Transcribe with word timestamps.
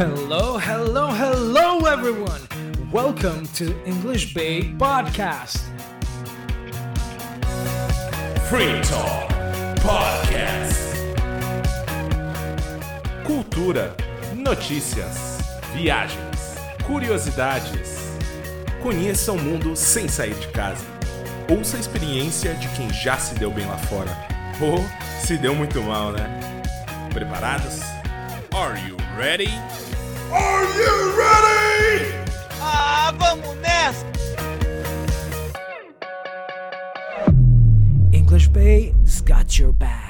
Hello, 0.00 0.56
hello, 0.56 1.08
hello, 1.08 1.84
everyone. 1.84 2.40
Welcome 2.90 3.46
to 3.48 3.66
English 3.84 4.32
Bay 4.32 4.72
Podcast. 4.78 5.60
Free 8.48 8.80
Talk 8.80 9.28
Podcast. 9.82 10.80
Cultura, 13.26 13.94
notícias, 14.34 15.18
viagens, 15.74 16.56
curiosidades. 16.86 17.98
Conheça 18.82 19.32
o 19.32 19.38
mundo 19.38 19.76
sem 19.76 20.08
sair 20.08 20.32
de 20.32 20.48
casa. 20.48 20.86
Ouça 21.46 21.76
a 21.76 21.80
experiência 21.80 22.54
de 22.54 22.68
quem 22.68 22.90
já 22.90 23.18
se 23.18 23.34
deu 23.34 23.50
bem 23.50 23.66
lá 23.66 23.76
fora. 23.76 24.16
Ou 24.62 24.82
se 25.20 25.36
deu 25.36 25.54
muito 25.54 25.82
mal, 25.82 26.12
né? 26.12 26.40
Preparados? 27.12 27.80
Are 28.54 28.80
you 28.88 28.96
ready? 29.14 29.50
Are 30.32 30.64
you 30.78 30.94
ready? 31.18 32.14
Ah, 32.60 33.12
vamos 33.18 33.56
nessa! 33.56 34.06
English 38.12 38.48
Bay's 38.48 39.20
got 39.22 39.58
your 39.58 39.72
back. 39.72 40.09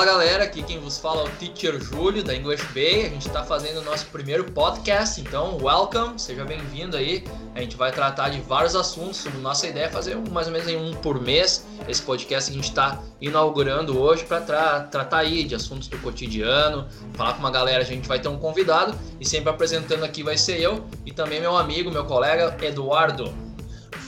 Fala 0.00 0.12
galera, 0.12 0.44
aqui 0.44 0.62
quem 0.62 0.80
vos 0.80 0.96
fala 0.96 1.24
é 1.24 1.24
o 1.26 1.28
Teacher 1.32 1.78
Júlio 1.78 2.24
da 2.24 2.34
English 2.34 2.64
Bay. 2.72 3.04
A 3.04 3.08
gente 3.10 3.26
está 3.26 3.44
fazendo 3.44 3.80
o 3.80 3.84
nosso 3.84 4.06
primeiro 4.06 4.44
podcast, 4.44 5.20
então 5.20 5.58
welcome, 5.60 6.18
seja 6.18 6.42
bem-vindo 6.42 6.96
aí. 6.96 7.22
A 7.54 7.60
gente 7.60 7.76
vai 7.76 7.92
tratar 7.92 8.30
de 8.30 8.40
vários 8.40 8.74
assuntos. 8.74 9.26
Nossa 9.42 9.66
ideia 9.66 9.84
é 9.84 9.88
fazer 9.90 10.16
mais 10.30 10.46
ou 10.46 10.54
menos 10.54 10.72
um 10.72 10.94
por 11.02 11.20
mês. 11.20 11.66
Esse 11.86 12.00
podcast 12.00 12.50
a 12.50 12.54
gente 12.54 12.64
está 12.64 12.98
inaugurando 13.20 14.00
hoje 14.00 14.24
para 14.24 14.40
tra 14.40 14.80
tratar 14.84 15.18
aí 15.18 15.44
de 15.44 15.54
assuntos 15.54 15.86
do 15.86 15.98
cotidiano, 15.98 16.88
falar 17.12 17.34
com 17.34 17.40
uma 17.40 17.50
galera. 17.50 17.82
A 17.82 17.86
gente 17.86 18.08
vai 18.08 18.18
ter 18.18 18.28
um 18.28 18.38
convidado 18.38 18.98
e 19.20 19.28
sempre 19.28 19.50
apresentando 19.50 20.02
aqui 20.02 20.22
vai 20.22 20.38
ser 20.38 20.62
eu 20.62 20.82
e 21.04 21.12
também 21.12 21.42
meu 21.42 21.54
amigo, 21.58 21.90
meu 21.90 22.06
colega 22.06 22.56
Eduardo. 22.64 23.30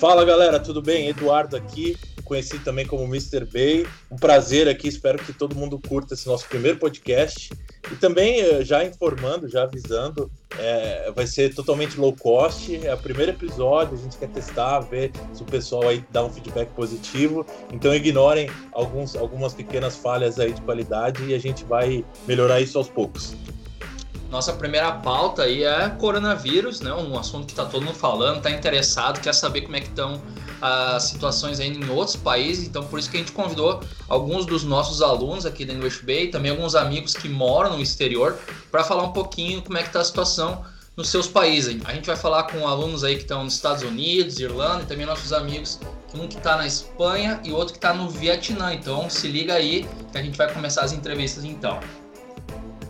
Fala 0.01 0.25
galera, 0.25 0.59
tudo 0.59 0.81
bem? 0.81 1.09
Eduardo 1.09 1.55
aqui, 1.55 1.99
conhecido 2.23 2.65
também 2.65 2.87
como 2.87 3.05
Mr. 3.05 3.45
Bay. 3.45 3.87
Um 4.11 4.17
prazer 4.17 4.69
aqui, 4.69 4.89
espero 4.89 5.19
que 5.19 5.33
todo 5.33 5.55
mundo 5.55 5.79
curta 5.79 6.15
esse 6.15 6.27
nosso 6.27 6.47
primeiro 6.49 6.79
podcast. 6.79 7.51
E 7.91 7.97
também, 7.97 8.41
eh, 8.41 8.65
já 8.65 8.85
informando, 8.85 9.49
já 9.49 9.65
avisando, 9.65 10.31
é, 10.59 11.11
vai 11.15 11.27
ser 11.27 11.55
totalmente 11.55 11.99
low 11.99 12.15
cost. 12.15 12.75
É 12.87 12.95
o 12.95 12.99
primeiro 12.99 13.33
episódio, 13.33 13.95
a 13.95 14.01
gente 14.01 14.17
quer 14.17 14.29
testar, 14.29 14.81
ver 14.81 15.11
se 15.33 15.43
o 15.43 15.47
pessoal 15.47 15.89
aí 15.89 16.05
dá 16.11 16.25
um 16.25 16.31
feedback 16.31 16.69
positivo. 16.71 17.45
Então 17.73 17.95
ignorem 17.95 18.49
alguns, 18.73 19.17
algumas 19.17 19.55
pequenas 19.55 19.97
falhas 19.97 20.39
aí 20.39 20.53
de 20.53 20.61
qualidade 20.61 21.25
e 21.25 21.35
a 21.35 21.39
gente 21.39 21.65
vai 21.65 22.05
melhorar 22.27 22.61
isso 22.61 22.79
aos 22.79 22.89
poucos. 22.89 23.35
Nossa 24.33 24.55
primeira 24.55 24.91
pauta 24.93 25.43
aí 25.43 25.63
é 25.63 25.91
coronavírus, 25.91 26.81
né? 26.81 26.91
Um 26.95 27.19
assunto 27.19 27.45
que 27.45 27.53
está 27.53 27.67
todo 27.67 27.85
mundo 27.85 27.99
falando, 27.99 28.39
está 28.39 28.51
interessado, 28.51 29.21
quer 29.21 29.35
saber 29.35 29.61
como 29.61 29.77
é 29.77 29.81
que 29.81 29.89
estão 29.89 30.23
as 30.63 31.03
situações 31.03 31.59
aí 31.59 31.69
em 31.69 31.91
outros 31.91 32.15
países. 32.15 32.69
Então, 32.69 32.85
por 32.85 32.99
isso 32.99 33.11
que 33.11 33.17
a 33.17 33.21
gente 33.21 33.33
convidou 33.33 33.83
alguns 34.09 34.47
dos 34.47 34.63
nossos 34.63 35.03
alunos 35.03 35.45
aqui 35.45 35.65
da 35.65 35.73
English 35.73 36.07
Bay, 36.07 36.29
também 36.29 36.53
alguns 36.53 36.77
amigos 36.77 37.15
que 37.15 37.29
moram 37.29 37.77
no 37.77 37.83
exterior, 37.83 38.39
para 38.71 38.85
falar 38.85 39.03
um 39.03 39.13
pouquinho 39.13 39.61
como 39.61 39.77
é 39.77 39.83
que 39.83 39.89
está 39.89 40.01
a 40.01 40.05
situação 40.05 40.65
nos 40.97 41.09
seus 41.09 41.27
países. 41.27 41.81
A 41.85 41.93
gente 41.93 42.07
vai 42.07 42.17
falar 42.17 42.45
com 42.45 42.67
alunos 42.69 43.03
aí 43.03 43.17
que 43.17 43.23
estão 43.23 43.43
nos 43.43 43.55
Estados 43.55 43.83
Unidos, 43.83 44.39
Irlanda 44.39 44.85
e 44.85 44.87
também 44.87 45.05
nossos 45.05 45.33
amigos, 45.33 45.81
um 46.15 46.29
que 46.29 46.37
está 46.37 46.57
na 46.57 46.67
Espanha 46.67 47.41
e 47.43 47.51
outro 47.51 47.73
que 47.73 47.79
está 47.79 47.93
no 47.93 48.09
Vietnã. 48.09 48.73
Então, 48.73 49.11
se 49.11 49.27
liga 49.27 49.55
aí 49.55 49.89
que 50.13 50.19
a 50.19 50.23
gente 50.23 50.37
vai 50.37 50.53
começar 50.53 50.83
as 50.83 50.93
entrevistas 50.93 51.45
então. 51.45 51.81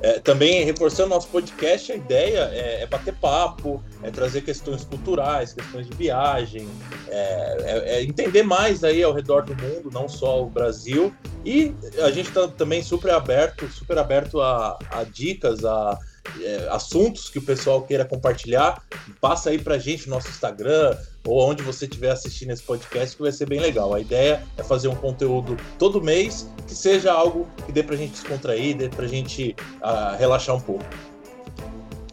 É, 0.03 0.19
também 0.19 0.65
reforçando 0.65 1.11
nosso 1.11 1.29
podcast, 1.29 1.93
a 1.93 1.95
ideia 1.95 2.51
é, 2.53 2.83
é, 2.83 2.87
bater 2.87 3.15
papo, 3.15 3.81
é 4.03 4.11
trazer 4.11 4.41
questões 4.41 4.85
culturais, 4.85 5.53
questões 5.53 5.89
de 5.89 5.97
viagem, 5.97 6.69
é, 7.09 7.57
é, 7.61 7.95
é 7.95 8.03
entender 8.03 8.43
mais 8.43 8.83
aí 8.83 9.01
ao 9.01 9.13
redor 9.13 9.45
do 9.45 9.55
mundo, 9.55 9.91
não 9.93 10.09
só 10.09 10.43
o 10.43 10.51
Brasil. 10.51 11.15
E 11.45 11.73
a 12.03 12.11
gente 12.11 12.29
está 12.29 12.49
também 12.49 12.83
super 12.83 13.13
aberto, 13.13 13.69
super 13.69 13.97
aberto 13.97 14.41
a, 14.41 14.77
a 14.91 15.05
dicas, 15.05 15.65
a 15.65 15.97
é, 16.41 16.69
assuntos 16.71 17.29
que 17.29 17.39
o 17.39 17.43
pessoal 17.43 17.83
queira 17.83 18.05
compartilhar. 18.05 18.83
Passa 19.21 19.51
aí 19.51 19.59
pra 19.59 19.79
gente 19.79 20.09
no 20.09 20.15
nosso 20.15 20.29
Instagram, 20.29 20.97
ou 21.25 21.51
onde 21.51 21.63
você 21.63 21.85
estiver 21.85 22.11
assistindo 22.11 22.51
esse 22.51 22.63
podcast, 22.63 23.17
que 23.17 23.23
vai 23.23 23.33
ser 23.33 23.49
bem 23.49 23.61
legal. 23.61 23.95
A 23.95 24.01
ideia 24.01 24.43
é 24.57 24.63
fazer 24.63 24.89
um 24.89 24.95
conteúdo 24.95 25.57
todo 25.79 26.03
mês 26.03 26.49
que 26.67 26.75
seja 26.75 27.13
algo 27.13 27.49
que 27.67 27.73
dê 27.73 27.83
pra 27.83 27.97
gente 27.97 28.13
descontrair, 28.13 28.77
dê 28.77 28.89
pra 28.89 29.07
gente 29.07 29.55
uh, 29.81 30.17
relaxar 30.19 30.57
um 30.57 30.61
pouco. 30.61 30.85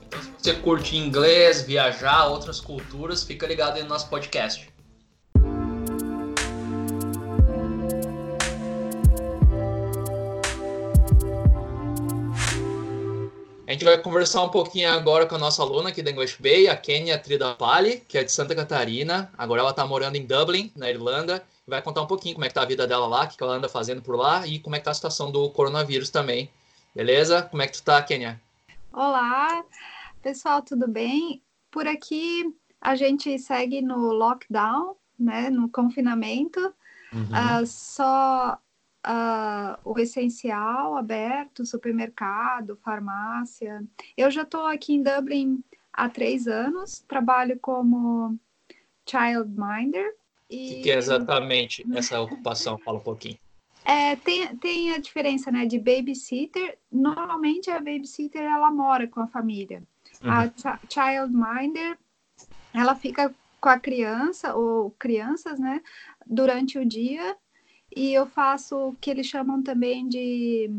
Então, 0.07 0.21
se 0.21 0.29
você 0.37 0.53
curte 0.55 0.97
inglês, 0.97 1.61
viajar, 1.61 2.27
outras 2.27 2.59
culturas, 2.59 3.23
fica 3.23 3.45
ligado 3.47 3.77
aí 3.77 3.83
no 3.83 3.89
nosso 3.89 4.09
podcast. 4.09 4.69
A 13.69 13.73
gente 13.73 13.85
vai 13.85 14.01
conversar 14.01 14.41
um 14.41 14.49
pouquinho 14.49 14.89
agora 14.89 15.27
com 15.27 15.35
a 15.35 15.37
nossa 15.37 15.61
aluna 15.61 15.89
aqui 15.89 16.01
da 16.01 16.09
English 16.09 16.41
Bay, 16.41 16.67
a 16.67 16.75
Kenya 16.75 17.19
Tridapali, 17.19 17.99
que 17.99 18.17
é 18.17 18.23
de 18.23 18.31
Santa 18.31 18.55
Catarina. 18.55 19.31
Agora 19.37 19.61
ela 19.61 19.69
está 19.69 19.85
morando 19.85 20.15
em 20.15 20.25
Dublin, 20.25 20.71
na 20.75 20.89
Irlanda, 20.89 21.45
e 21.67 21.69
vai 21.69 21.79
contar 21.79 22.01
um 22.01 22.07
pouquinho 22.07 22.33
como 22.33 22.45
é 22.45 22.47
que 22.47 22.55
tá 22.55 22.63
a 22.63 22.65
vida 22.65 22.87
dela 22.87 23.05
lá, 23.05 23.25
o 23.25 23.27
que 23.27 23.43
ela 23.43 23.53
anda 23.53 23.69
fazendo 23.69 24.01
por 24.01 24.15
lá 24.15 24.47
e 24.47 24.57
como 24.57 24.75
é 24.75 24.79
que 24.79 24.85
tá 24.85 24.89
a 24.89 24.93
situação 24.95 25.31
do 25.31 25.51
coronavírus 25.51 26.09
também. 26.09 26.49
Beleza? 26.95 27.43
Como 27.43 27.61
é 27.61 27.67
que 27.67 27.73
tu 27.73 27.83
tá, 27.83 28.01
Kenya? 28.01 28.41
Olá, 28.91 29.63
pessoal, 30.23 30.63
tudo 30.63 30.87
bem? 30.87 31.39
Por 31.69 31.85
aqui 31.85 32.51
a 32.81 32.95
gente 32.95 33.37
segue 33.37 33.83
no 33.83 34.11
lockdown, 34.11 34.95
né, 35.19 35.51
no 35.51 35.69
confinamento. 35.69 36.73
Uhum. 37.13 37.61
Uh, 37.61 37.67
só 37.67 38.57
uh, 39.05 39.79
o 39.83 39.97
essencial 39.99 40.97
aberto, 40.97 41.65
supermercado, 41.65 42.77
farmácia. 42.77 43.83
Eu 44.17 44.29
já 44.31 44.43
estou 44.43 44.65
aqui 44.65 44.93
em 44.93 45.03
Dublin 45.03 45.63
há 45.93 46.09
três 46.09 46.47
anos, 46.47 46.99
trabalho 47.07 47.57
como 47.59 48.37
childminder. 49.07 50.15
E... 50.49 50.81
Que 50.81 50.91
é 50.91 50.97
exatamente 50.97 51.85
essa 51.95 52.19
ocupação? 52.19 52.77
Fala 52.77 52.97
um 52.97 53.03
pouquinho. 53.03 53.37
É, 53.85 54.15
tem, 54.17 54.55
tem 54.57 54.93
a 54.93 54.97
diferença 54.97 55.51
né, 55.51 55.65
de 55.65 55.79
babysitter. 55.79 56.77
Normalmente 56.91 57.69
a 57.69 57.79
babysitter 57.79 58.41
ela 58.41 58.69
mora 58.71 59.07
com 59.07 59.21
a 59.21 59.27
família. 59.27 59.83
Uhum. 60.23 60.31
A 60.31 60.47
ch 60.47 60.79
childminder 60.89 61.97
ela 62.73 62.95
fica 62.95 63.33
com 63.59 63.69
a 63.69 63.79
criança 63.79 64.55
ou 64.55 64.91
crianças, 64.91 65.59
né, 65.59 65.81
durante 66.25 66.77
o 66.77 66.85
dia 66.85 67.35
e 67.95 68.13
eu 68.13 68.25
faço 68.25 68.77
o 68.77 68.95
que 68.95 69.09
eles 69.09 69.27
chamam 69.27 69.61
também 69.61 70.07
de 70.07 70.69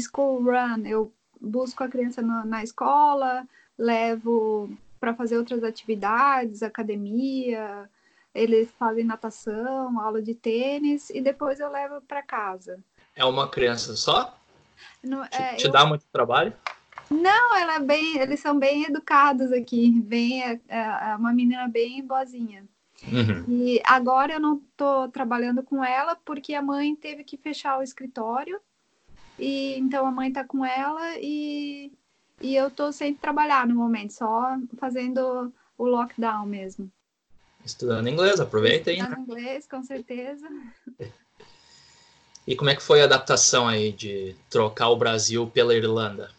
school 0.00 0.42
run. 0.42 0.86
Eu 0.86 1.12
busco 1.40 1.82
a 1.82 1.88
criança 1.88 2.22
na, 2.22 2.44
na 2.44 2.62
escola, 2.62 3.46
levo 3.76 4.70
para 5.00 5.14
fazer 5.14 5.36
outras 5.36 5.64
atividades, 5.64 6.62
academia, 6.62 7.90
eles 8.34 8.70
fazem 8.78 9.04
natação, 9.04 10.00
aula 10.00 10.22
de 10.22 10.34
tênis 10.34 11.10
e 11.10 11.20
depois 11.20 11.60
eu 11.60 11.70
levo 11.70 12.00
para 12.02 12.22
casa. 12.22 12.78
É 13.14 13.24
uma 13.24 13.48
criança 13.48 13.96
só? 13.96 14.38
É, 15.32 15.54
te, 15.54 15.56
te 15.58 15.64
eu... 15.66 15.72
dá 15.72 15.84
muito 15.84 16.04
trabalho? 16.12 16.52
Não, 17.10 17.56
ela 17.56 17.74
é 17.74 17.80
bem, 17.80 18.18
eles 18.18 18.40
são 18.40 18.58
bem 18.58 18.84
educados 18.84 19.52
aqui, 19.52 19.90
bem, 19.90 20.42
é, 20.42 20.60
é 20.68 21.16
uma 21.16 21.32
menina 21.32 21.68
bem 21.68 22.02
boazinha. 22.06 22.64
Uhum. 23.10 23.44
E 23.48 23.80
agora 23.84 24.34
eu 24.34 24.40
não 24.40 24.56
estou 24.56 25.08
trabalhando 25.08 25.62
com 25.62 25.84
ela 25.84 26.16
porque 26.24 26.54
a 26.54 26.62
mãe 26.62 26.94
teve 26.94 27.24
que 27.24 27.36
fechar 27.36 27.78
o 27.78 27.82
escritório. 27.82 28.60
E 29.38 29.78
então 29.78 30.06
a 30.06 30.10
mãe 30.10 30.28
está 30.28 30.44
com 30.44 30.64
ela 30.64 31.16
e, 31.18 31.90
e 32.40 32.54
eu 32.54 32.68
estou 32.68 32.92
sem 32.92 33.14
trabalhar 33.14 33.66
no 33.66 33.74
momento, 33.74 34.12
só 34.12 34.56
fazendo 34.78 35.52
o 35.76 35.84
lockdown 35.84 36.46
mesmo. 36.46 36.90
Estudando 37.64 38.08
inglês, 38.08 38.40
aproveita 38.40 38.90
aí. 38.90 38.98
Estudando 38.98 39.20
inglês, 39.20 39.66
com 39.66 39.82
certeza. 39.82 40.48
E 42.46 42.56
como 42.56 42.70
é 42.70 42.74
que 42.74 42.82
foi 42.82 43.00
a 43.00 43.04
adaptação 43.04 43.68
aí 43.68 43.92
de 43.92 44.34
trocar 44.50 44.88
o 44.88 44.96
Brasil 44.96 45.46
pela 45.46 45.74
Irlanda? 45.74 46.30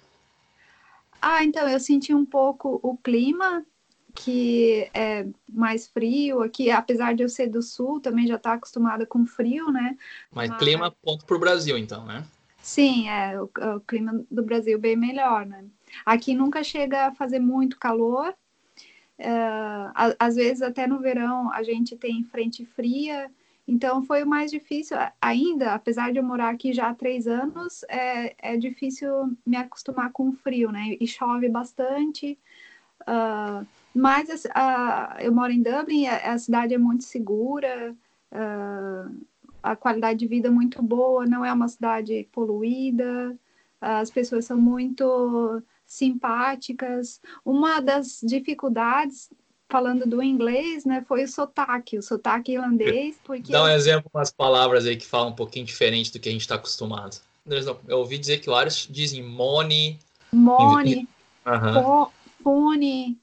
Ah, 1.21 1.44
então 1.44 1.68
eu 1.68 1.80
senti 1.80 2.13
um 2.13 2.25
pouco 2.25 2.80
o 2.83 2.98
clima 2.98 3.65
que 4.15 4.89
é 4.94 5.25
mais 5.50 5.88
frio 5.88 6.42
aqui, 6.42 6.69
apesar 6.69 7.15
de 7.15 7.24
eu 7.24 7.30
ser 7.30 7.48
do 7.48 7.62
sul, 7.62 8.00
também 8.00 8.27
já 8.27 8.36
está 8.36 8.54
acostumada 8.54 9.06
com 9.06 9.25
frio, 9.25 9.71
né? 9.71 9.98
Mas, 10.31 10.50
Mas... 10.50 10.60
clima 10.60 10.92
ponto 10.92 11.25
para 11.25 11.36
o 11.36 11.39
Brasil, 11.39 11.77
então, 11.77 12.06
né? 12.06 12.25
Sim, 12.62 13.10
é 13.10 13.42
o, 13.42 13.45
o, 13.45 13.80
clima 13.81 14.24
do 14.31 14.44
Brasil 14.44 14.80
bem 14.80 14.95
melhor, 14.95 15.45
né? 15.45 15.65
Aqui 16.06 16.33
nunca 16.33 16.63
chega 16.63 17.07
a 17.07 17.12
fazer 17.13 17.39
muito 17.39 17.77
calor, 17.77 18.33
Uh, 19.19 19.94
às 20.19 20.36
vezes, 20.36 20.62
até 20.62 20.88
no 20.88 21.00
verão, 21.00 21.51
a 21.54 21.62
gente 21.63 21.95
tem 21.95 22.24
frente 22.24 22.65
fria, 22.65 23.31
então 23.68 24.04
foi 24.04 24.24
o 24.24 24.27
mais 24.27 24.51
difícil 24.51 24.98
ainda, 25.21 25.74
apesar 25.74 26.12
de 26.12 26.18
eu 26.18 26.24
morar 26.24 26.50
aqui 26.50 26.74
já 26.74 26.89
há 26.89 26.95
três 26.95 27.27
anos, 27.27 27.83
é, 27.88 28.36
é 28.38 28.57
difícil 28.57 29.10
me 29.45 29.56
acostumar 29.56 30.12
com 30.12 30.30
o 30.30 30.33
frio, 30.33 30.71
né? 30.71 30.98
E 31.00 31.07
chove 31.07 31.48
bastante. 31.48 32.38
Uh, 33.01 33.65
mas 33.94 34.45
uh, 34.45 35.19
eu 35.19 35.34
moro 35.34 35.51
em 35.51 35.62
Dublin, 35.62 36.07
a, 36.07 36.34
a 36.34 36.38
cidade 36.38 36.74
é 36.74 36.78
muito 36.78 37.04
segura, 37.04 37.95
uh, 38.31 39.25
a 39.62 39.75
qualidade 39.75 40.19
de 40.19 40.28
vida 40.28 40.48
é 40.48 40.51
muito 40.51 40.81
boa, 40.81 41.25
não 41.25 41.45
é 41.45 41.54
uma 41.54 41.68
cidade 41.68 42.28
poluída, 42.31 43.38
as 43.80 44.10
pessoas 44.10 44.45
são 44.45 44.57
muito 44.57 45.62
simpáticas. 45.86 47.22
Uma 47.45 47.80
das 47.80 48.19
dificuldades 48.24 49.30
falando 49.69 50.06
do 50.07 50.22
inglês, 50.22 50.86
né, 50.86 51.04
foi 51.07 51.24
o 51.24 51.28
sotaque, 51.28 51.98
o 51.98 52.01
sotaque 52.01 52.51
irlandês, 52.51 53.18
porque... 53.24 53.51
Dá 53.51 53.63
um 53.63 53.69
exemplo, 53.69 54.10
umas 54.13 54.31
palavras 54.31 54.86
aí 54.86 54.96
que 54.96 55.06
falam 55.06 55.30
um 55.30 55.36
pouquinho 55.36 55.66
diferente 55.66 56.13
do 56.13 56.19
que 56.19 56.30
a 56.30 56.31
gente 56.31 56.42
está 56.42 56.56
acostumado. 56.56 57.18
Eu 57.88 57.98
ouvi 57.98 58.18
dizer 58.18 58.39
que 58.39 58.48
vários 58.48 58.88
dizem 58.89 59.24
money... 59.24 59.98
Money, 60.31 61.07
uhum. 61.46 62.07
fone... 62.44 63.18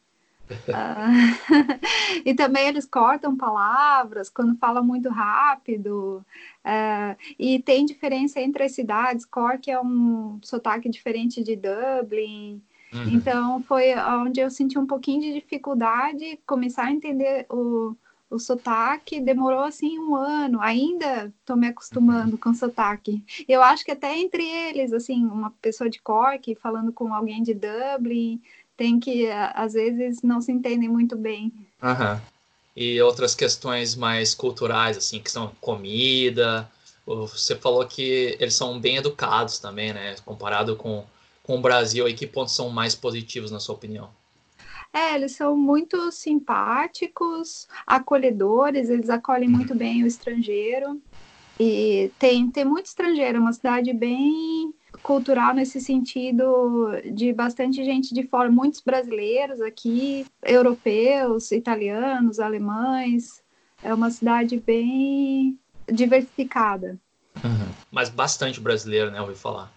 uh, 0.50 2.20
e 2.24 2.34
também 2.34 2.68
eles 2.68 2.86
cortam 2.86 3.36
palavras 3.36 4.28
quando 4.28 4.56
fala 4.56 4.82
muito 4.82 5.08
rápido. 5.08 6.24
Uh, 6.64 7.16
e 7.38 7.60
tem 7.60 7.84
diferença 7.84 8.40
entre 8.40 8.64
as 8.64 8.72
cidades. 8.72 9.24
Cork 9.24 9.70
é 9.70 9.80
um 9.80 10.38
sotaque 10.42 10.88
diferente 10.88 11.42
de 11.42 11.56
Dublin. 11.56 12.60
Uhum. 12.92 13.08
Então, 13.08 13.62
foi 13.62 13.94
onde 13.96 14.40
eu 14.40 14.50
senti 14.50 14.78
um 14.78 14.86
pouquinho 14.86 15.20
de 15.20 15.32
dificuldade, 15.34 16.38
começar 16.44 16.86
a 16.86 16.92
entender 16.92 17.46
o, 17.48 17.96
o 18.28 18.38
sotaque. 18.38 19.20
Demorou, 19.20 19.62
assim, 19.62 19.98
um 19.98 20.16
ano. 20.16 20.60
Ainda 20.60 21.32
estou 21.40 21.56
me 21.56 21.68
acostumando 21.68 22.36
com 22.36 22.50
o 22.50 22.54
sotaque. 22.54 23.24
Eu 23.48 23.62
acho 23.62 23.84
que 23.84 23.92
até 23.92 24.18
entre 24.18 24.44
eles, 24.44 24.92
assim, 24.92 25.24
uma 25.24 25.50
pessoa 25.62 25.88
de 25.88 26.02
Cork 26.02 26.54
falando 26.56 26.92
com 26.92 27.14
alguém 27.14 27.42
de 27.42 27.54
Dublin, 27.54 28.40
tem 28.80 28.98
que, 28.98 29.28
às 29.30 29.74
vezes, 29.74 30.22
não 30.22 30.40
se 30.40 30.50
entendem 30.50 30.88
muito 30.88 31.14
bem. 31.14 31.52
Uhum. 31.82 32.18
E 32.74 32.98
outras 33.02 33.34
questões 33.34 33.94
mais 33.94 34.34
culturais, 34.34 34.96
assim, 34.96 35.20
que 35.20 35.30
são 35.30 35.52
comida. 35.60 36.66
Você 37.04 37.54
falou 37.56 37.86
que 37.86 38.38
eles 38.40 38.54
são 38.54 38.80
bem 38.80 38.96
educados 38.96 39.58
também, 39.58 39.92
né? 39.92 40.16
Comparado 40.24 40.76
com 40.76 41.04
com 41.42 41.56
o 41.56 41.60
Brasil 41.60 42.08
e 42.08 42.14
que 42.14 42.28
pontos 42.28 42.54
são 42.54 42.70
mais 42.70 42.94
positivos, 42.94 43.50
na 43.50 43.58
sua 43.58 43.74
opinião? 43.74 44.08
É, 44.92 45.16
eles 45.16 45.32
são 45.32 45.56
muito 45.56 46.12
simpáticos, 46.12 47.66
acolhedores, 47.84 48.88
eles 48.88 49.10
acolhem 49.10 49.48
muito 49.48 49.74
bem 49.74 50.04
o 50.04 50.06
estrangeiro. 50.06 51.00
E 51.58 52.10
tem, 52.20 52.48
tem 52.50 52.64
muito 52.64 52.86
estrangeiro, 52.86 53.38
é 53.38 53.40
uma 53.40 53.52
cidade 53.52 53.92
bem 53.92 54.72
cultural 55.02 55.54
nesse 55.54 55.80
sentido 55.80 56.90
de 57.12 57.32
bastante 57.32 57.84
gente 57.84 58.14
de 58.14 58.22
fora, 58.22 58.50
muitos 58.50 58.80
brasileiros 58.80 59.60
aqui, 59.60 60.26
europeus, 60.44 61.50
italianos, 61.52 62.38
alemães. 62.38 63.42
É 63.82 63.92
uma 63.94 64.10
cidade 64.10 64.58
bem 64.58 65.58
diversificada. 65.90 66.98
Uhum. 67.42 67.72
Mas 67.90 68.08
bastante 68.08 68.60
brasileiro, 68.60 69.10
né? 69.10 69.20
Ouvi 69.20 69.34
falar. 69.34 69.72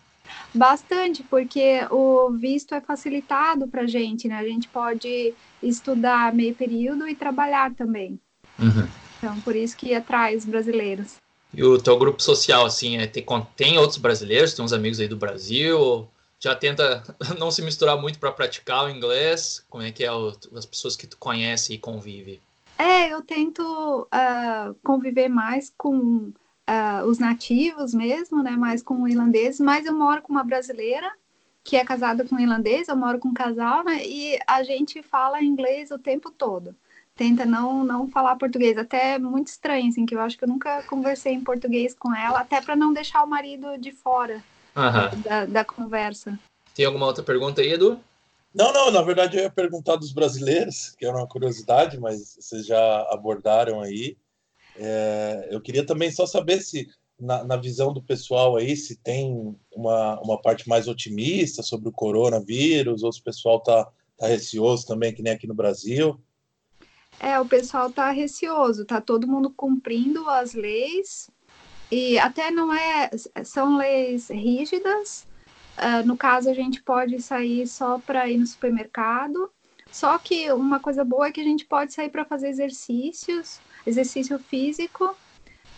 Bastante, 0.53 1.23
porque 1.23 1.81
o 1.89 2.31
visto 2.31 2.75
é 2.75 2.81
facilitado 2.81 3.67
para 3.67 3.83
a 3.83 3.87
gente, 3.87 4.27
né? 4.27 4.37
A 4.37 4.47
gente 4.47 4.67
pode 4.67 5.33
estudar 5.61 6.33
meio 6.33 6.53
período 6.53 7.07
e 7.07 7.15
trabalhar 7.15 7.73
também. 7.73 8.19
Uhum. 8.59 8.87
Então, 9.17 9.39
por 9.41 9.55
isso 9.55 9.75
que 9.77 9.95
atrai 9.95 10.35
os 10.35 10.45
brasileiros. 10.45 11.22
E 11.53 11.63
o 11.63 11.77
teu 11.77 11.97
grupo 11.97 12.21
social, 12.21 12.65
assim, 12.65 12.97
é, 12.97 13.05
tem, 13.05 13.25
tem 13.55 13.77
outros 13.77 13.97
brasileiros? 13.97 14.53
Tem 14.53 14.65
uns 14.65 14.73
amigos 14.73 14.99
aí 14.99 15.07
do 15.07 15.15
Brasil? 15.15 16.07
Já 16.39 16.55
tenta 16.55 17.03
não 17.37 17.51
se 17.51 17.61
misturar 17.61 17.95
muito 17.95 18.19
para 18.19 18.31
praticar 18.31 18.85
o 18.85 18.89
inglês? 18.89 19.63
Como 19.69 19.83
é 19.83 19.91
que 19.91 20.03
é 20.03 20.11
o, 20.11 20.33
as 20.55 20.65
pessoas 20.65 20.95
que 20.95 21.05
tu 21.05 21.17
conhece 21.17 21.73
e 21.73 21.77
convive? 21.77 22.41
É, 22.77 23.13
eu 23.13 23.21
tento 23.21 23.61
uh, 23.61 24.73
conviver 24.83 25.29
mais 25.29 25.71
com 25.77 25.97
uh, 25.97 27.05
os 27.05 27.19
nativos 27.19 27.93
mesmo, 27.93 28.41
né? 28.41 28.51
Mais 28.51 28.81
com 28.81 29.07
irlandeses, 29.07 29.59
mas 29.59 29.85
eu 29.85 29.93
moro 29.93 30.21
com 30.21 30.31
uma 30.31 30.43
brasileira 30.43 31.11
que 31.63 31.77
é 31.77 31.85
casada 31.85 32.25
com 32.25 32.35
um 32.35 32.39
irlandês, 32.39 32.89
eu 32.89 32.95
moro 32.95 33.19
com 33.19 33.29
um 33.29 33.33
casal, 33.33 33.85
né? 33.85 34.05
E 34.05 34.37
a 34.45 34.63
gente 34.63 35.01
fala 35.01 35.41
inglês 35.41 35.91
o 35.91 35.97
tempo 35.97 36.29
todo. 36.29 36.75
Tenta 37.15 37.45
não, 37.45 37.83
não 37.83 38.07
falar 38.07 38.35
português. 38.37 38.77
Até 38.77 39.13
é 39.13 39.19
muito 39.19 39.47
estranho, 39.47 39.89
assim, 39.89 40.05
que 40.05 40.15
eu 40.15 40.21
acho 40.21 40.37
que 40.37 40.43
eu 40.43 40.47
nunca 40.47 40.81
conversei 40.83 41.33
em 41.33 41.43
português 41.43 41.93
com 41.93 42.13
ela, 42.15 42.39
até 42.39 42.59
para 42.59 42.75
não 42.75 42.91
deixar 42.91 43.23
o 43.23 43.29
marido 43.29 43.77
de 43.77 43.91
fora 43.91 44.43
uhum. 44.75 45.21
da, 45.21 45.45
da 45.45 45.65
conversa. 45.65 46.37
Tem 46.73 46.85
alguma 46.85 47.05
outra 47.05 47.23
pergunta 47.23 47.61
aí, 47.61 47.73
Edu? 47.73 47.99
Não, 48.53 48.71
não, 48.71 48.91
na 48.91 49.01
verdade 49.01 49.37
eu 49.37 49.43
ia 49.43 49.49
perguntar 49.49 49.95
dos 49.95 50.11
brasileiros, 50.11 50.95
que 50.97 51.05
era 51.05 51.17
uma 51.17 51.27
curiosidade, 51.27 51.99
mas 51.99 52.35
vocês 52.39 52.65
já 52.65 53.01
abordaram 53.11 53.81
aí. 53.81 54.15
É, 54.75 55.47
eu 55.51 55.59
queria 55.59 55.85
também 55.85 56.11
só 56.11 56.25
saber 56.25 56.61
se, 56.61 56.87
na, 57.19 57.43
na, 57.43 57.57
visão 57.57 57.93
do 57.93 58.01
pessoal 58.01 58.55
aí, 58.55 58.75
se 58.75 58.95
tem 58.95 59.55
uma, 59.71 60.19
uma 60.21 60.41
parte 60.41 60.67
mais 60.67 60.87
otimista 60.87 61.63
sobre 61.63 61.89
o 61.89 61.91
coronavírus, 61.91 63.03
ou 63.03 63.11
se 63.11 63.19
o 63.19 63.23
pessoal 63.23 63.57
está 63.57 63.87
tá 64.17 64.27
receoso 64.27 64.85
também, 64.85 65.13
que 65.13 65.23
nem 65.23 65.33
aqui 65.33 65.47
no 65.47 65.55
Brasil. 65.55 66.19
É, 67.19 67.39
o 67.39 67.45
pessoal 67.45 67.87
está 67.87 68.09
receoso, 68.11 68.85
tá 68.85 68.99
todo 68.99 69.27
mundo 69.27 69.49
cumprindo 69.49 70.29
as 70.29 70.53
leis, 70.53 71.29
e 71.91 72.17
até 72.19 72.51
não 72.51 72.73
é, 72.73 73.09
são 73.43 73.77
leis 73.77 74.29
rígidas, 74.29 75.25
uh, 75.77 76.05
no 76.05 76.17
caso 76.17 76.49
a 76.49 76.53
gente 76.53 76.81
pode 76.81 77.21
sair 77.21 77.67
só 77.67 77.99
para 77.99 78.27
ir 78.27 78.37
no 78.37 78.47
supermercado, 78.47 79.49
só 79.91 80.17
que 80.17 80.51
uma 80.51 80.79
coisa 80.79 81.03
boa 81.03 81.27
é 81.27 81.31
que 81.31 81.39
a 81.39 81.45
gente 81.45 81.65
pode 81.65 81.93
sair 81.93 82.09
para 82.09 82.25
fazer 82.25 82.49
exercícios, 82.49 83.59
exercício 83.85 84.39
físico 84.39 85.15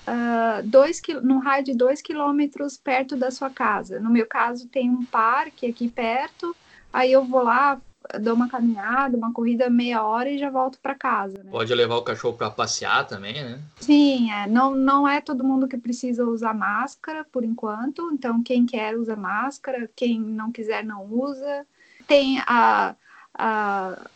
uh, 0.07 0.63
dois, 0.63 1.01
no 1.23 1.39
raio 1.39 1.63
de 1.63 1.73
2 1.73 2.01
quilômetros 2.01 2.77
perto 2.77 3.15
da 3.15 3.31
sua 3.31 3.49
casa. 3.49 3.99
No 3.99 4.09
meu 4.09 4.25
caso, 4.25 4.67
tem 4.67 4.89
um 4.89 5.03
parque 5.05 5.67
aqui 5.67 5.89
perto, 5.89 6.55
aí 6.93 7.11
eu 7.11 7.23
vou 7.23 7.43
lá, 7.43 7.81
dou 8.19 8.33
uma 8.33 8.49
caminhada, 8.49 9.17
uma 9.17 9.33
corrida 9.33 9.69
meia 9.69 10.03
hora 10.03 10.29
e 10.29 10.37
já 10.37 10.49
volto 10.49 10.79
para 10.79 10.95
casa. 10.95 11.43
Né? 11.43 11.51
Pode 11.51 11.73
levar 11.73 11.95
o 11.97 12.03
cachorro 12.03 12.37
para 12.37 12.49
passear 12.49 13.05
também, 13.07 13.33
né? 13.33 13.59
Sim, 13.79 14.31
é. 14.31 14.47
Não, 14.47 14.75
não 14.75 15.07
é 15.07 15.21
todo 15.21 15.43
mundo 15.43 15.67
que 15.67 15.77
precisa 15.77 16.25
usar 16.25 16.53
máscara 16.53 17.25
por 17.31 17.43
enquanto, 17.43 18.11
então 18.11 18.41
quem 18.43 18.65
quer 18.65 18.97
usa 18.97 19.15
máscara, 19.15 19.89
quem 19.95 20.19
não 20.19 20.51
quiser 20.51 20.83
não 20.83 21.05
usa. 21.05 21.65
Tem 22.07 22.39
a, 22.45 22.95
a 23.33 24.07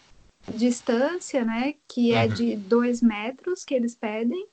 distância, 0.53 1.43
né, 1.43 1.75
que 1.87 2.13
é 2.13 2.25
uhum. 2.25 2.33
de 2.33 2.55
dois 2.55 3.01
metros 3.01 3.63
que 3.63 3.73
eles 3.73 3.95
pedem. 3.95 4.47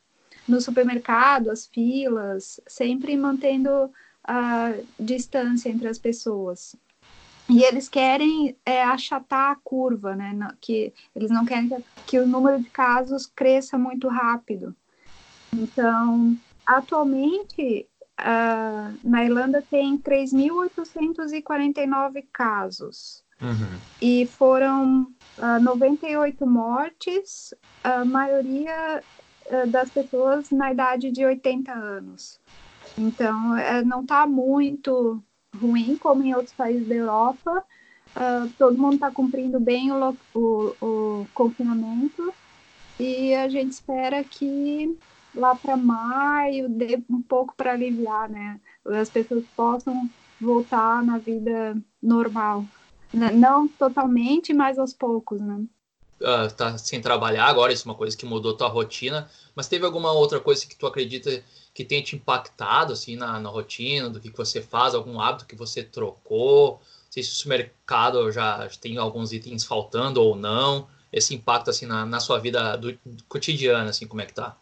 No 0.47 0.61
supermercado, 0.61 1.51
as 1.51 1.67
filas, 1.67 2.61
sempre 2.67 3.17
mantendo 3.17 3.91
a 4.23 4.73
distância 4.99 5.69
entre 5.69 5.89
as 5.89 5.99
pessoas. 5.99 6.77
E 7.49 7.63
eles 7.63 7.89
querem 7.89 8.57
é, 8.65 8.83
achatar 8.83 9.53
a 9.53 9.57
curva, 9.57 10.17
né? 10.17 10.37
Que 10.61 10.93
eles 11.15 11.31
não 11.31 11.45
querem 11.45 11.71
que, 12.07 12.19
o 12.19 12.27
número 12.27 12.61
de 12.61 12.69
casos 12.71 13.27
cresça 13.27 13.79
muito 13.79 14.09
rápido. 14.09 14.75
Então, 15.53 16.37
atualmente, 16.67 17.87
uh, 18.21 18.99
na 19.05 19.25
Irlanda 19.25 19.63
tem 19.63 19.97
3.849 19.97 22.25
casos. 22.33 23.25
Uhum. 23.41 23.79
E 24.01 24.27
foram 24.27 25.03
uh, 25.03 25.43
ah, 25.43 25.61
98 25.61 26.45
mortes, 26.47 27.55
a 27.85 28.05
maioria 28.05 29.03
uh, 29.47 29.67
das 29.69 29.91
pessoas 29.91 30.51
na 30.51 30.73
idade 30.73 31.11
de 31.11 31.25
80 31.25 31.71
anos. 31.71 32.41
Então, 32.97 33.53
uh, 33.53 33.85
não 33.85 34.01
está 34.01 34.27
muito 34.27 35.23
ruim 35.57 35.97
como 35.97 36.23
em 36.23 36.35
outros 36.35 36.55
países 36.55 36.87
da 36.87 36.95
Europa. 36.95 37.65
Uh, 38.17 38.49
todo 38.59 38.79
mundo 38.79 38.95
está 38.95 39.11
cumprindo 39.11 39.61
bem 39.61 39.93
o, 39.93 40.17
o, 40.35 40.41
o 40.81 41.27
confinamento 41.35 42.33
e 42.99 43.35
a 43.35 43.49
gente 43.49 43.73
espera 43.73 44.25
que 44.25 44.97
lá 45.35 45.55
para 45.55 45.77
maio 45.77 46.69
dê 46.69 46.99
um 47.11 47.21
pouco 47.21 47.55
para 47.55 47.73
aliviar, 47.73 48.29
né? 48.29 48.59
As 48.87 49.11
pessoas 49.11 49.45
possam 49.55 50.09
voltar 50.41 51.03
na 51.03 51.19
vida 51.19 51.77
normal. 52.03 52.65
Não 53.13 53.69
totalmente, 53.69 54.53
mas 54.53 54.79
aos 54.79 54.93
poucos, 54.93 55.41
né? 55.41 55.65
Uh, 56.21 56.53
tá 56.57 56.79
sem 56.79 57.01
trabalhar 57.01 57.45
agora, 57.45 57.73
isso 57.73 57.87
é 57.87 57.93
uma 57.93 57.99
coisa 57.99 58.17
que 58.17 58.25
mudou 58.25 58.57
tua 58.57 58.69
rotina, 58.69 59.31
mas 59.55 59.69
teve 59.69 59.85
alguma 59.85 60.13
outra 60.13 60.41
coisa 60.41 60.67
que 60.67 60.75
tu 60.75 60.87
acredita 60.87 61.45
que 61.77 61.85
tenha 61.85 62.03
te 62.03 62.17
impactado, 62.17 62.95
assim, 62.95 63.17
na, 63.17 63.39
na 63.39 63.51
rotina, 63.51 64.09
do 64.09 64.19
que, 64.19 64.31
que 64.31 64.37
você 64.37 64.63
faz, 64.63 64.95
algum 64.95 65.21
hábito 65.21 65.45
que 65.45 65.55
você 65.55 65.85
trocou? 65.85 66.81
Não 66.81 67.13
sei 67.13 67.23
se 67.23 67.33
o 67.33 67.35
supermercado 67.35 68.33
já 68.33 68.67
tem 68.81 68.97
alguns 68.97 69.31
itens 69.31 69.63
faltando 69.63 70.23
ou 70.23 70.35
não. 70.35 70.89
esse 71.13 71.35
impacto 71.35 71.69
assim 71.69 71.85
na, 71.85 72.07
na 72.07 72.19
sua 72.19 72.39
vida 72.39 72.79
do, 72.79 72.93
do 73.05 73.25
cotidiana, 73.29 73.91
assim, 73.91 74.07
como 74.07 74.23
é 74.23 74.27
que 74.27 74.33
tá? 74.33 74.57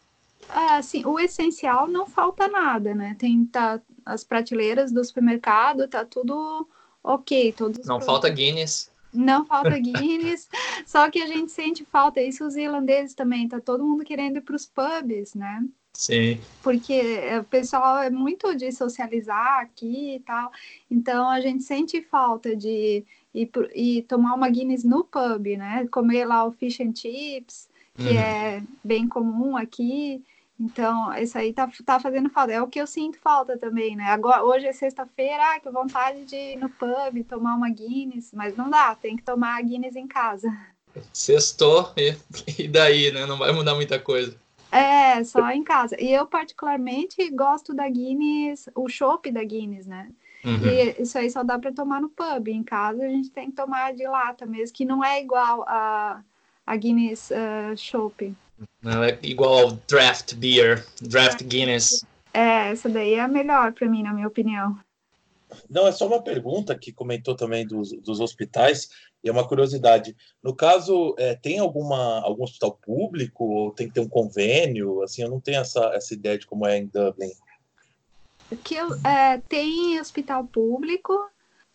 Ah, 0.49 0.78
assim, 0.78 1.06
o 1.06 1.21
essencial 1.21 1.87
não 1.87 2.04
falta 2.04 2.49
nada, 2.49 2.97
né? 2.97 3.14
Tem 3.16 3.44
tá, 3.47 3.80
as 4.04 4.25
prateleiras 4.25 4.90
do 4.90 5.04
supermercado, 5.04 5.87
tá 5.87 6.04
tudo 6.04 6.68
ok. 7.00 7.52
Todos 7.52 7.87
não 7.87 8.00
falta 8.00 8.28
Guinness. 8.28 8.90
Não 9.12 9.47
falta 9.47 9.71
Guinness, 9.78 10.49
só 10.85 11.09
que 11.09 11.23
a 11.23 11.28
gente 11.28 11.52
sente 11.52 11.85
falta, 11.85 12.21
isso 12.21 12.44
os 12.44 12.56
irlandeses 12.56 13.14
também, 13.14 13.47
tá 13.47 13.61
todo 13.61 13.85
mundo 13.85 14.02
querendo 14.04 14.38
ir 14.38 14.40
para 14.40 14.56
os 14.56 14.66
pubs, 14.66 15.35
né? 15.35 15.64
Sim. 15.94 16.40
Porque 16.62 17.00
o 17.40 17.44
pessoal 17.44 17.98
é 17.98 18.10
muito 18.10 18.54
de 18.56 18.72
socializar 18.72 19.60
aqui 19.60 20.16
e 20.16 20.20
tal, 20.20 20.50
então 20.90 21.28
a 21.30 21.40
gente 21.40 21.62
sente 21.62 22.02
falta 22.02 22.54
de 22.56 23.04
ir, 23.32 23.50
ir 23.74 24.02
tomar 24.02 24.34
uma 24.34 24.48
Guinness 24.48 24.84
no 24.84 25.04
pub, 25.04 25.46
né? 25.56 25.86
Comer 25.90 26.24
lá 26.24 26.44
o 26.44 26.52
fish 26.52 26.80
and 26.80 26.94
chips, 26.94 27.68
que 27.96 28.08
uhum. 28.08 28.18
é 28.18 28.62
bem 28.82 29.06
comum 29.06 29.56
aqui, 29.56 30.22
então, 30.58 31.12
isso 31.14 31.36
aí 31.36 31.52
tá, 31.52 31.68
tá 31.84 31.98
fazendo 31.98 32.30
falta. 32.30 32.52
É 32.52 32.62
o 32.62 32.68
que 32.68 32.80
eu 32.80 32.86
sinto 32.86 33.18
falta 33.18 33.58
também, 33.58 33.96
né? 33.96 34.04
Agora, 34.04 34.44
hoje 34.44 34.66
é 34.66 34.72
sexta-feira, 34.72 35.54
ah, 35.54 35.60
que 35.60 35.68
vontade 35.68 36.24
de 36.24 36.36
ir 36.36 36.56
no 36.56 36.70
pub, 36.70 37.24
tomar 37.28 37.56
uma 37.56 37.68
Guinness, 37.68 38.30
mas 38.32 38.56
não 38.56 38.70
dá, 38.70 38.94
tem 38.94 39.16
que 39.16 39.22
tomar 39.22 39.58
a 39.58 39.62
Guinness 39.62 39.96
em 39.96 40.06
casa. 40.06 40.48
Sextou, 41.12 41.92
e, 41.96 42.14
e 42.62 42.68
daí, 42.68 43.10
né? 43.10 43.26
Não 43.26 43.36
vai 43.36 43.52
mudar 43.52 43.74
muita 43.74 43.98
coisa. 43.98 44.36
É, 44.75 45.23
só 45.23 45.50
em 45.50 45.62
casa. 45.62 45.97
E 46.00 46.12
eu, 46.12 46.26
particularmente, 46.26 47.31
gosto 47.31 47.73
da 47.73 47.88
Guinness, 47.88 48.69
o 48.75 48.88
chopp 48.88 49.31
da 49.31 49.45
Guinness, 49.45 49.87
né? 49.87 50.11
Uhum. 50.45 50.66
E 50.66 51.00
isso 51.00 51.16
aí 51.16 51.31
só 51.31 51.45
dá 51.45 51.59
para 51.59 51.73
tomar 51.73 52.00
no 52.00 52.09
pub. 52.09 52.49
Em 52.49 52.64
casa, 52.64 53.04
a 53.04 53.09
gente 53.09 53.31
tem 53.31 53.50
que 53.50 53.57
tomar 53.57 53.95
de 53.95 54.04
lata 54.04 54.45
mesmo, 54.45 54.75
que 54.75 54.85
não 54.85 55.04
é 55.04 55.23
igual 55.23 55.62
a, 55.69 56.23
a 56.66 56.76
Guinness 56.76 57.31
uh, 57.31 57.76
chopp. 57.76 58.35
Não 58.83 59.04
é 59.04 59.16
igual 59.23 59.59
ao 59.59 59.73
draft 59.88 60.35
beer, 60.35 60.85
draft 61.00 61.45
Guinness. 61.45 62.04
É, 62.33 62.73
essa 62.73 62.88
daí 62.88 63.14
é 63.14 63.21
a 63.21 63.28
melhor 63.28 63.73
para 63.73 63.88
mim, 63.88 64.02
na 64.02 64.12
minha 64.12 64.26
opinião. 64.26 64.76
Não, 65.71 65.87
é 65.87 65.93
só 65.93 66.07
uma 66.09 66.21
pergunta 66.21 66.76
que 66.76 66.93
comentou 66.93 67.37
também 67.37 67.64
dos, 67.64 67.93
dos 67.93 68.19
hospitais, 68.19 68.88
e 69.25 69.28
é 69.28 69.33
uma 69.33 69.49
curiosidade. 69.49 70.14
No 70.43 70.54
caso, 70.54 71.14
é, 71.19 71.35
tem 71.35 71.59
alguma, 71.59 72.21
algum 72.21 72.45
hospital 72.45 72.73
público, 72.73 73.45
ou 73.45 73.71
tem 73.71 73.88
que 73.88 73.95
ter 73.95 74.00
um 74.00 74.09
convênio? 74.09 75.02
Assim, 75.02 75.23
eu 75.23 75.31
não 75.31 75.40
tenho 75.40 75.61
essa, 75.61 75.81
essa 75.95 76.12
ideia 76.12 76.38
de 76.38 76.47
como 76.47 76.66
é 76.66 76.76
em 76.76 76.87
Dublin. 76.87 77.33
Que 78.62 78.76
é, 78.76 79.38
tem 79.49 79.99
hospital 79.99 80.45
público, 80.45 81.19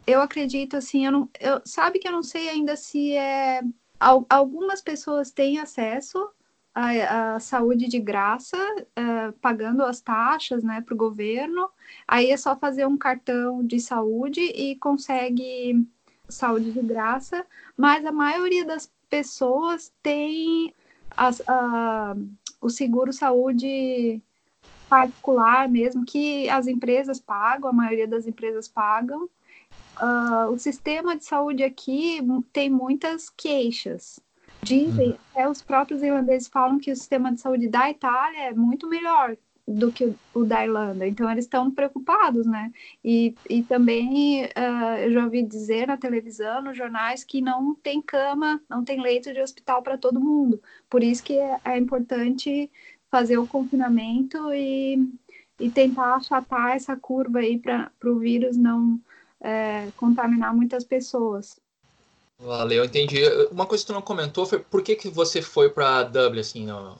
eu 0.05 0.21
acredito, 0.21 0.77
assim, 0.77 1.05
eu 1.05 1.11
não, 1.11 1.29
eu, 1.39 1.59
sabe 1.65 1.97
que 1.97 2.07
eu 2.07 2.11
não 2.11 2.23
sei 2.23 2.49
ainda 2.49 2.75
se 2.75 3.13
é. 3.13 3.61
Algumas 3.99 4.81
pessoas 4.81 5.29
têm 5.29 5.59
acesso 5.59 6.29
a, 6.73 7.35
a 7.35 7.39
saúde 7.39 7.87
de 7.87 7.99
graça, 7.99 8.57
uh, 8.57 9.33
pagando 9.41 9.83
as 9.83 9.99
taxas 9.99 10.63
né, 10.63 10.81
para 10.81 10.93
o 10.93 10.97
governo. 10.97 11.69
Aí 12.07 12.31
é 12.31 12.37
só 12.37 12.55
fazer 12.55 12.85
um 12.87 12.97
cartão 12.97 13.65
de 13.65 13.79
saúde 13.79 14.39
e 14.39 14.75
consegue 14.77 15.85
saúde 16.29 16.71
de 16.71 16.81
graça, 16.81 17.45
mas 17.75 18.05
a 18.05 18.11
maioria 18.11 18.65
das 18.65 18.91
pessoas 19.09 19.91
tem 20.01 20.73
as, 21.17 21.39
uh, 21.41 22.29
o 22.61 22.69
seguro 22.69 23.11
saúde 23.11 24.21
particular 24.87 25.67
mesmo, 25.69 26.05
que 26.05 26.49
as 26.49 26.67
empresas 26.67 27.19
pagam, 27.19 27.69
a 27.69 27.73
maioria 27.73 28.07
das 28.07 28.25
empresas 28.25 28.67
pagam. 28.67 29.29
Uh, 30.01 30.51
o 30.51 30.57
sistema 30.57 31.15
de 31.15 31.25
saúde 31.25 31.63
aqui 31.63 32.19
tem 32.53 32.69
muitas 32.69 33.29
queixas. 33.29 34.19
Dizem, 34.61 35.17
até 35.31 35.47
os 35.47 35.61
próprios 35.61 36.01
irlandeses 36.01 36.47
falam 36.47 36.79
que 36.79 36.91
o 36.91 36.95
sistema 36.95 37.31
de 37.31 37.39
saúde 37.39 37.67
da 37.67 37.89
Itália 37.89 38.49
é 38.49 38.53
muito 38.53 38.87
melhor 38.87 39.37
do 39.69 39.91
que 39.91 40.15
o, 40.33 40.43
da 40.43 40.65
Irlanda, 40.65 41.07
então 41.07 41.29
eles 41.29 41.45
estão 41.45 41.69
preocupados, 41.69 42.45
né? 42.47 42.71
E, 43.03 43.35
e 43.47 43.61
também 43.63 44.45
uh, 44.45 44.97
eu 44.99 45.11
já 45.13 45.23
ouvi 45.23 45.43
dizer 45.43 45.87
na 45.87 45.95
televisão, 45.95 46.63
nos 46.63 46.75
jornais, 46.75 47.23
que 47.23 47.39
não 47.39 47.75
tem 47.75 48.01
cama, 48.01 48.61
não 48.67 48.83
tem 48.83 48.99
leito 48.99 49.31
de 49.31 49.41
hospital 49.41 49.83
para 49.83 49.97
todo 49.97 50.19
mundo. 50.19 50.61
Por 50.89 51.03
isso 51.03 51.23
que 51.23 51.37
é, 51.37 51.59
é 51.65 51.77
importante 51.77 52.71
fazer 53.11 53.37
o 53.37 53.47
confinamento 53.47 54.51
e, 54.53 54.97
e 55.59 55.69
tentar 55.69 56.15
achatar 56.15 56.75
essa 56.75 56.95
curva 56.95 57.39
aí 57.39 57.59
para 57.59 57.91
o 58.05 58.17
vírus 58.17 58.57
não 58.57 58.99
é, 59.39 59.91
contaminar 59.97 60.55
muitas 60.55 60.83
pessoas. 60.83 61.59
Valeu, 62.39 62.85
entendi. 62.85 63.19
Uma 63.51 63.65
coisa 63.65 63.83
que 63.83 63.87
tu 63.87 63.93
não 63.93 64.01
comentou 64.01 64.45
foi 64.45 64.59
por 64.59 64.81
que, 64.81 64.95
que 64.95 65.09
você 65.09 65.41
foi 65.41 65.69
para 65.69 66.03
Dublin, 66.03 66.39
assim, 66.39 66.65
não, 66.65 66.97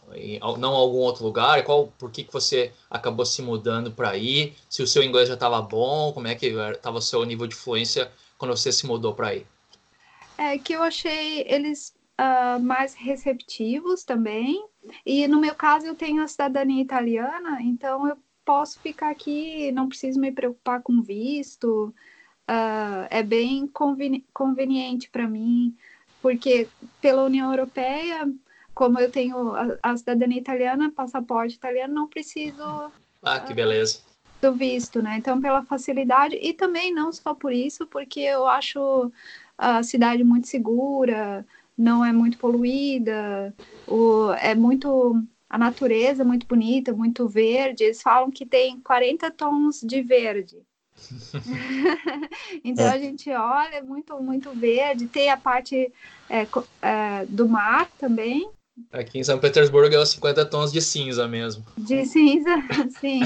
não 0.57 0.73
algum 0.75 0.97
outro 0.97 1.23
lugar? 1.23 1.63
Qual, 1.63 1.87
por 1.97 2.11
que, 2.11 2.25
que 2.25 2.33
você 2.33 2.73
acabou 2.89 3.25
se 3.25 3.41
mudando 3.41 3.89
para 3.89 4.09
aí? 4.09 4.53
Se 4.69 4.83
o 4.83 4.87
seu 4.87 5.01
inglês 5.01 5.29
já 5.29 5.35
estava 5.35 5.61
bom, 5.61 6.11
como 6.11 6.27
é 6.27 6.35
que 6.35 6.47
estava 6.47 6.97
o 6.97 7.01
seu 7.01 7.23
nível 7.23 7.47
de 7.47 7.55
fluência 7.55 8.11
quando 8.37 8.55
você 8.55 8.69
se 8.69 8.85
mudou 8.85 9.13
para 9.13 9.29
aí? 9.29 9.45
É 10.37 10.57
que 10.57 10.73
eu 10.73 10.83
achei 10.83 11.45
eles 11.47 11.93
uh, 12.19 12.59
mais 12.59 12.93
receptivos 12.93 14.03
também. 14.03 14.61
E 15.05 15.25
no 15.25 15.39
meu 15.39 15.55
caso 15.55 15.85
eu 15.85 15.95
tenho 15.95 16.21
a 16.21 16.27
cidadania 16.27 16.81
italiana, 16.81 17.59
então 17.61 18.05
eu 18.09 18.17
posso 18.43 18.77
ficar 18.81 19.09
aqui, 19.09 19.71
não 19.71 19.87
preciso 19.87 20.19
me 20.19 20.33
preocupar 20.33 20.81
com 20.81 21.01
visto 21.01 21.93
uh, 22.49 23.07
é 23.09 23.21
bem 23.21 23.67
conveni 23.67 24.25
conveniente 24.33 25.09
para 25.09 25.27
mim, 25.27 25.75
porque 26.21 26.67
pela 26.99 27.23
União 27.23 27.51
Europeia, 27.51 28.31
como 28.73 28.99
eu 28.99 29.11
tenho 29.11 29.55
a, 29.55 29.77
a, 29.83 29.97
cidadania 29.97 30.39
italiana, 30.39 30.91
passaporte 30.91 31.55
italiano, 31.55 31.93
não 31.93 32.07
preciso. 32.07 32.91
Ah, 33.21 33.39
que 33.39 33.53
beleza. 33.53 33.99
Uh, 33.99 34.09
do 34.41 34.53
visto, 34.53 35.01
né? 35.01 35.17
Então, 35.17 35.41
pela 35.41 35.63
facilidade, 35.63 36.37
e 36.41 36.53
também 36.53 36.93
não 36.93 37.11
só 37.11 37.33
por 37.33 37.51
isso, 37.51 37.85
porque 37.85 38.21
eu 38.21 38.47
acho 38.47 39.11
a 39.57 39.83
cidade 39.83 40.23
muito 40.23 40.47
segura, 40.47 41.45
não 41.77 42.03
é 42.05 42.13
muito 42.13 42.37
poluída, 42.37 43.53
o, 43.85 44.31
é 44.39 44.55
muito 44.55 45.21
a 45.49 45.57
natureza 45.57 46.21
é 46.21 46.25
muito 46.25 46.45
bonita, 46.45 46.93
muito 46.93 47.27
verde. 47.27 47.83
Eles 47.83 48.01
falam 48.01 48.29
que 48.29 48.45
tem 48.45 48.79
40 48.79 49.31
tons 49.31 49.81
de 49.81 50.01
verde. 50.01 50.57
então 52.63 52.85
é. 52.85 52.89
a 52.89 52.97
gente 52.97 53.29
olha, 53.31 53.75
é 53.75 53.81
muito, 53.81 54.19
muito 54.21 54.51
verde. 54.51 55.07
Tem 55.07 55.29
a 55.29 55.37
parte 55.37 55.91
é, 56.29 56.47
é, 56.81 57.25
do 57.27 57.47
mar 57.47 57.89
também. 57.97 58.49
Aqui 58.91 59.19
em 59.19 59.23
São 59.23 59.39
Petersburgo 59.39 59.93
é 59.93 59.99
os 59.99 60.09
50 60.09 60.45
tons 60.45 60.71
de 60.71 60.81
cinza 60.81 61.27
mesmo. 61.27 61.65
De 61.77 62.05
cinza, 62.05 62.51
sim. 62.99 63.21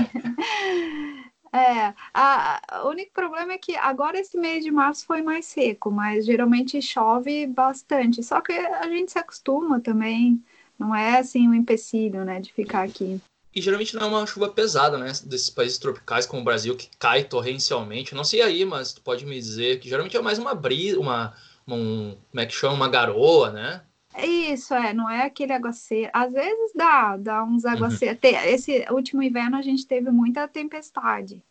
É, 1.54 1.94
a, 2.12 2.82
o 2.84 2.90
único 2.90 3.14
problema 3.14 3.54
é 3.54 3.58
que 3.60 3.76
agora 3.76 4.20
esse 4.20 4.36
mês 4.38 4.64
de 4.64 4.72
março 4.72 5.06
foi 5.06 5.22
mais 5.22 5.46
seco, 5.46 5.92
mas 5.92 6.26
geralmente 6.26 6.82
chove 6.82 7.46
bastante. 7.46 8.24
Só 8.24 8.42
que 8.42 8.52
a 8.52 8.90
gente 8.90 9.12
se 9.12 9.20
acostuma 9.20 9.80
também, 9.80 10.44
não 10.80 10.96
é 10.96 11.20
assim 11.20 11.48
um 11.48 11.54
empecilho, 11.54 12.26
né, 12.26 12.40
de 12.40 12.52
ficar 12.52 12.84
aqui. 12.84 13.22
E 13.56 13.62
geralmente 13.62 13.96
não 13.96 14.04
é 14.04 14.06
uma 14.08 14.26
chuva 14.26 14.50
pesada, 14.50 14.98
né? 14.98 15.12
Desses 15.26 15.50
países 15.50 15.78
tropicais 15.78 16.26
como 16.26 16.42
o 16.42 16.46
Brasil, 16.46 16.76
que 16.76 16.90
cai 16.98 17.24
torrencialmente. 17.24 18.16
Não 18.16 18.24
sei 18.24 18.42
aí, 18.42 18.66
mas 18.66 18.94
tu 18.94 19.02
pode 19.02 19.26
me 19.26 19.36
dizer 19.36 19.80
que 19.80 19.88
geralmente 19.88 20.18
é 20.18 20.22
mais 20.22 20.40
uma 20.40 20.56
brisa, 20.56 21.00
uma, 21.00 21.36
um, 21.68 22.16
como 22.32 22.42
é 22.42 22.46
que 22.46 22.54
chama? 22.54 22.74
Uma 22.74 22.90
garoa, 22.90 23.52
né? 23.52 23.82
Isso, 24.18 24.74
é, 24.74 24.94
não 24.94 25.10
é 25.10 25.24
aquele 25.24 25.54
aguaceiro. 25.54 26.10
Às 26.14 26.32
vezes 26.32 26.72
dá, 26.76 27.18
dá 27.18 27.44
uns 27.44 27.66
aguaceiros. 27.66 28.20
Uhum. 28.24 28.30
Esse 28.46 28.86
último 28.92 29.24
inverno 29.24 29.58
a 29.58 29.62
gente 29.62 29.86
teve 29.86 30.10
muita 30.12 30.48
tempestade. 30.48 31.42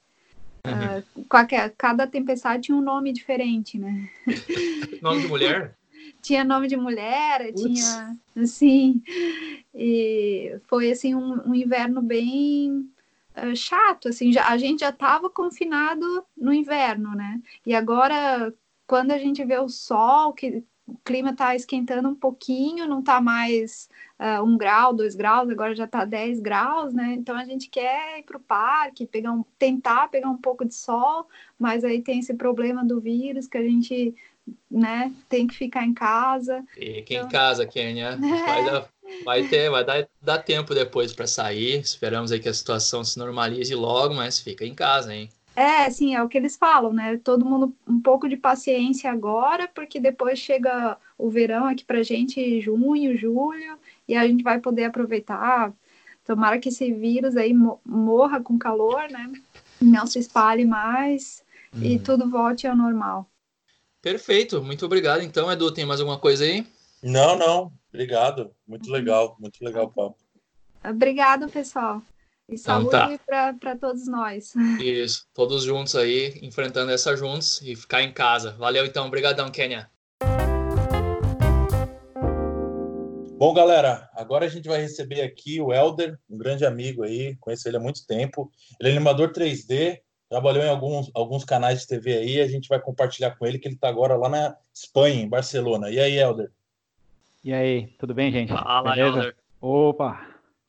Uhum. 0.65 0.99
Uh, 0.99 1.25
qualquer, 1.25 1.73
cada 1.77 2.07
tempestade 2.07 2.65
tinha 2.65 2.77
um 2.77 2.83
nome 2.83 3.13
diferente, 3.13 3.79
né? 3.79 4.09
nome 5.03 5.23
de 5.23 5.29
mulher? 5.29 5.77
Tinha 6.23 6.45
nome 6.45 6.69
de 6.69 6.77
mulher, 6.77 7.53
tinha 7.53 8.17
assim, 8.37 9.03
e 9.75 10.57
foi 10.69 10.91
assim 10.91 11.15
um, 11.15 11.51
um 11.51 11.55
inverno 11.55 12.01
bem 12.01 12.89
uh, 13.37 13.55
chato, 13.57 14.09
assim, 14.09 14.33
já, 14.33 14.49
a 14.49 14.57
gente 14.57 14.81
já 14.81 14.91
estava 14.91 15.29
confinado 15.29 16.25
no 16.37 16.53
inverno, 16.53 17.15
né? 17.15 17.43
E 17.67 17.75
agora 17.75 18.55
quando 18.87 19.13
a 19.13 19.19
gente 19.19 19.45
vê 19.45 19.59
o 19.59 19.69
sol, 19.69 20.33
que 20.33 20.63
o 20.87 20.99
clima 21.05 21.31
está 21.31 21.55
esquentando 21.55 22.09
um 22.09 22.15
pouquinho, 22.15 22.87
não 22.87 23.01
está 23.01 23.21
mais 23.21 23.89
uh, 24.19 24.45
um 24.45 24.57
grau, 24.57 24.93
dois 24.93 25.15
graus, 25.15 25.49
agora 25.49 25.75
já 25.75 25.85
está 25.85 26.05
10 26.05 26.41
graus, 26.41 26.93
né? 26.93 27.15
Então 27.15 27.37
a 27.37 27.45
gente 27.45 27.71
quer 27.71 28.19
ir 28.19 28.25
para 28.25 28.37
o 28.37 28.41
parque, 28.41 29.07
pegar 29.07 29.33
um, 29.33 29.45
tentar 29.59 30.09
pegar 30.09 30.29
um 30.29 30.37
pouco 30.37 30.65
de 30.65 30.75
sol, 30.75 31.27
mas 31.59 31.85
aí 31.85 32.03
tem 32.03 32.19
esse 32.19 32.35
problema 32.35 32.85
do 32.85 33.01
vírus 33.01 33.47
que 33.47 33.57
a 33.57 33.63
gente 33.63 34.15
né, 34.71 35.13
tem 35.29 35.47
que 35.47 35.55
ficar 35.55 35.85
em 35.85 35.95
casa. 35.95 36.63
Fica 36.75 37.15
então... 37.15 37.27
em 37.27 37.31
casa, 37.31 37.67
Kênia. 37.67 38.19
Vai, 38.47 38.65
dar, 38.65 38.89
vai 39.25 39.49
ter, 39.49 39.71
vai 39.71 39.85
dar, 39.85 40.09
dar 40.21 40.39
tempo 40.39 40.75
depois 40.75 41.13
para 41.13 41.27
sair. 41.27 41.81
Esperamos 41.81 42.33
aí 42.33 42.41
que 42.41 42.49
a 42.49 42.55
situação 42.55 43.05
se 43.05 43.19
normalize 43.19 43.75
logo, 43.75 44.15
mas 44.15 44.39
fica 44.39 44.65
em 44.65 44.75
casa, 44.75 45.15
hein? 45.15 45.29
É, 45.55 45.91
sim, 45.91 46.15
é 46.15 46.23
o 46.23 46.29
que 46.29 46.39
eles 46.39 46.57
falam, 46.57 46.93
né? 46.93 47.19
Todo 47.23 47.45
mundo 47.45 47.75
um 47.87 48.01
pouco 48.01 48.29
de 48.29 48.37
paciência 48.37 49.11
agora, 49.11 49.69
porque 49.69 50.01
depois 50.01 50.39
chega 50.39 50.97
o 51.19 51.29
verão 51.29 51.67
aqui 51.67 51.85
pra 51.85 52.03
gente, 52.03 52.61
junho, 52.61 53.17
julho, 53.17 53.79
e 54.09 54.15
a 54.15 54.27
gente 54.27 54.43
vai 54.43 54.59
poder 54.59 54.85
aproveitar. 54.85 55.73
Tomara 56.25 56.59
que 56.59 56.71
esse 56.71 56.91
vírus 56.93 57.37
aí 57.37 57.53
morra 57.85 58.41
com 58.41 58.59
calor, 58.59 59.11
né? 59.11 59.31
Não 59.81 60.07
se 60.07 60.19
espalhe 60.19 60.65
mais 60.65 61.45
hum. 61.75 61.83
e 61.83 61.97
uhum. 61.97 62.03
tudo 62.03 62.31
volte 62.31 62.67
ao 62.67 62.77
normal. 62.77 63.29
Perfeito, 64.03 64.61
muito 64.61 64.85
obrigado. 64.85 65.23
Então, 65.23 65.51
Edu, 65.51 65.73
tem 65.73 65.87
mais 65.87 66.01
alguma 66.01 66.19
coisa 66.19 66.43
aí? 66.43 66.67
Não, 67.01 67.39
não. 67.39 67.73
Obrigado. 67.89 68.51
Muito 68.67 68.91
legal, 68.91 69.37
muito 69.39 69.65
legal 69.65 69.85
o 69.85 69.93
papo. 69.93 70.17
Obrigado, 70.85 71.49
pessoal. 71.49 72.03
E 72.49 72.55
então 72.55 72.91
saúde 72.91 73.15
então, 73.15 73.19
tá. 73.27 73.55
para 73.61 73.77
todos 73.77 74.09
nós. 74.09 74.55
Isso, 74.83 75.25
todos 75.33 75.63
juntos 75.63 75.95
aí, 75.95 76.37
enfrentando 76.43 76.91
essa 76.91 77.17
juntos 77.17 77.63
e 77.63 77.77
ficar 77.77 78.03
em 78.03 78.13
casa. 78.13 78.57
Valeu 78.59 78.85
então, 78.85 79.07
obrigadão, 79.07 79.49
Kenya. 79.53 79.89
Bom, 83.39 83.55
galera, 83.55 84.11
agora 84.15 84.47
a 84.47 84.49
gente 84.49 84.69
vai 84.69 84.81
receber 84.81 85.23
aqui 85.23 85.61
o 85.61 85.73
Elder, 85.73 86.19
um 86.29 86.37
grande 86.37 86.65
amigo 86.65 87.05
aí, 87.05 87.37
conheço 87.37 87.69
ele 87.69 87.77
há 87.77 87.81
muito 87.81 88.05
tempo. 88.05 88.51
Ele 88.81 88.89
é 88.89 88.93
animador 88.93 89.33
3D, 89.33 90.01
trabalhou 90.33 90.65
em 90.65 90.69
alguns, 90.71 91.11
alguns 91.13 91.45
canais 91.45 91.83
de 91.83 91.89
TV 91.89 92.17
aí, 92.17 92.41
a 92.41 92.49
gente 92.49 92.67
vai 92.67 92.81
compartilhar 92.81 93.33
com 93.33 93.45
ele 93.45 93.59
que 93.59 93.69
ele 93.69 93.75
está 93.75 93.91
agora 93.91 94.17
lá 94.17 94.31
na 94.31 94.57
Espanha, 94.73 95.23
em 95.23 95.29
Barcelona. 95.29 95.91
E 95.91 96.01
aí, 96.01 96.19
Elder? 96.19 96.51
E 97.45 97.53
aí, 97.53 97.89
tudo 97.99 98.15
bem, 98.15 98.33
gente? 98.33 98.49
Fala, 98.49 98.95
Beleza? 98.95 99.19
Elder. 99.19 99.37
Opa! 99.61 100.27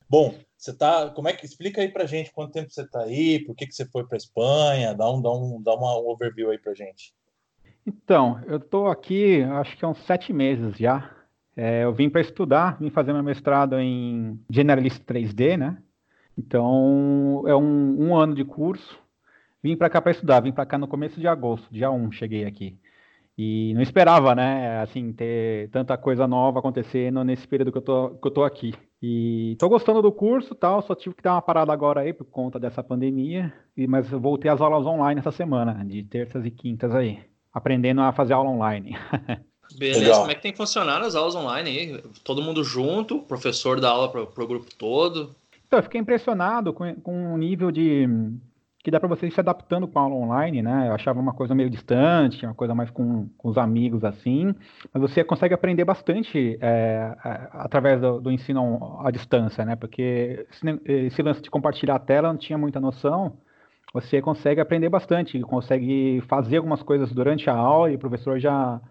Bom, 0.09 0.35
você 0.57 0.73
tá. 0.73 1.09
Como 1.11 1.29
é 1.29 1.33
que 1.33 1.45
explica 1.45 1.79
aí 1.79 1.87
pra 1.87 2.05
gente 2.05 2.33
quanto 2.33 2.51
tempo 2.51 2.69
você 2.69 2.85
tá 2.85 3.03
aí, 3.03 3.39
por 3.39 3.55
que, 3.55 3.65
que 3.65 3.73
você 3.73 3.85
foi 3.85 4.05
para 4.05 4.17
Espanha? 4.17 4.93
Dá 4.93 5.09
um, 5.09 5.21
dá 5.21 5.31
um, 5.31 5.61
dá 5.61 5.73
uma 5.75 5.97
um 5.97 6.09
overview 6.09 6.51
aí 6.51 6.57
pra 6.57 6.73
gente. 6.73 7.13
Então, 7.87 8.41
eu 8.45 8.59
tô 8.59 8.87
aqui, 8.87 9.43
acho 9.43 9.77
que 9.77 9.85
há 9.85 9.87
uns 9.87 9.99
sete 9.99 10.33
meses 10.33 10.75
já. 10.77 11.09
É, 11.55 11.85
eu 11.85 11.93
vim 11.93 12.09
para 12.09 12.19
estudar, 12.19 12.77
vim 12.81 12.89
fazer 12.89 13.13
meu 13.13 13.23
mestrado 13.23 13.79
em 13.79 14.37
Generalist 14.49 15.01
3D, 15.05 15.55
né? 15.55 15.77
Então, 16.37 17.45
é 17.47 17.55
um, 17.55 18.09
um 18.09 18.15
ano 18.17 18.35
de 18.35 18.43
curso. 18.43 19.01
Vim 19.63 19.77
para 19.77 19.89
cá 19.89 20.01
para 20.01 20.11
estudar, 20.11 20.41
vim 20.41 20.51
para 20.51 20.65
cá 20.65 20.77
no 20.77 20.89
começo 20.89 21.19
de 21.21 21.27
agosto, 21.27 21.71
dia 21.71 21.89
1 21.89 22.11
cheguei 22.11 22.43
aqui. 22.43 22.77
E 23.37 23.73
não 23.73 23.81
esperava, 23.81 24.35
né, 24.35 24.81
assim, 24.81 25.13
ter 25.13 25.69
tanta 25.69 25.97
coisa 25.97 26.27
nova 26.27 26.59
acontecendo 26.59 27.23
nesse 27.23 27.47
período 27.47 27.71
que 27.71 27.77
eu 27.77 27.81
tô, 27.81 28.09
que 28.09 28.27
eu 28.27 28.31
tô 28.31 28.43
aqui. 28.43 28.73
E 29.01 29.55
tô 29.57 29.69
gostando 29.69 30.01
do 30.01 30.11
curso 30.11 30.53
tal, 30.53 30.81
só 30.81 30.93
tive 30.93 31.15
que 31.15 31.23
dar 31.23 31.33
uma 31.33 31.41
parada 31.41 31.71
agora 31.71 32.01
aí 32.01 32.13
por 32.13 32.25
conta 32.25 32.59
dessa 32.59 32.83
pandemia, 32.83 33.53
e, 33.75 33.87
mas 33.87 34.11
eu 34.11 34.19
voltei 34.19 34.51
às 34.51 34.61
aulas 34.61 34.85
online 34.85 35.19
essa 35.19 35.31
semana, 35.31 35.83
de 35.85 36.03
terças 36.03 36.45
e 36.45 36.51
quintas 36.51 36.93
aí, 36.93 37.21
aprendendo 37.51 38.01
a 38.01 38.11
fazer 38.11 38.33
aula 38.33 38.49
online. 38.49 38.97
Beleza, 39.77 39.99
Legal. 40.01 40.19
como 40.19 40.31
é 40.31 40.35
que 40.35 40.41
tem 40.41 40.53
funcionado 40.53 41.05
as 41.05 41.15
aulas 41.15 41.35
online 41.35 41.69
aí? 41.69 42.03
Todo 42.23 42.41
mundo 42.41 42.63
junto, 42.63 43.17
o 43.17 43.23
professor 43.23 43.79
dá 43.79 43.89
aula 43.89 44.09
para 44.09 44.21
o 44.21 44.47
grupo 44.47 44.67
todo? 44.77 45.33
Então, 45.65 45.79
eu 45.79 45.83
fiquei 45.83 45.99
impressionado 45.99 46.71
com, 46.73 46.93
com 46.95 47.33
o 47.33 47.37
nível 47.37 47.71
de 47.71 48.07
que 48.83 48.91
dá 48.91 48.99
para 48.99 49.07
você 49.07 49.27
ir 49.27 49.31
se 49.31 49.39
adaptando 49.39 49.87
com 49.87 49.97
a 49.97 50.01
aula 50.01 50.15
online, 50.15 50.61
né? 50.61 50.89
Eu 50.89 50.93
achava 50.93 51.17
uma 51.17 51.33
coisa 51.33 51.55
meio 51.55 51.69
distante, 51.69 52.45
uma 52.45 52.53
coisa 52.53 52.75
mais 52.75 52.89
com, 52.89 53.29
com 53.37 53.47
os 53.47 53.57
amigos 53.57 54.03
assim, 54.03 54.53
mas 54.93 55.01
você 55.01 55.23
consegue 55.23 55.53
aprender 55.53 55.85
bastante 55.85 56.57
é, 56.61 57.15
através 57.53 58.01
do, 58.01 58.19
do, 58.19 58.29
ensino 58.29 58.99
à 59.01 59.09
distância, 59.09 59.63
né? 59.63 59.77
Porque 59.77 60.45
esse 60.85 61.21
lance 61.21 61.41
de 61.41 61.49
compartilhar 61.49 61.95
a 61.95 61.99
tela 61.99 62.27
não 62.27 62.37
tinha 62.37 62.57
muita 62.57 62.81
noção, 62.81 63.37
você 63.93 64.21
consegue 64.21 64.59
aprender 64.59 64.89
bastante, 64.89 65.39
consegue 65.41 66.21
fazer 66.27 66.57
algumas 66.57 66.83
coisas 66.83 67.09
durante 67.13 67.49
a 67.49 67.55
aula 67.55 67.89
e 67.89 67.95
o 67.95 67.99
professor 67.99 68.37
já 68.37 68.81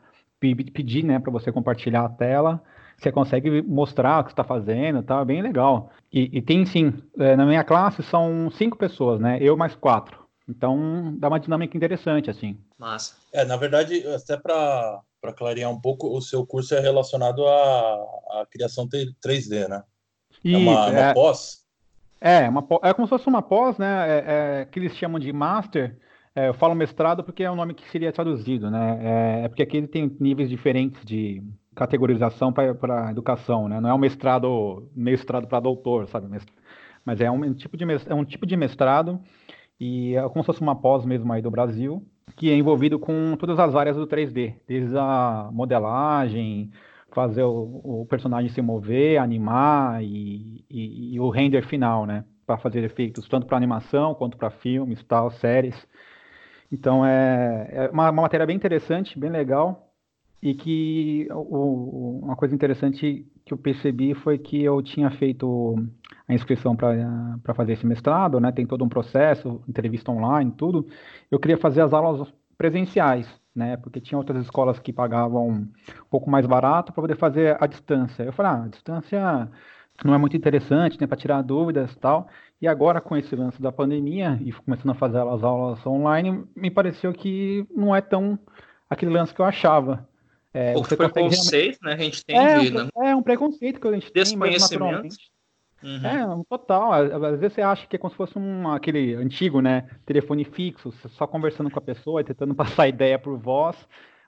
pedir, 0.40 1.04
né, 1.04 1.20
para 1.20 1.30
você 1.30 1.52
compartilhar 1.52 2.04
a 2.04 2.08
tela 2.08 2.60
você 3.02 3.12
consegue 3.12 3.62
mostrar 3.62 4.20
o 4.20 4.24
que 4.24 4.30
está 4.30 4.44
fazendo, 4.44 5.02
tá 5.02 5.24
bem 5.24 5.42
legal. 5.42 5.90
E, 6.12 6.30
e 6.32 6.42
tem 6.42 6.64
sim, 6.64 6.94
é, 7.18 7.36
na 7.36 7.44
minha 7.44 7.64
classe 7.64 8.02
são 8.02 8.50
cinco 8.50 8.76
pessoas, 8.76 9.20
né? 9.20 9.38
Eu 9.40 9.56
mais 9.56 9.74
quatro. 9.74 10.22
Então 10.48 11.14
dá 11.18 11.28
uma 11.28 11.40
dinâmica 11.40 11.76
interessante, 11.76 12.30
assim. 12.30 12.58
Massa. 12.78 13.16
É, 13.32 13.44
na 13.44 13.56
verdade, 13.56 14.06
até 14.08 14.36
para 14.36 15.02
clarear 15.36 15.70
um 15.70 15.80
pouco, 15.80 16.16
o 16.16 16.20
seu 16.20 16.46
curso 16.46 16.74
é 16.74 16.80
relacionado 16.80 17.46
à, 17.46 17.94
à 18.40 18.46
criação 18.50 18.88
3D, 18.88 19.68
né? 19.68 19.82
Isso, 20.44 20.56
é 20.56 20.58
uma, 20.58 20.90
é, 20.90 21.04
uma 21.06 21.14
pós? 21.14 21.62
É, 22.20 22.48
uma, 22.48 22.66
é 22.82 22.94
como 22.94 23.06
se 23.06 23.10
fosse 23.10 23.28
uma 23.28 23.42
pós, 23.42 23.78
né? 23.78 24.08
É, 24.08 24.24
é, 24.26 24.64
que 24.64 24.78
eles 24.78 24.96
chamam 24.96 25.18
de 25.18 25.32
master. 25.32 25.98
É, 26.34 26.48
eu 26.48 26.54
falo 26.54 26.74
mestrado 26.74 27.22
porque 27.22 27.42
é 27.42 27.50
o 27.50 27.56
nome 27.56 27.74
que 27.74 27.88
seria 27.90 28.12
traduzido, 28.12 28.70
né? 28.70 28.98
É, 29.02 29.44
é 29.44 29.48
porque 29.48 29.62
aqui 29.62 29.76
ele 29.76 29.88
tem 29.88 30.16
níveis 30.18 30.48
diferentes 30.48 31.04
de, 31.04 31.42
categorização 31.74 32.52
para 32.52 33.10
educação, 33.10 33.68
né? 33.68 33.80
Não 33.80 33.90
é 33.90 33.94
um 33.94 33.98
mestrado, 33.98 34.90
mestrado 34.94 35.46
para 35.46 35.60
doutor, 35.60 36.06
sabe? 36.08 36.28
Mas 37.04 37.20
é 37.20 37.30
um 37.30 37.54
tipo 37.54 37.76
de 37.76 37.84
é 38.06 38.14
um 38.14 38.24
tipo 38.24 38.46
de 38.46 38.56
mestrado 38.56 39.20
e 39.80 40.14
é 40.14 40.22
como 40.28 40.42
se 40.42 40.46
fosse 40.46 40.60
uma 40.60 40.76
pós 40.76 41.04
mesmo 41.04 41.32
aí 41.32 41.42
do 41.42 41.50
Brasil, 41.50 42.06
que 42.36 42.50
é 42.50 42.56
envolvido 42.56 42.98
com 42.98 43.36
todas 43.36 43.58
as 43.58 43.74
áreas 43.74 43.96
do 43.96 44.06
3D, 44.06 44.56
desde 44.66 44.96
a 44.96 45.48
modelagem, 45.52 46.70
fazer 47.10 47.42
o, 47.42 47.80
o 48.02 48.06
personagem 48.08 48.50
se 48.50 48.62
mover, 48.62 49.18
animar 49.18 50.02
e, 50.02 50.64
e, 50.70 51.14
e 51.14 51.20
o 51.20 51.30
render 51.30 51.62
final, 51.62 52.06
né? 52.06 52.24
Para 52.46 52.58
fazer 52.58 52.84
efeitos 52.84 53.28
tanto 53.28 53.46
para 53.46 53.56
animação 53.56 54.14
quanto 54.14 54.36
para 54.36 54.50
filmes, 54.50 55.02
tal, 55.04 55.30
séries. 55.30 55.86
Então 56.70 57.04
é, 57.04 57.68
é 57.70 57.90
uma, 57.90 58.10
uma 58.10 58.22
matéria 58.22 58.46
bem 58.46 58.56
interessante, 58.56 59.18
bem 59.18 59.30
legal 59.30 59.91
e 60.42 60.54
que 60.54 61.28
o, 61.30 62.20
uma 62.24 62.34
coisa 62.34 62.54
interessante 62.54 63.24
que 63.44 63.52
eu 63.52 63.58
percebi 63.58 64.12
foi 64.14 64.38
que 64.38 64.62
eu 64.62 64.82
tinha 64.82 65.10
feito 65.10 65.76
a 66.26 66.34
inscrição 66.34 66.74
para 66.74 67.54
fazer 67.54 67.74
esse 67.74 67.86
mestrado, 67.86 68.40
né? 68.40 68.50
Tem 68.50 68.66
todo 68.66 68.84
um 68.84 68.88
processo, 68.88 69.62
entrevista 69.68 70.10
online, 70.10 70.50
tudo. 70.50 70.86
Eu 71.30 71.38
queria 71.38 71.56
fazer 71.56 71.82
as 71.82 71.92
aulas 71.92 72.32
presenciais, 72.58 73.28
né? 73.54 73.76
Porque 73.76 74.00
tinha 74.00 74.18
outras 74.18 74.42
escolas 74.42 74.80
que 74.80 74.92
pagavam 74.92 75.48
um 75.48 75.68
pouco 76.10 76.28
mais 76.28 76.44
barato 76.44 76.92
para 76.92 77.02
poder 77.02 77.16
fazer 77.16 77.56
a 77.60 77.66
distância. 77.66 78.24
Eu 78.24 78.32
falei, 78.32 78.52
ah, 78.52 78.64
a 78.64 78.68
distância 78.68 79.50
não 80.04 80.14
é 80.14 80.18
muito 80.18 80.36
interessante, 80.36 81.00
né? 81.00 81.06
Para 81.06 81.16
tirar 81.16 81.42
dúvidas 81.42 81.92
e 81.92 81.98
tal. 81.98 82.28
E 82.60 82.66
agora, 82.66 83.00
com 83.00 83.16
esse 83.16 83.34
lance 83.36 83.62
da 83.62 83.70
pandemia 83.70 84.38
e 84.44 84.52
começando 84.52 84.90
a 84.90 84.94
fazer 84.94 85.18
as 85.18 85.42
aulas 85.44 85.86
online, 85.86 86.44
me 86.56 86.70
pareceu 86.70 87.12
que 87.12 87.66
não 87.74 87.94
é 87.94 88.00
tão 88.00 88.38
aquele 88.90 89.12
lance 89.12 89.32
que 89.34 89.40
eu 89.40 89.44
achava. 89.44 90.08
É, 90.54 90.76
o 90.76 90.82
preconceito, 90.82 91.78
né, 91.82 91.96
que 91.96 92.02
a 92.02 92.04
gente 92.04 92.24
tem 92.24 92.38
é, 92.38 92.58
de, 92.60 92.70
né? 92.70 92.88
É 92.96 93.16
um 93.16 93.22
preconceito 93.22 93.80
que 93.80 93.88
a 93.88 93.92
gente 93.92 94.12
tem 94.12 94.22
Desconhecimento. 94.22 95.14
Uhum. 95.82 96.06
É, 96.06 96.26
um 96.26 96.44
total. 96.44 96.92
Às, 96.92 97.40
vezes 97.40 97.54
você 97.54 97.62
acha 97.62 97.86
que 97.86 97.96
é 97.96 97.98
como 97.98 98.10
se 98.10 98.16
fosse 98.16 98.38
um, 98.38 98.68
aquele 98.70 99.14
antigo, 99.14 99.60
né? 99.60 99.88
Telefone 100.06 100.44
fixo, 100.44 100.92
só 101.10 101.26
conversando 101.26 101.70
com 101.70 101.78
a 101.78 101.82
pessoa 101.82 102.20
e 102.20 102.24
tentando 102.24 102.54
passar 102.54 102.86
ideia 102.86 103.18
por 103.18 103.36
voz, 103.38 103.76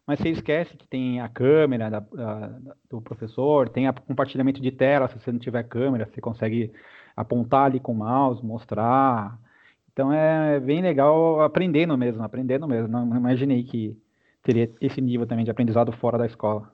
mas 0.07 0.19
você 0.19 0.31
esquece 0.31 0.77
que 0.77 0.87
tem 0.87 1.21
a 1.21 1.29
câmera 1.29 1.91
da, 1.91 2.01
da, 2.01 2.59
do 2.91 3.01
professor, 3.01 3.69
tem 3.69 3.87
a 3.87 3.93
compartilhamento 3.93 4.61
de 4.61 4.73
tela, 4.73 5.09
se 5.09 5.19
você 5.19 5.31
não 5.31 5.39
tiver 5.39 5.63
câmera, 5.65 6.09
você 6.13 6.21
consegue 6.21 6.73
apontar 7.17 7.67
ali 7.67 7.79
com 7.79 7.93
o 7.93 7.97
mouse, 7.97 8.45
mostrar. 8.45 9.39
Então 9.93 10.13
é 10.13 10.59
bem 10.59 10.83
legal 10.83 11.41
aprendendo 11.43 11.97
mesmo, 11.97 12.23
aprendendo 12.23 12.67
mesmo. 12.67 12.89
Não 12.89 13.17
imaginei 13.17 13.63
que 13.63 13.97
teria 14.45 14.71
esse 14.81 15.01
nível 15.01 15.27
também 15.27 15.45
de 15.45 15.51
aprendizado 15.51 15.91
fora 15.93 16.19
da 16.19 16.27
escola. 16.27 16.71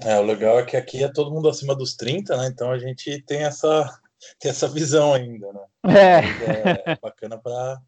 É, 0.00 0.18
o 0.18 0.22
legal 0.22 0.58
é 0.58 0.64
que 0.64 0.76
aqui 0.76 1.02
é 1.02 1.08
todo 1.08 1.30
mundo 1.30 1.48
acima 1.48 1.74
dos 1.74 1.94
30, 1.94 2.36
né? 2.36 2.48
Então 2.48 2.70
a 2.70 2.78
gente 2.78 3.22
tem 3.22 3.44
essa, 3.44 3.98
tem 4.38 4.50
essa 4.50 4.68
visão 4.68 5.14
ainda, 5.14 5.52
né? 5.52 5.60
É, 6.86 6.92
é 6.92 6.98
bacana 7.00 7.38
para 7.38 7.80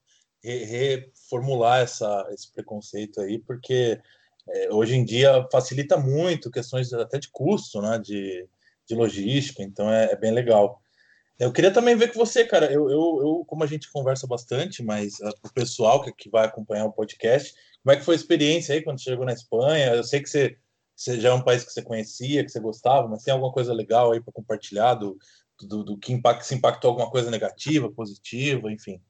reformular 0.42 1.80
essa, 1.80 2.26
esse 2.30 2.50
preconceito 2.50 3.20
aí, 3.20 3.38
porque 3.38 4.00
é, 4.48 4.72
hoje 4.72 4.96
em 4.96 5.04
dia 5.04 5.46
facilita 5.52 5.98
muito 5.98 6.50
questões 6.50 6.92
até 6.92 7.18
de 7.18 7.28
custo, 7.30 7.82
né? 7.82 7.98
De, 7.98 8.48
de 8.88 8.94
logística, 8.94 9.62
então 9.62 9.90
é, 9.90 10.12
é 10.12 10.16
bem 10.16 10.32
legal. 10.32 10.80
Eu 11.40 11.50
queria 11.50 11.72
também 11.72 11.96
ver 11.96 12.12
com 12.12 12.18
você, 12.18 12.44
cara. 12.44 12.70
Eu, 12.70 12.90
eu, 12.90 13.18
eu 13.22 13.44
como 13.46 13.64
a 13.64 13.66
gente 13.66 13.90
conversa 13.90 14.26
bastante, 14.26 14.82
mas 14.82 15.18
uh, 15.20 15.32
o 15.42 15.50
pessoal 15.50 16.02
que, 16.02 16.12
que 16.12 16.28
vai 16.28 16.44
acompanhar 16.44 16.84
o 16.84 16.92
podcast, 16.92 17.54
como 17.82 17.94
é 17.94 17.96
que 17.96 18.04
foi 18.04 18.14
a 18.14 18.16
experiência 18.16 18.74
aí 18.74 18.82
quando 18.82 19.00
chegou 19.00 19.24
na 19.24 19.32
Espanha? 19.32 19.94
Eu 19.94 20.04
sei 20.04 20.20
que 20.20 20.28
você, 20.28 20.58
você 20.94 21.18
já 21.18 21.30
é 21.30 21.32
um 21.32 21.40
país 21.40 21.64
que 21.64 21.72
você 21.72 21.80
conhecia, 21.80 22.44
que 22.44 22.50
você 22.50 22.60
gostava, 22.60 23.08
mas 23.08 23.22
tem 23.22 23.32
alguma 23.32 23.50
coisa 23.50 23.72
legal 23.72 24.12
aí 24.12 24.20
para 24.20 24.34
compartilhar 24.34 24.92
do, 24.94 25.16
do, 25.62 25.82
do, 25.82 25.96
que 25.96 26.12
impact, 26.12 26.44
se 26.46 26.54
impactou 26.54 26.90
alguma 26.90 27.10
coisa 27.10 27.30
negativa, 27.30 27.90
positiva, 27.90 28.70
enfim? 28.70 29.00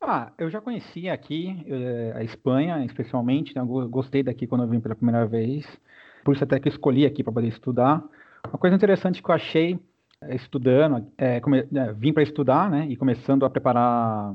Ah, 0.00 0.30
eu 0.38 0.48
já 0.50 0.60
conhecia 0.60 1.12
aqui 1.12 1.64
eh, 1.66 2.12
a 2.14 2.22
Espanha, 2.22 2.84
especialmente, 2.84 3.54
né? 3.56 3.62
gostei 3.88 4.22
daqui 4.22 4.46
quando 4.46 4.62
eu 4.62 4.68
vim 4.68 4.80
pela 4.80 4.94
primeira 4.94 5.26
vez, 5.26 5.64
por 6.24 6.34
isso 6.34 6.44
até 6.44 6.60
que 6.60 6.68
escolhi 6.68 7.06
aqui 7.06 7.24
para 7.24 7.32
poder 7.32 7.48
estudar. 7.48 8.04
Uma 8.46 8.58
coisa 8.58 8.76
interessante 8.76 9.22
que 9.22 9.28
eu 9.28 9.34
achei 9.34 9.78
estudando, 10.30 11.06
é, 11.18 11.40
come, 11.40 11.58
é, 11.74 11.92
vim 11.92 12.12
para 12.12 12.22
estudar, 12.22 12.70
né, 12.70 12.86
e 12.88 12.96
começando 12.96 13.44
a 13.44 13.50
preparar 13.50 14.34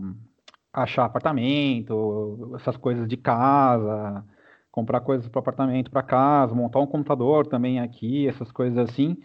achar 0.73 1.05
apartamento, 1.05 2.51
essas 2.55 2.77
coisas 2.77 3.07
de 3.07 3.17
casa, 3.17 4.23
comprar 4.71 5.01
coisas 5.01 5.27
para 5.27 5.39
apartamento, 5.39 5.89
para 5.89 6.03
casa, 6.03 6.53
montar 6.53 6.79
um 6.79 6.85
computador 6.85 7.47
também 7.47 7.79
aqui, 7.79 8.27
essas 8.27 8.51
coisas 8.51 8.77
assim. 8.77 9.17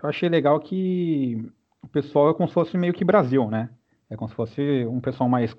Eu 0.00 0.08
achei 0.08 0.28
legal 0.28 0.60
que 0.60 1.50
o 1.82 1.88
pessoal 1.88 2.30
é 2.30 2.34
como 2.34 2.48
se 2.48 2.54
fosse 2.54 2.78
meio 2.78 2.92
que 2.92 3.04
Brasil, 3.04 3.50
né? 3.50 3.70
É 4.08 4.16
como 4.16 4.28
se 4.28 4.34
fosse 4.36 4.86
um 4.86 5.00
pessoal 5.00 5.28
mais 5.28 5.56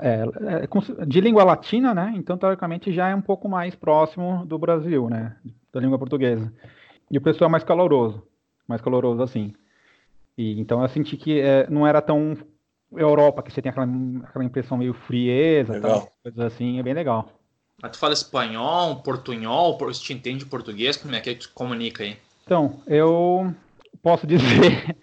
é, 0.00 0.24
é, 0.62 1.06
de 1.06 1.20
língua 1.20 1.44
latina, 1.44 1.94
né? 1.94 2.12
Então, 2.16 2.36
teoricamente, 2.38 2.92
já 2.92 3.08
é 3.08 3.14
um 3.14 3.20
pouco 3.20 3.48
mais 3.48 3.74
próximo 3.74 4.44
do 4.46 4.58
Brasil, 4.58 5.08
né? 5.08 5.36
Da 5.72 5.80
língua 5.80 5.98
portuguesa. 5.98 6.52
E 7.10 7.18
o 7.18 7.20
pessoal 7.20 7.48
é 7.48 7.52
mais 7.52 7.64
caloroso, 7.64 8.22
mais 8.68 8.80
caloroso 8.80 9.22
assim. 9.22 9.52
E, 10.36 10.60
então, 10.60 10.82
eu 10.82 10.88
senti 10.88 11.16
que 11.16 11.40
é, 11.40 11.68
não 11.70 11.86
era 11.86 12.02
tão 12.02 12.36
Europa, 12.92 13.42
que 13.42 13.52
você 13.52 13.62
tem 13.62 13.70
aquela, 13.70 13.88
aquela 14.24 14.44
impressão 14.44 14.76
meio 14.76 14.94
frieza, 14.94 15.80
tal, 15.80 16.12
coisas 16.22 16.40
assim, 16.40 16.78
é 16.78 16.82
bem 16.82 16.94
legal. 16.94 17.28
Mas 17.82 17.92
tu 17.92 17.98
fala 17.98 18.14
espanhol, 18.14 19.02
portunhol, 19.02 19.76
você 19.78 20.02
te 20.02 20.12
entende 20.12 20.46
português, 20.46 20.96
como 20.96 21.14
é 21.14 21.20
que 21.20 21.34
tu 21.34 21.50
comunica 21.54 22.04
aí? 22.04 22.16
Então, 22.44 22.80
eu 22.86 23.52
posso 24.02 24.24
dizer, 24.28 24.96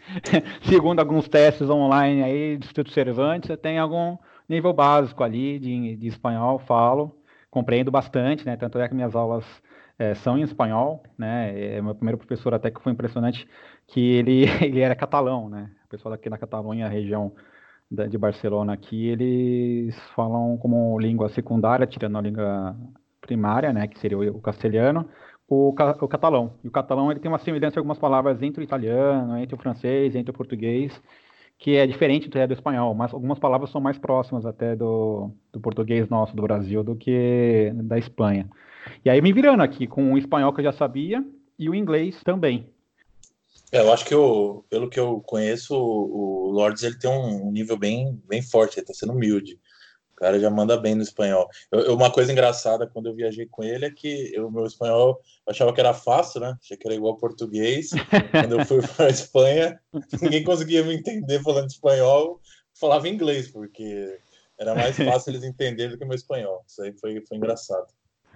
segundo 0.64 1.00
alguns 1.00 1.28
testes 1.28 1.70
online 1.70 2.24
aí 2.24 2.58
do 2.58 2.64
Instituto 2.64 2.92
Cervantes, 2.92 3.50
eu 3.50 3.58
tenho 3.58 3.82
algum 3.82 4.18
nível 4.48 4.74
básico 4.74 5.24
ali 5.24 5.60
de, 5.60 5.96
de 5.96 6.08
espanhol, 6.08 6.60
falo, 6.60 7.16
compreendo 7.50 7.92
bastante, 7.92 8.46
né? 8.46 8.56
Tanto 8.56 8.80
é 8.80 8.88
que 8.88 8.96
minhas 8.96 9.16
aulas 9.16 9.46
é, 9.98 10.16
são 10.16 10.38
em 10.38 10.42
espanhol, 10.42 11.04
né? 11.18 11.76
É, 11.76 11.82
meu 11.82 11.94
primeiro 11.94 12.18
professor 12.18 12.54
até 12.54 12.72
que 12.72 12.82
foi 12.82 12.92
impressionante 12.92 13.48
que 13.88 14.00
ele, 14.00 14.46
ele 14.62 14.80
era 14.80 14.96
catalão, 14.96 15.50
né? 15.50 15.72
O 15.86 15.90
pessoal 15.90 16.12
daqui 16.12 16.30
na 16.30 16.38
Catalunha, 16.38 16.88
região 16.88 17.34
de 18.10 18.18
Barcelona 18.18 18.74
aqui, 18.74 19.08
eles 19.08 19.96
falam 20.16 20.58
como 20.58 21.00
língua 21.00 21.30
secundária, 21.30 21.86
tirando 21.86 22.18
a 22.18 22.22
língua 22.22 22.76
primária, 23.22 23.72
né, 23.72 23.88
que 23.88 24.00
seria 24.00 24.18
o, 24.18 24.42
castelhano, 24.42 25.08
o, 25.48 25.70
o, 25.70 26.08
catalão. 26.08 26.54
E 26.64 26.68
o 26.68 26.72
catalão 26.72 27.12
ele 27.12 27.20
tem 27.20 27.30
uma 27.30 27.38
semelhança 27.38 27.78
em 27.78 27.80
algumas 27.80 28.00
palavras 28.00 28.42
entre 28.42 28.62
o 28.62 28.64
italiano, 28.64 29.38
entre 29.38 29.56
o 29.56 29.58
francês, 29.58 30.16
entre 30.16 30.32
o 30.32 30.34
português, 30.34 31.00
que 31.58 31.76
é 31.76 31.86
diferente 31.86 32.28
do, 32.28 32.48
do 32.48 32.54
espanhol, 32.54 32.94
mas 32.96 33.14
algumas 33.14 33.40
palavras 33.40 33.70
são 33.70 33.80
mais 33.80 33.98
próximas 33.98 34.46
até 34.46 34.76
do, 34.76 35.32
do 35.52 35.60
português 35.60 36.10
nosso 36.10 36.36
do 36.36 36.42
Brasil 36.42 36.84
do 36.84 36.96
que 36.96 37.72
da 37.76 37.98
Espanha. 37.98 38.50
E 39.06 39.10
aí 39.10 39.22
me 39.22 39.32
virando 39.32 39.64
aqui 39.64 39.88
com 39.88 40.14
o 40.14 40.18
espanhol 40.18 40.52
que 40.52 40.60
eu 40.60 40.66
já 40.66 40.74
sabia 40.74 41.24
e 41.58 41.70
o 41.70 41.76
inglês 41.76 42.22
também. 42.24 42.73
É, 43.74 43.80
eu 43.80 43.92
acho 43.92 44.06
que 44.06 44.14
eu, 44.14 44.64
pelo 44.70 44.88
que 44.88 45.00
eu 45.00 45.20
conheço, 45.22 45.74
o, 45.76 46.48
o 46.48 46.52
Lords 46.52 46.84
ele 46.84 47.00
tem 47.00 47.10
um 47.10 47.52
nível 47.52 47.76
bem, 47.76 48.22
bem 48.28 48.40
forte, 48.40 48.78
ele 48.78 48.86
tá 48.86 48.94
sendo 48.94 49.14
humilde. 49.14 49.60
O 50.12 50.16
cara 50.16 50.40
já 50.40 50.48
manda 50.48 50.78
bem 50.78 50.94
no 50.94 51.02
espanhol. 51.02 51.50
Eu, 51.72 51.96
uma 51.96 52.12
coisa 52.12 52.32
engraçada 52.32 52.86
quando 52.86 53.08
eu 53.08 53.16
viajei 53.16 53.48
com 53.48 53.64
ele 53.64 53.86
é 53.86 53.90
que 53.90 54.40
o 54.40 54.52
meu 54.52 54.68
espanhol 54.68 55.20
eu 55.48 55.52
achava 55.52 55.74
que 55.74 55.80
era 55.80 55.92
fácil, 55.92 56.40
né? 56.42 56.56
Achei 56.62 56.78
que 56.78 56.88
era 56.88 56.96
igual 56.96 57.14
ao 57.14 57.18
português. 57.18 57.90
quando 58.32 58.60
eu 58.60 58.64
fui 58.64 58.80
para 58.80 59.08
a 59.08 59.10
Espanha, 59.10 59.82
ninguém 60.22 60.44
conseguia 60.44 60.84
me 60.84 60.94
entender 60.94 61.42
falando 61.42 61.68
espanhol, 61.68 62.40
falava 62.80 63.10
inglês, 63.10 63.50
porque 63.50 64.20
era 64.60 64.76
mais 64.76 64.96
fácil 64.96 65.32
eles 65.32 65.44
entenderem 65.44 65.94
do 65.94 65.98
que 65.98 66.04
o 66.04 66.08
meu 66.08 66.16
espanhol. 66.16 66.64
Isso 66.68 66.84
aí 66.84 66.94
foi, 66.94 67.20
foi 67.26 67.38
engraçado. 67.38 67.88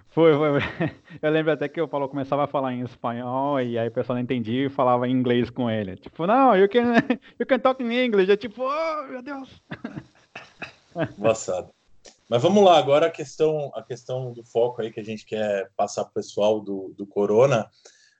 Foi, 0.09 0.33
foi. 0.33 0.59
Eu 1.21 1.31
lembro 1.31 1.51
até 1.51 1.67
que 1.67 1.79
o 1.79 1.87
Paulo 1.87 2.09
começava 2.09 2.45
a 2.45 2.47
falar 2.47 2.73
em 2.73 2.81
espanhol 2.81 3.61
e 3.61 3.77
aí 3.77 3.87
o 3.87 3.91
pessoal 3.91 4.15
não 4.15 4.23
entendia 4.23 4.65
e 4.65 4.69
falava 4.69 5.07
em 5.07 5.11
inglês 5.11 5.49
com 5.49 5.69
ele. 5.69 5.95
Tipo, 5.95 6.25
não, 6.25 6.55
you 6.55 6.67
can, 6.69 6.95
you 7.39 7.45
can 7.45 7.59
talk 7.59 7.81
in 7.83 7.91
English. 7.91 8.31
É 8.31 8.37
tipo, 8.37 8.63
oh, 8.63 9.07
meu 9.07 9.21
Deus. 9.21 9.61
Engraçado. 11.17 11.69
Mas 12.29 12.41
vamos 12.41 12.63
lá, 12.63 12.77
agora 12.77 13.07
a 13.07 13.11
questão, 13.11 13.71
a 13.73 13.81
questão 13.81 14.33
do 14.33 14.43
foco 14.43 14.81
aí 14.81 14.91
que 14.91 14.99
a 14.99 15.03
gente 15.03 15.25
quer 15.25 15.69
passar 15.77 16.03
pro 16.03 16.15
pessoal 16.15 16.59
do, 16.59 16.93
do 16.97 17.05
Corona. 17.05 17.69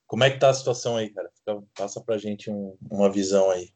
Como 0.05 0.23
é 0.23 0.29
que 0.29 0.39
tá 0.39 0.49
a 0.49 0.53
situação 0.53 0.95
aí, 0.95 1.09
cara? 1.09 1.29
Passa 1.77 1.99
pra 1.99 2.17
gente 2.17 2.49
um, 2.49 2.77
uma 2.89 3.11
visão 3.11 3.51
aí. 3.51 3.69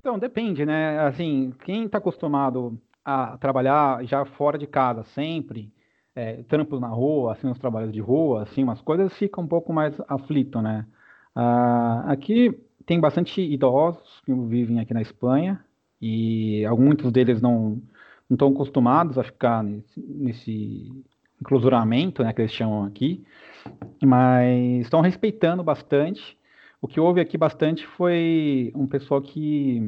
Então, 0.00 0.18
depende, 0.18 0.66
né? 0.66 0.98
Assim, 1.00 1.54
quem 1.64 1.88
tá 1.88 1.98
acostumado 1.98 2.78
a 3.04 3.38
trabalhar 3.38 4.04
já 4.04 4.24
fora 4.24 4.58
de 4.58 4.66
casa 4.66 5.04
sempre, 5.14 5.72
é, 6.14 6.44
na 6.80 6.88
rua, 6.88 7.32
assim, 7.32 7.48
os 7.48 7.58
trabalhos 7.58 7.92
de 7.92 8.00
rua, 8.00 8.42
assim, 8.42 8.62
umas 8.62 8.80
coisas 8.80 9.12
fica 9.14 9.40
um 9.40 9.46
pouco 9.46 9.72
mais 9.72 9.94
aflito, 10.08 10.60
né? 10.60 10.86
Ah, 11.34 12.04
aqui 12.06 12.58
tem 12.84 13.00
bastante 13.00 13.40
idosos 13.40 14.20
que 14.24 14.34
vivem 14.34 14.80
aqui 14.80 14.92
na 14.92 15.00
Espanha 15.00 15.64
e 16.00 16.64
alguns 16.66 17.10
deles 17.10 17.40
não 17.40 17.80
não 18.28 18.34
estão 18.34 18.48
acostumados 18.48 19.18
a 19.18 19.22
ficar 19.24 19.62
nesse, 19.62 20.00
nesse 20.00 21.04
enclausuramento, 21.40 22.22
né, 22.22 22.32
que 22.32 22.40
eles 22.40 22.52
chamam 22.52 22.84
aqui, 22.84 23.22
mas 24.02 24.80
estão 24.80 25.02
respeitando 25.02 25.62
bastante. 25.62 26.38
O 26.80 26.88
que 26.88 26.98
houve 26.98 27.20
aqui 27.20 27.36
bastante 27.36 27.86
foi 27.86 28.72
um 28.74 28.86
pessoal 28.86 29.20
que, 29.20 29.82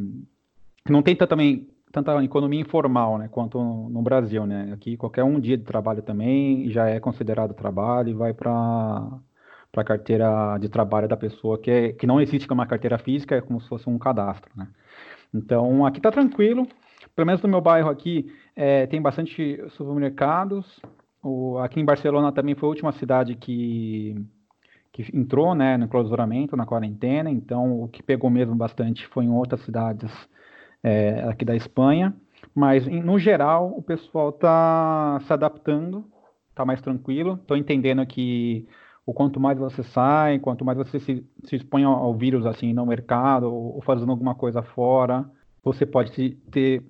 que 0.84 0.92
não 0.92 1.02
tem 1.02 1.16
também 1.26 1.66
tanta 1.94 2.24
economia 2.24 2.61
informal, 2.61 3.16
né, 3.18 3.28
quanto 3.30 3.62
no 3.62 4.02
Brasil, 4.02 4.44
né? 4.44 4.72
Aqui 4.74 4.96
qualquer 4.96 5.22
um 5.22 5.38
dia 5.38 5.57
de 5.57 5.62
trabalho 5.62 6.02
também 6.02 6.68
já 6.68 6.88
é 6.88 6.98
considerado 6.98 7.54
trabalho 7.54 8.09
e 8.09 8.14
vai 8.14 8.35
para 8.35 9.20
para 9.70 9.83
a 9.83 9.85
carteira 9.85 10.57
de 10.59 10.68
trabalho 10.68 11.09
da 11.09 11.16
pessoa, 11.16 11.59
que, 11.59 11.68
é, 11.68 11.92
que 11.92 12.07
não 12.07 12.20
existe 12.20 12.46
como 12.46 12.61
uma 12.61 12.66
carteira 12.66 12.96
física, 12.96 13.35
é 13.35 13.40
como 13.40 13.61
se 13.61 13.68
fosse 13.68 13.88
um 13.90 13.98
cadastro, 13.98 14.48
né? 14.57 14.68
Então, 15.35 15.85
aqui 15.85 15.98
está 15.98 16.12
tranquilo, 16.12 16.64
pelo 17.14 17.26
menos 17.26 17.42
no 17.42 17.48
meu 17.48 17.61
bairro 17.61 17.90
aqui, 17.90 18.33
é, 18.54 18.87
tem 18.87 19.02
bastante 19.02 19.61
supermercados, 19.70 20.80
o, 21.20 21.59
aqui 21.59 21.80
em 21.80 21.85
Barcelona 21.85 22.30
também 22.30 22.54
foi 22.54 22.68
a 22.68 22.70
última 22.70 22.92
cidade 22.92 23.35
que, 23.35 24.14
que 24.92 25.04
entrou, 25.12 25.57
né, 25.57 25.76
no 25.76 25.88
clausuramento, 25.88 26.57
na 26.57 26.66
quarentena, 26.66 27.28
então 27.28 27.83
o 27.83 27.88
que 27.88 28.00
pegou 28.00 28.30
mesmo 28.30 28.54
bastante 28.54 29.04
foi 29.09 29.24
em 29.24 29.30
outras 29.30 29.61
cidades 29.62 30.12
é, 30.84 31.24
aqui 31.24 31.46
da 31.46 31.56
Espanha, 31.56 32.14
mas 32.54 32.86
no 32.86 33.18
geral 33.18 33.72
o 33.74 33.82
pessoal 33.82 34.28
está 34.28 35.18
se 35.26 35.32
adaptando, 35.32 36.04
está 36.50 36.64
mais 36.64 36.80
tranquilo, 36.82 37.38
estou 37.40 37.56
entendendo 37.56 38.04
que 38.06 38.68
o 39.06 39.12
quanto 39.14 39.40
mais 39.40 39.58
você 39.58 39.82
sai, 39.82 40.38
quanto 40.38 40.64
mais 40.64 40.76
você 40.76 41.00
se, 41.00 41.26
se 41.44 41.56
expõe 41.56 41.84
ao, 41.84 41.94
ao 41.94 42.14
vírus 42.14 42.44
assim 42.44 42.74
no 42.74 42.84
mercado 42.84 43.52
ou, 43.52 43.76
ou 43.76 43.82
fazendo 43.82 44.10
alguma 44.10 44.34
coisa 44.34 44.62
fora, 44.62 45.28
você 45.62 45.86
pode 45.86 46.30
ter 46.50 46.84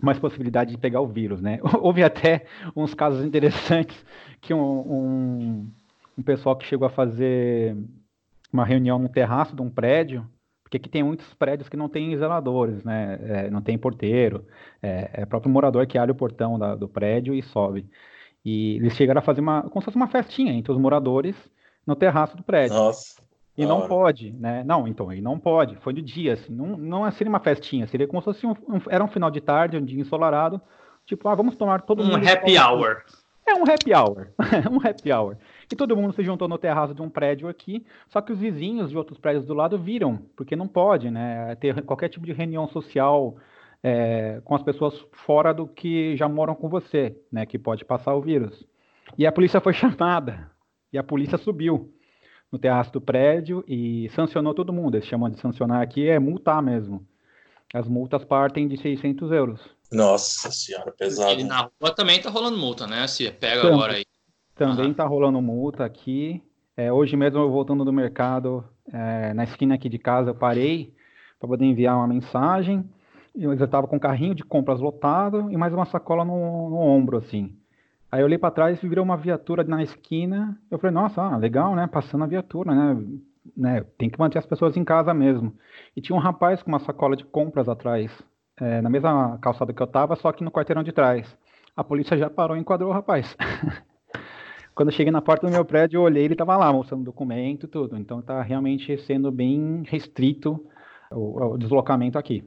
mais 0.00 0.18
possibilidade 0.18 0.70
de 0.70 0.78
pegar 0.78 1.00
o 1.00 1.08
vírus, 1.08 1.42
né? 1.42 1.58
Houve 1.82 2.04
até 2.04 2.46
uns 2.76 2.94
casos 2.94 3.24
interessantes 3.24 4.04
que 4.40 4.54
um, 4.54 4.60
um, 4.60 5.70
um 6.16 6.22
pessoal 6.22 6.56
que 6.56 6.66
chegou 6.66 6.86
a 6.86 6.90
fazer 6.90 7.76
uma 8.52 8.64
reunião 8.64 8.98
no 8.98 9.08
terraço 9.08 9.54
de 9.54 9.62
um 9.62 9.68
prédio 9.70 10.24
porque 10.70 10.76
aqui 10.76 10.88
tem 10.88 11.02
muitos 11.02 11.34
prédios 11.34 11.68
que 11.68 11.76
não 11.76 11.88
tem 11.88 12.16
zeladores, 12.16 12.84
né? 12.84 13.18
É, 13.24 13.50
não 13.50 13.60
tem 13.60 13.76
porteiro, 13.76 14.46
é, 14.80 15.10
é 15.14 15.24
o 15.24 15.26
próprio 15.26 15.50
morador 15.52 15.84
que 15.84 15.98
abre 15.98 16.12
o 16.12 16.14
portão 16.14 16.56
da, 16.56 16.76
do 16.76 16.88
prédio 16.88 17.34
e 17.34 17.42
sobe. 17.42 17.90
E 18.44 18.76
eles 18.76 18.94
chegaram 18.94 19.18
a 19.18 19.22
fazer 19.22 19.40
uma, 19.40 19.62
como 19.62 19.80
se 19.80 19.86
fosse 19.86 19.96
uma 19.96 20.06
festinha 20.06 20.52
entre 20.52 20.70
os 20.70 20.78
moradores 20.78 21.34
no 21.84 21.96
terraço 21.96 22.36
do 22.36 22.44
prédio. 22.44 22.76
Nossa. 22.76 23.20
E 23.58 23.66
não 23.66 23.78
hora. 23.78 23.88
pode, 23.88 24.30
né? 24.30 24.62
Não, 24.64 24.86
então, 24.86 25.12
e 25.12 25.20
não 25.20 25.40
pode. 25.40 25.74
Foi 25.78 25.92
de 25.92 26.00
dia, 26.00 26.34
assim. 26.34 26.54
Não, 26.54 26.76
não 26.76 27.10
seria 27.10 27.28
uma 27.28 27.40
festinha, 27.40 27.88
seria 27.88 28.06
como 28.06 28.20
se 28.20 28.26
fosse 28.26 28.46
um, 28.46 28.52
um, 28.52 28.80
era 28.88 29.02
um 29.02 29.08
final 29.08 29.30
de 29.30 29.40
tarde, 29.40 29.76
um 29.76 29.84
dia 29.84 30.00
ensolarado. 30.00 30.60
Tipo, 31.04 31.28
ah, 31.28 31.34
vamos 31.34 31.56
tomar 31.56 31.82
todo 31.82 32.00
um 32.00 32.06
mundo. 32.06 32.24
Um 32.24 32.28
happy 32.28 32.56
hour. 32.56 33.02
É 33.44 33.54
um 33.54 33.64
happy 33.64 33.92
hour. 33.92 34.28
um 34.70 34.76
happy 34.76 35.12
hour. 35.12 35.36
E 35.72 35.76
todo 35.76 35.96
mundo 35.96 36.12
se 36.12 36.24
juntou 36.24 36.48
no 36.48 36.58
terraço 36.58 36.92
de 36.92 37.00
um 37.00 37.08
prédio 37.08 37.48
aqui, 37.48 37.86
só 38.08 38.20
que 38.20 38.32
os 38.32 38.38
vizinhos 38.38 38.90
de 38.90 38.98
outros 38.98 39.18
prédios 39.18 39.46
do 39.46 39.54
lado 39.54 39.78
viram, 39.78 40.18
porque 40.34 40.56
não 40.56 40.66
pode, 40.66 41.10
né? 41.10 41.54
Ter 41.56 41.80
qualquer 41.82 42.08
tipo 42.08 42.26
de 42.26 42.32
reunião 42.32 42.66
social 42.66 43.36
é, 43.82 44.40
com 44.44 44.54
as 44.54 44.62
pessoas 44.62 44.94
fora 45.12 45.54
do 45.54 45.68
que 45.68 46.16
já 46.16 46.28
moram 46.28 46.56
com 46.56 46.68
você, 46.68 47.16
né? 47.30 47.46
Que 47.46 47.58
pode 47.58 47.84
passar 47.84 48.14
o 48.14 48.20
vírus. 48.20 48.66
E 49.16 49.26
a 49.26 49.32
polícia 49.32 49.60
foi 49.60 49.72
chamada, 49.74 50.50
e 50.92 50.98
a 50.98 51.04
polícia 51.04 51.38
subiu 51.38 51.94
no 52.50 52.58
terraço 52.58 52.92
do 52.92 53.00
prédio 53.00 53.64
e 53.68 54.10
sancionou 54.10 54.52
todo 54.52 54.72
mundo. 54.72 54.96
Eles 54.96 55.06
chamam 55.06 55.30
de 55.30 55.38
sancionar 55.38 55.82
aqui, 55.82 56.08
é 56.08 56.18
multar 56.18 56.60
mesmo. 56.60 57.06
As 57.72 57.86
multas 57.86 58.24
partem 58.24 58.66
de 58.66 58.76
600 58.76 59.30
euros. 59.30 59.60
Nossa 59.92 60.50
senhora, 60.50 60.90
pesado. 60.90 61.40
E 61.40 61.44
na 61.44 61.70
rua 61.80 61.94
também 61.94 62.20
tá 62.20 62.28
rolando 62.28 62.56
multa, 62.56 62.86
né? 62.86 63.06
Se 63.06 63.30
pega 63.30 63.62
Também. 63.62 63.76
agora 63.76 63.92
aí. 63.94 64.04
Também 64.60 64.90
está 64.90 65.06
rolando 65.06 65.40
multa 65.40 65.86
aqui. 65.86 66.42
É, 66.76 66.92
hoje 66.92 67.16
mesmo 67.16 67.38
eu 67.38 67.50
voltando 67.50 67.82
do 67.82 67.90
mercado, 67.90 68.62
é, 68.92 69.32
na 69.32 69.44
esquina 69.44 69.74
aqui 69.74 69.88
de 69.88 69.98
casa, 69.98 70.30
eu 70.30 70.34
parei 70.34 70.92
para 71.38 71.48
poder 71.48 71.64
enviar 71.64 71.96
uma 71.96 72.06
mensagem. 72.06 72.84
Eu 73.34 73.54
estava 73.54 73.86
com 73.86 73.96
um 73.96 73.98
carrinho 73.98 74.34
de 74.34 74.44
compras 74.44 74.78
lotado 74.78 75.50
e 75.50 75.56
mais 75.56 75.72
uma 75.72 75.86
sacola 75.86 76.26
no, 76.26 76.68
no 76.68 76.76
ombro, 76.76 77.16
assim. 77.16 77.56
Aí 78.12 78.20
eu 78.20 78.26
olhei 78.26 78.36
para 78.36 78.50
trás 78.50 78.82
e 78.82 78.86
virou 78.86 79.02
uma 79.02 79.16
viatura 79.16 79.64
na 79.64 79.82
esquina. 79.82 80.60
Eu 80.70 80.78
falei, 80.78 80.92
nossa, 80.92 81.22
ah, 81.22 81.38
legal, 81.38 81.74
né? 81.74 81.86
Passando 81.86 82.24
a 82.24 82.26
viatura, 82.26 82.74
né? 82.74 83.02
né? 83.56 83.84
Tem 83.96 84.10
que 84.10 84.18
manter 84.18 84.40
as 84.40 84.46
pessoas 84.46 84.76
em 84.76 84.84
casa 84.84 85.14
mesmo. 85.14 85.54
E 85.96 86.02
tinha 86.02 86.14
um 86.14 86.20
rapaz 86.20 86.62
com 86.62 86.70
uma 86.70 86.80
sacola 86.80 87.16
de 87.16 87.24
compras 87.24 87.66
atrás 87.66 88.12
é, 88.60 88.82
na 88.82 88.90
mesma 88.90 89.38
calçada 89.38 89.72
que 89.72 89.80
eu 89.80 89.86
estava, 89.86 90.16
só 90.16 90.30
que 90.32 90.44
no 90.44 90.50
quarteirão 90.50 90.82
de 90.82 90.92
trás. 90.92 91.34
A 91.74 91.82
polícia 91.82 92.18
já 92.18 92.28
parou 92.28 92.58
e 92.58 92.60
enquadrou 92.60 92.90
o 92.90 92.92
rapaz. 92.92 93.34
Quando 94.74 94.90
eu 94.90 94.94
cheguei 94.94 95.12
na 95.12 95.20
porta 95.20 95.46
do 95.46 95.52
meu 95.52 95.64
prédio, 95.64 95.98
eu 95.98 96.02
olhei, 96.02 96.24
ele 96.24 96.34
estava 96.34 96.56
lá 96.56 96.72
mostrando 96.72 97.04
documento 97.04 97.66
e 97.66 97.68
tudo. 97.68 97.96
Então 97.96 98.20
está 98.20 98.42
realmente 98.42 98.96
sendo 98.98 99.30
bem 99.30 99.82
restrito 99.86 100.64
o, 101.10 101.54
o, 101.54 101.58
deslocamento 101.58 102.18
aqui. 102.18 102.44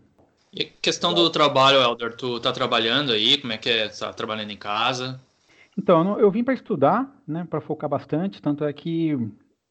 E 0.51 0.65
questão 0.65 1.13
do 1.13 1.29
trabalho, 1.29 1.81
Helder, 1.81 2.15
tu 2.15 2.39
tá 2.39 2.51
trabalhando 2.51 3.11
aí? 3.11 3.37
Como 3.37 3.53
é 3.53 3.57
que 3.57 3.69
é? 3.69 3.87
Tá 3.87 4.13
trabalhando 4.13 4.51
em 4.51 4.57
casa? 4.57 5.19
Então, 5.77 6.19
eu 6.19 6.29
vim 6.29 6.43
para 6.43 6.53
estudar, 6.53 7.11
né, 7.27 7.47
para 7.49 7.59
focar 7.59 7.89
bastante, 7.89 8.41
tanto 8.41 8.63
é 8.63 8.71
que 8.71 9.17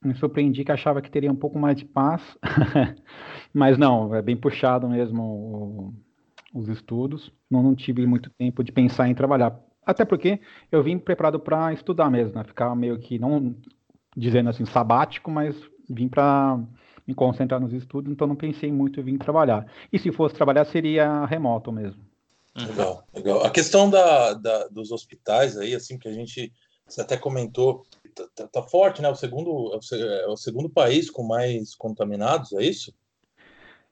me 0.05 0.15
surpreendi 0.17 0.65
que 0.65 0.73
achava 0.73 1.01
que 1.01 1.11
teria 1.11 1.31
um 1.31 1.37
pouco 1.37 1.59
mais 1.59 1.77
de 1.77 1.85
paz, 1.85 2.21
mas 3.55 3.79
não, 3.79 4.13
é 4.15 4.21
bem 4.21 4.37
puxado 4.37 4.89
mesmo 4.89 5.23
o, 5.23 5.95
os 6.61 6.69
estudos. 6.69 7.33
Não, 7.49 7.63
não 7.63 7.75
tive 7.75 8.05
muito 8.05 8.31
tempo 8.31 8.65
de 8.65 8.73
pensar 8.73 9.09
em 9.09 9.15
trabalhar. 9.15 9.57
Até 9.85 10.05
porque 10.05 10.41
eu 10.71 10.83
vim 10.83 10.99
preparado 10.99 11.41
para 11.41 11.73
estudar 11.73 12.11
mesmo, 12.11 12.35
né? 12.35 12.45
Ficar 12.45 12.75
meio 12.75 12.99
que, 12.99 13.19
não 13.19 13.55
dizendo 14.17 14.51
assim, 14.51 14.65
sabático, 14.65 15.31
mas 15.31 15.57
vim 15.89 16.09
para 16.09 16.59
me 17.07 17.15
concentrar 17.15 17.61
nos 17.61 17.73
estudos, 17.73 18.13
então 18.13 18.27
não 18.27 18.37
pensei 18.37 18.71
muito 18.71 19.01
em 19.01 19.03
vir 19.03 19.19
trabalhar. 19.19 19.67
E 19.93 19.99
se 19.99 20.13
fosse 20.13 20.35
trabalhar, 20.35 20.65
seria 20.65 21.25
remoto 21.27 21.73
mesmo. 21.73 22.01
Uhum. 22.57 22.67
Legal, 22.67 23.05
legal. 23.15 23.45
A 23.45 23.51
questão 23.51 23.91
da, 23.91 24.35
da, 24.35 24.69
dos 24.69 24.93
hospitais 24.93 25.57
aí, 25.57 25.75
assim, 25.75 25.99
que 25.99 26.09
a 26.09 26.13
gente 26.13 26.53
você 26.87 27.01
até 27.01 27.17
comentou, 27.17 27.87
tá, 28.15 28.25
tá, 28.35 28.47
tá 28.49 28.63
forte, 28.63 29.01
né? 29.01 29.09
O 29.09 29.15
segundo, 29.15 29.73
é 29.93 30.27
o 30.27 30.37
segundo 30.37 30.69
país 30.69 31.11
com 31.11 31.23
mais 31.23 31.75
contaminados, 31.75 32.53
é 32.53 32.63
isso? 32.63 32.93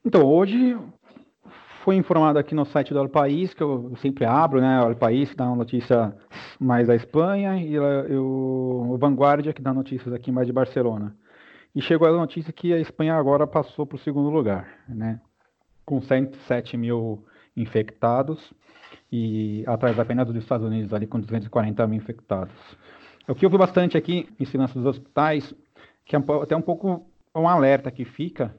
Então, 0.04 0.24
hoje 0.24 0.78
foi 1.84 1.96
informado 1.96 2.38
aqui 2.38 2.54
no 2.54 2.64
site 2.64 2.92
do 2.92 3.00
El 3.00 3.08
País, 3.08 3.54
que 3.54 3.62
eu 3.62 3.94
sempre 3.96 4.24
abro, 4.24 4.60
né? 4.60 4.82
O 4.82 4.88
El 4.88 4.96
País 4.96 5.34
dá 5.34 5.46
uma 5.46 5.56
notícia 5.56 6.14
mais 6.58 6.88
da 6.88 6.94
Espanha 6.94 7.56
e 7.56 7.74
eu, 7.74 8.26
o 8.90 8.98
Vanguardia 8.98 9.52
que 9.52 9.62
dá 9.62 9.72
notícias 9.72 10.12
aqui 10.12 10.30
mais 10.30 10.46
de 10.46 10.52
Barcelona. 10.52 11.16
E 11.74 11.80
chegou 11.80 12.06
a 12.06 12.12
notícia 12.12 12.52
que 12.52 12.74
a 12.74 12.78
Espanha 12.78 13.14
agora 13.14 13.46
passou 13.46 13.86
para 13.86 13.96
o 13.96 13.98
segundo 13.98 14.28
lugar, 14.28 14.68
né? 14.88 15.20
Com 15.86 16.00
107 16.00 16.76
mil 16.76 17.24
infectados 17.56 18.52
e 19.10 19.64
atrás 19.66 19.98
apenas 19.98 20.26
dos 20.26 20.36
Estados 20.36 20.66
Unidos 20.66 20.92
ali 20.92 21.06
com 21.06 21.18
240 21.18 21.86
mil 21.86 21.96
infectados. 21.96 22.54
O 23.26 23.34
que 23.34 23.46
eu 23.46 23.50
vi 23.50 23.56
bastante 23.56 23.96
aqui 23.96 24.28
em 24.38 24.44
segurança 24.44 24.74
dos 24.74 24.86
hospitais, 24.86 25.54
que 26.04 26.14
é 26.14 26.18
até 26.42 26.54
um 26.54 26.62
pouco 26.62 27.06
um 27.34 27.48
alerta 27.48 27.90
que 27.90 28.04
fica, 28.04 28.54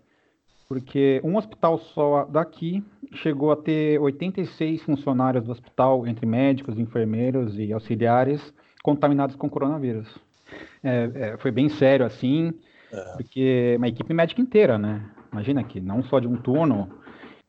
porque 0.71 1.19
um 1.21 1.35
hospital 1.35 1.77
só 1.79 2.23
daqui 2.23 2.81
chegou 3.15 3.51
a 3.51 3.57
ter 3.57 3.99
86 3.99 4.81
funcionários 4.83 5.43
do 5.43 5.51
hospital, 5.51 6.07
entre 6.07 6.25
médicos, 6.25 6.79
enfermeiros 6.79 7.59
e 7.59 7.73
auxiliares, 7.73 8.53
contaminados 8.81 9.35
com 9.35 9.49
coronavírus. 9.49 10.07
É, 10.81 11.11
é, 11.13 11.37
foi 11.39 11.51
bem 11.51 11.67
sério 11.67 12.05
assim, 12.05 12.53
é. 12.89 13.01
porque 13.17 13.75
uma 13.77 13.89
equipe 13.89 14.13
médica 14.13 14.41
inteira, 14.41 14.77
né? 14.77 15.03
Imagina 15.33 15.59
aqui, 15.59 15.81
não 15.81 16.01
só 16.03 16.21
de 16.21 16.27
um 16.29 16.37
turno. 16.37 16.87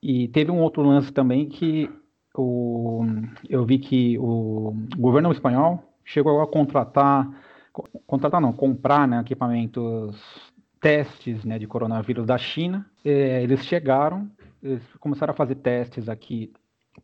E 0.02 0.26
teve 0.26 0.50
um 0.50 0.58
outro 0.60 0.82
lance 0.82 1.12
também 1.12 1.48
que 1.48 1.88
o, 2.36 3.04
eu 3.48 3.64
vi 3.64 3.78
que 3.78 4.18
o 4.18 4.74
governo 4.98 5.30
espanhol 5.30 5.80
chegou 6.04 6.40
a 6.40 6.46
contratar, 6.48 7.30
contratar 8.04 8.40
não, 8.40 8.52
comprar 8.52 9.06
né, 9.06 9.20
equipamentos 9.20 10.51
testes 10.82 11.44
né, 11.44 11.58
de 11.58 11.66
coronavírus 11.66 12.26
da 12.26 12.36
China. 12.36 12.84
É, 13.04 13.42
eles 13.42 13.64
chegaram, 13.64 14.28
eles 14.60 14.82
começaram 14.98 15.32
a 15.32 15.36
fazer 15.36 15.54
testes 15.54 16.08
aqui 16.08 16.52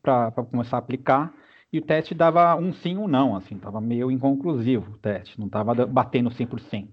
para 0.02 0.32
começar 0.32 0.76
a 0.76 0.80
aplicar, 0.80 1.32
e 1.72 1.78
o 1.78 1.82
teste 1.82 2.14
dava 2.14 2.54
um 2.56 2.72
sim 2.72 2.96
ou 2.96 3.04
um 3.04 3.08
não, 3.08 3.36
assim, 3.36 3.54
estava 3.54 3.80
meio 3.80 4.10
inconclusivo 4.10 4.92
o 4.92 4.98
teste, 4.98 5.38
não 5.38 5.46
estava 5.46 5.86
batendo 5.86 6.30
100%. 6.30 6.88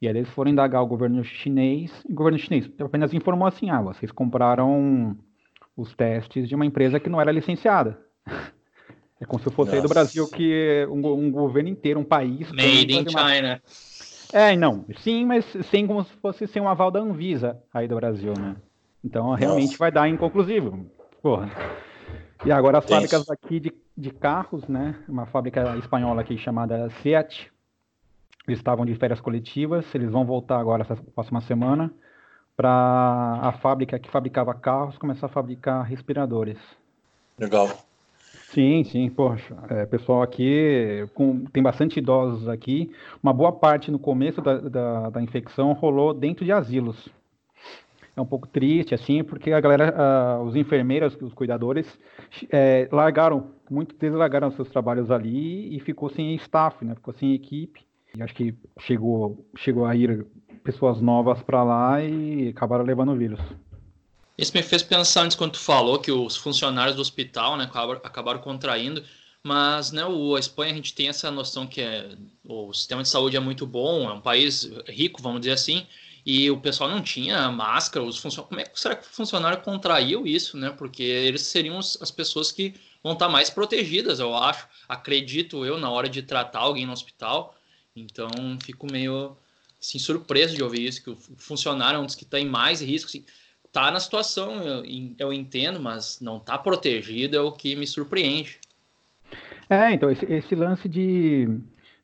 E 0.00 0.08
aí 0.08 0.16
eles 0.16 0.28
foram 0.30 0.50
indagar 0.50 0.82
o 0.82 0.86
governo 0.86 1.22
chinês, 1.24 1.90
e 2.08 2.12
o 2.12 2.14
governo 2.14 2.38
chinês 2.38 2.70
apenas 2.78 3.12
informou 3.12 3.46
assim, 3.46 3.70
ah, 3.70 3.80
vocês 3.80 4.10
compraram 4.10 5.16
os 5.76 5.94
testes 5.94 6.48
de 6.48 6.54
uma 6.54 6.66
empresa 6.66 7.00
que 7.00 7.10
não 7.10 7.20
era 7.20 7.32
licenciada. 7.32 8.00
É 9.20 9.24
como 9.24 9.40
se 9.40 9.48
fosse 9.50 9.72
aí 9.72 9.80
do 9.80 9.88
Brasil 9.88 10.28
que 10.28 10.84
um, 10.90 11.06
um, 11.12 11.30
governo 11.30 11.68
inteiro, 11.68 12.00
um 12.00 12.04
país... 12.04 12.50
Made 12.50 12.92
in 12.92 13.08
China. 13.08 13.62
É, 14.32 14.56
não. 14.56 14.84
Sim, 14.98 15.26
mas 15.26 15.44
sem 15.70 15.86
como 15.86 16.02
se 16.04 16.12
fosse 16.16 16.46
sem 16.46 16.62
um 16.62 16.68
aval 16.68 16.90
da 16.90 17.00
Anvisa 17.00 17.60
aí 17.72 17.86
do 17.86 17.96
Brasil, 17.96 18.32
né? 18.38 18.56
Então 19.04 19.34
realmente 19.34 19.72
Nossa. 19.72 19.78
vai 19.78 19.92
dar 19.92 20.08
inconclusivo. 20.08 20.86
Porra. 21.22 21.50
E 22.44 22.50
agora 22.50 22.78
as 22.78 22.84
fábricas 22.84 23.28
aqui 23.28 23.60
de, 23.60 23.72
de 23.96 24.10
carros, 24.10 24.66
né? 24.66 24.96
Uma 25.08 25.26
fábrica 25.26 25.76
espanhola 25.76 26.22
aqui 26.22 26.36
chamada 26.38 26.88
Seat. 27.02 27.52
Eles 28.46 28.58
estavam 28.58 28.84
de 28.84 28.94
férias 28.96 29.20
coletivas, 29.20 29.94
eles 29.94 30.10
vão 30.10 30.24
voltar 30.24 30.58
agora 30.58 30.82
essa 30.82 30.96
próxima 30.96 31.40
semana 31.42 31.92
para 32.56 33.38
a 33.40 33.52
fábrica 33.52 33.98
que 33.98 34.10
fabricava 34.10 34.52
carros 34.54 34.98
começar 34.98 35.26
a 35.26 35.28
fabricar 35.28 35.84
respiradores. 35.84 36.58
Legal. 37.38 37.68
Sim, 38.52 38.84
sim, 38.84 39.08
poxa, 39.08 39.56
é, 39.70 39.86
pessoal 39.86 40.20
aqui, 40.20 41.08
com, 41.14 41.42
tem 41.46 41.62
bastante 41.62 41.98
idosos 41.98 42.46
aqui, 42.46 42.92
uma 43.22 43.32
boa 43.32 43.50
parte 43.50 43.90
no 43.90 43.98
começo 43.98 44.42
da, 44.42 44.58
da, 44.58 45.10
da, 45.10 45.22
infecção 45.22 45.72
rolou 45.72 46.12
dentro 46.12 46.44
de 46.44 46.52
asilos. 46.52 47.08
É 48.14 48.20
um 48.20 48.26
pouco 48.26 48.46
triste, 48.46 48.94
assim, 48.94 49.24
porque 49.24 49.52
a 49.52 49.60
galera, 49.60 50.38
os 50.42 50.54
enfermeiros, 50.54 51.16
os 51.22 51.32
cuidadores, 51.32 51.98
é, 52.50 52.86
largaram, 52.92 53.52
muitos 53.70 53.96
deles 53.96 54.18
largaram 54.18 54.50
seus 54.50 54.68
trabalhos 54.68 55.10
ali 55.10 55.74
e 55.74 55.80
ficou 55.80 56.10
sem 56.10 56.34
staff, 56.34 56.84
né, 56.84 56.94
ficou 56.94 57.14
sem 57.14 57.32
equipe. 57.32 57.80
E 58.14 58.22
acho 58.22 58.34
que 58.34 58.54
chegou, 58.80 59.46
chegou 59.56 59.86
a 59.86 59.96
ir 59.96 60.26
pessoas 60.62 61.00
novas 61.00 61.42
para 61.42 61.62
lá 61.62 62.02
e 62.02 62.50
acabaram 62.50 62.84
levando 62.84 63.12
o 63.12 63.16
vírus. 63.16 63.40
Isso 64.36 64.52
me 64.54 64.62
fez 64.62 64.82
pensar 64.82 65.22
antes 65.22 65.36
quando 65.36 65.52
tu 65.52 65.58
falou 65.58 65.98
que 65.98 66.10
os 66.10 66.36
funcionários 66.36 66.96
do 66.96 67.02
hospital 67.02 67.56
né, 67.56 67.70
acabaram 68.02 68.40
contraindo, 68.40 69.04
mas 69.42 69.90
né, 69.92 70.04
o, 70.04 70.36
a 70.36 70.40
Espanha 70.40 70.72
a 70.72 70.74
gente 70.76 70.94
tem 70.94 71.08
essa 71.08 71.30
noção 71.30 71.66
que 71.66 71.80
é, 71.80 72.16
o 72.44 72.72
sistema 72.72 73.02
de 73.02 73.08
saúde 73.08 73.36
é 73.36 73.40
muito 73.40 73.66
bom, 73.66 74.08
é 74.08 74.12
um 74.12 74.20
país 74.20 74.70
rico, 74.88 75.20
vamos 75.20 75.40
dizer 75.40 75.52
assim, 75.52 75.86
e 76.24 76.50
o 76.50 76.56
pessoal 76.60 76.88
não 76.88 77.02
tinha 77.02 77.50
máscara, 77.50 78.04
os 78.04 78.16
funcion... 78.18 78.44
como 78.44 78.60
é 78.60 78.64
que 78.64 78.78
será 78.78 78.94
que 78.94 79.04
o 79.04 79.10
funcionário 79.10 79.60
contraiu 79.60 80.26
isso, 80.26 80.56
né? 80.56 80.70
Porque 80.70 81.02
eles 81.02 81.42
seriam 81.42 81.78
as 81.78 82.10
pessoas 82.10 82.52
que 82.52 82.74
vão 83.02 83.14
estar 83.14 83.28
mais 83.28 83.50
protegidas, 83.50 84.20
eu 84.20 84.34
acho, 84.36 84.68
acredito 84.88 85.66
eu, 85.66 85.78
na 85.78 85.90
hora 85.90 86.08
de 86.08 86.22
tratar 86.22 86.60
alguém 86.60 86.86
no 86.86 86.92
hospital. 86.92 87.56
Então, 87.94 88.30
fico 88.62 88.90
meio 88.90 89.36
assim, 89.80 89.98
surpreso 89.98 90.54
de 90.54 90.62
ouvir 90.62 90.86
isso, 90.86 91.02
que 91.02 91.10
o 91.10 91.18
funcionário 91.36 91.98
é 91.98 92.00
um 92.00 92.06
dos 92.06 92.14
que 92.14 92.24
tem 92.24 92.46
mais 92.46 92.80
risco. 92.80 93.08
Assim, 93.08 93.24
tá 93.72 93.90
na 93.90 93.98
situação, 93.98 94.62
eu, 94.62 94.84
eu 95.18 95.32
entendo, 95.32 95.80
mas 95.80 96.20
não 96.20 96.38
tá 96.38 96.58
protegido 96.58 97.36
é 97.36 97.40
o 97.40 97.50
que 97.50 97.74
me 97.74 97.86
surpreende. 97.86 98.60
É, 99.68 99.90
então, 99.92 100.10
esse, 100.10 100.24
esse 100.26 100.54
lance 100.54 100.86
de, 100.86 101.48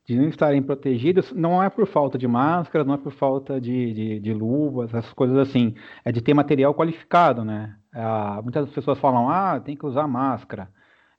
de 0.07 0.17
não 0.17 0.29
estarem 0.29 0.63
protegidos 0.63 1.31
não 1.33 1.63
é 1.63 1.69
por 1.69 1.87
falta 1.87 2.17
de 2.17 2.27
máscara, 2.27 2.83
não 2.83 2.95
é 2.95 2.97
por 2.97 3.13
falta 3.13 3.61
de, 3.61 3.93
de, 3.93 4.21
de 4.21 4.33
luvas, 4.33 4.93
essas 4.95 5.13
coisas 5.13 5.37
assim. 5.37 5.75
É 6.03 6.11
de 6.11 6.23
ter 6.23 6.33
material 6.33 6.75
qualificado, 6.75 7.45
né? 7.45 7.77
Ah, 7.93 8.41
muitas 8.43 8.71
pessoas 8.71 8.99
falam, 8.99 9.29
ah, 9.29 9.61
tem 9.61 9.77
que 9.77 9.85
usar 9.85 10.09
máscara. 10.09 10.71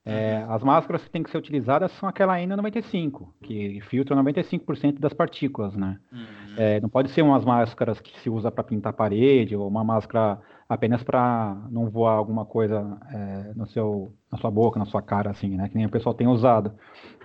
É, 0.04 0.38
uhum. 0.38 0.52
as 0.52 0.62
máscaras 0.62 1.04
que 1.04 1.10
têm 1.10 1.22
que 1.22 1.30
ser 1.30 1.36
utilizadas 1.36 1.92
são 1.92 2.08
aquela 2.08 2.38
N95, 2.38 3.28
que 3.42 3.80
filtra 3.82 4.16
95% 4.16 4.98
das 4.98 5.12
partículas, 5.12 5.76
né? 5.76 5.98
Uhum. 6.10 6.54
É, 6.56 6.80
não 6.80 6.88
pode 6.88 7.10
ser 7.10 7.22
umas 7.22 7.44
máscaras 7.44 8.00
que 8.00 8.18
se 8.20 8.30
usa 8.30 8.50
para 8.50 8.64
pintar 8.64 8.94
parede 8.94 9.54
ou 9.54 9.68
uma 9.68 9.84
máscara 9.84 10.40
apenas 10.68 11.02
para 11.02 11.56
não 11.70 11.90
voar 11.90 12.14
alguma 12.14 12.46
coisa 12.46 12.98
é, 13.12 13.52
no 13.54 13.66
seu, 13.66 14.14
na 14.32 14.38
sua 14.38 14.50
boca, 14.50 14.78
na 14.78 14.86
sua 14.86 15.02
cara, 15.02 15.30
assim, 15.30 15.56
né? 15.56 15.68
Que 15.68 15.76
nem 15.76 15.86
o 15.86 15.90
pessoal 15.90 16.14
tem 16.14 16.26
usado. 16.26 16.72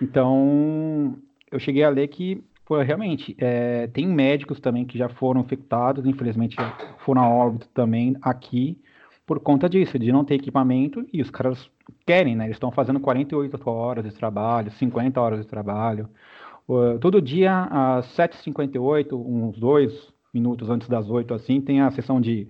Então, 0.00 1.16
eu 1.50 1.58
cheguei 1.58 1.82
a 1.82 1.88
ler 1.88 2.08
que 2.08 2.44
Pô, 2.66 2.82
realmente, 2.82 3.36
é, 3.38 3.86
tem 3.86 4.08
médicos 4.08 4.58
também 4.58 4.84
que 4.84 4.98
já 4.98 5.08
foram 5.08 5.40
infectados, 5.40 6.04
infelizmente 6.04 6.56
foram 6.98 7.22
a 7.22 7.28
óbito 7.28 7.68
também 7.68 8.16
aqui, 8.20 8.76
por 9.26 9.40
conta 9.40 9.68
disso, 9.68 9.98
de 9.98 10.12
não 10.12 10.24
ter 10.24 10.36
equipamento, 10.36 11.04
e 11.12 11.20
os 11.20 11.30
caras 11.30 11.68
querem, 12.06 12.36
né? 12.36 12.44
Eles 12.44 12.56
estão 12.56 12.70
fazendo 12.70 13.00
48 13.00 13.68
horas 13.68 14.04
de 14.04 14.14
trabalho, 14.14 14.70
50 14.70 15.20
horas 15.20 15.40
de 15.40 15.46
trabalho. 15.46 16.08
Uh, 16.68 16.98
todo 17.00 17.20
dia, 17.20 17.64
às 17.64 18.06
7h58, 18.16 19.12
uns 19.12 19.58
dois 19.58 19.92
minutos 20.32 20.70
antes 20.70 20.88
das 20.88 21.10
8, 21.10 21.34
assim, 21.34 21.60
tem 21.60 21.80
a 21.80 21.90
sessão 21.90 22.20
de 22.20 22.46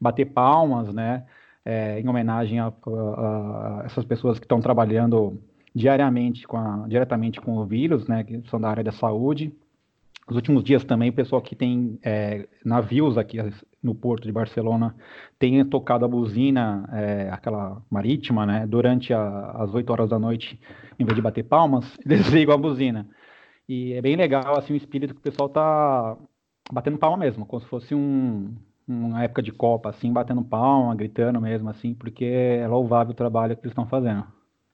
bater 0.00 0.26
palmas, 0.26 0.92
né? 0.92 1.24
É, 1.64 2.00
em 2.00 2.08
homenagem 2.08 2.60
a, 2.60 2.66
a, 2.66 2.70
a, 2.70 3.82
essas 3.84 4.04
pessoas 4.04 4.38
que 4.38 4.44
estão 4.44 4.60
trabalhando 4.60 5.40
diariamente 5.74 6.46
com 6.46 6.56
a, 6.56 6.86
diretamente 6.88 7.40
com 7.40 7.56
o 7.58 7.66
vírus, 7.66 8.06
né? 8.08 8.24
Que 8.24 8.42
são 8.48 8.60
da 8.60 8.68
área 8.68 8.84
da 8.84 8.92
saúde. 8.92 9.52
nos 10.28 10.36
últimos 10.36 10.64
dias 10.64 10.84
também, 10.84 11.10
o 11.10 11.12
pessoal 11.12 11.40
que 11.40 11.54
tem 11.54 11.98
é, 12.02 12.48
navios 12.64 13.16
aqui 13.16 13.38
no 13.86 13.94
porto 13.94 14.24
de 14.24 14.32
Barcelona 14.32 14.94
tem 15.38 15.64
tocado 15.64 16.04
a 16.04 16.08
buzina, 16.08 16.88
é, 16.92 17.30
aquela 17.30 17.80
marítima, 17.90 18.44
né, 18.44 18.66
durante 18.66 19.14
a, 19.14 19.52
as 19.52 19.72
8 19.72 19.90
horas 19.90 20.10
da 20.10 20.18
noite, 20.18 20.60
em 20.98 21.04
vez 21.04 21.14
de 21.14 21.22
bater 21.22 21.44
palmas, 21.44 21.84
eles 22.04 22.26
ligam 22.28 22.54
a 22.54 22.58
buzina. 22.58 23.08
E 23.68 23.92
é 23.94 24.02
bem 24.02 24.16
legal, 24.16 24.58
assim, 24.58 24.74
o 24.74 24.76
espírito 24.76 25.14
que 25.14 25.20
o 25.20 25.22
pessoal 25.22 25.48
tá 25.48 26.16
batendo 26.70 26.98
palma 26.98 27.16
mesmo, 27.16 27.46
como 27.46 27.62
se 27.62 27.68
fosse 27.68 27.94
um, 27.94 28.54
uma 28.86 29.22
época 29.24 29.42
de 29.42 29.52
Copa, 29.52 29.90
assim, 29.90 30.12
batendo 30.12 30.44
palma, 30.44 30.94
gritando 30.94 31.40
mesmo, 31.40 31.68
assim, 31.70 31.94
porque 31.94 32.24
é 32.24 32.66
louvável 32.66 33.12
o 33.12 33.16
trabalho 33.16 33.56
que 33.56 33.62
eles 33.62 33.72
estão 33.72 33.86
fazendo. 33.86 34.24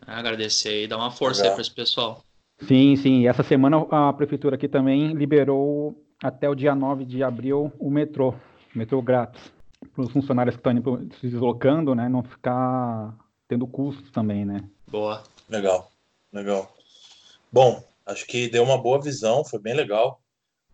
Agradecer 0.06 0.84
e 0.84 0.88
dar 0.88 0.96
uma 0.96 1.10
força 1.10 1.44
aí 1.44 1.50
para 1.50 1.60
esse 1.60 1.72
pessoal. 1.72 2.22
Sim, 2.60 2.96
sim. 2.96 3.26
Essa 3.26 3.42
semana 3.42 3.86
a 3.90 4.12
prefeitura 4.12 4.56
aqui 4.56 4.68
também 4.68 5.12
liberou 5.12 5.96
até 6.22 6.48
o 6.48 6.54
dia 6.54 6.74
9 6.74 7.04
de 7.04 7.22
abril 7.22 7.72
o 7.78 7.90
metrô, 7.90 8.34
metrô 8.74 9.02
grátis, 9.02 9.52
para 9.94 10.04
os 10.04 10.12
funcionários 10.12 10.54
que 10.56 10.60
estão 10.60 10.72
indo, 10.72 11.14
se 11.20 11.28
deslocando, 11.28 11.94
né, 11.94 12.08
não 12.08 12.22
ficar 12.22 13.16
tendo 13.48 13.66
custos 13.66 14.10
também, 14.10 14.44
né? 14.44 14.64
Boa. 14.88 15.22
Legal, 15.48 15.90
legal. 16.32 16.74
Bom, 17.52 17.84
acho 18.06 18.26
que 18.26 18.48
deu 18.48 18.62
uma 18.62 18.78
boa 18.78 19.00
visão, 19.00 19.44
foi 19.44 19.58
bem 19.58 19.74
legal. 19.74 20.20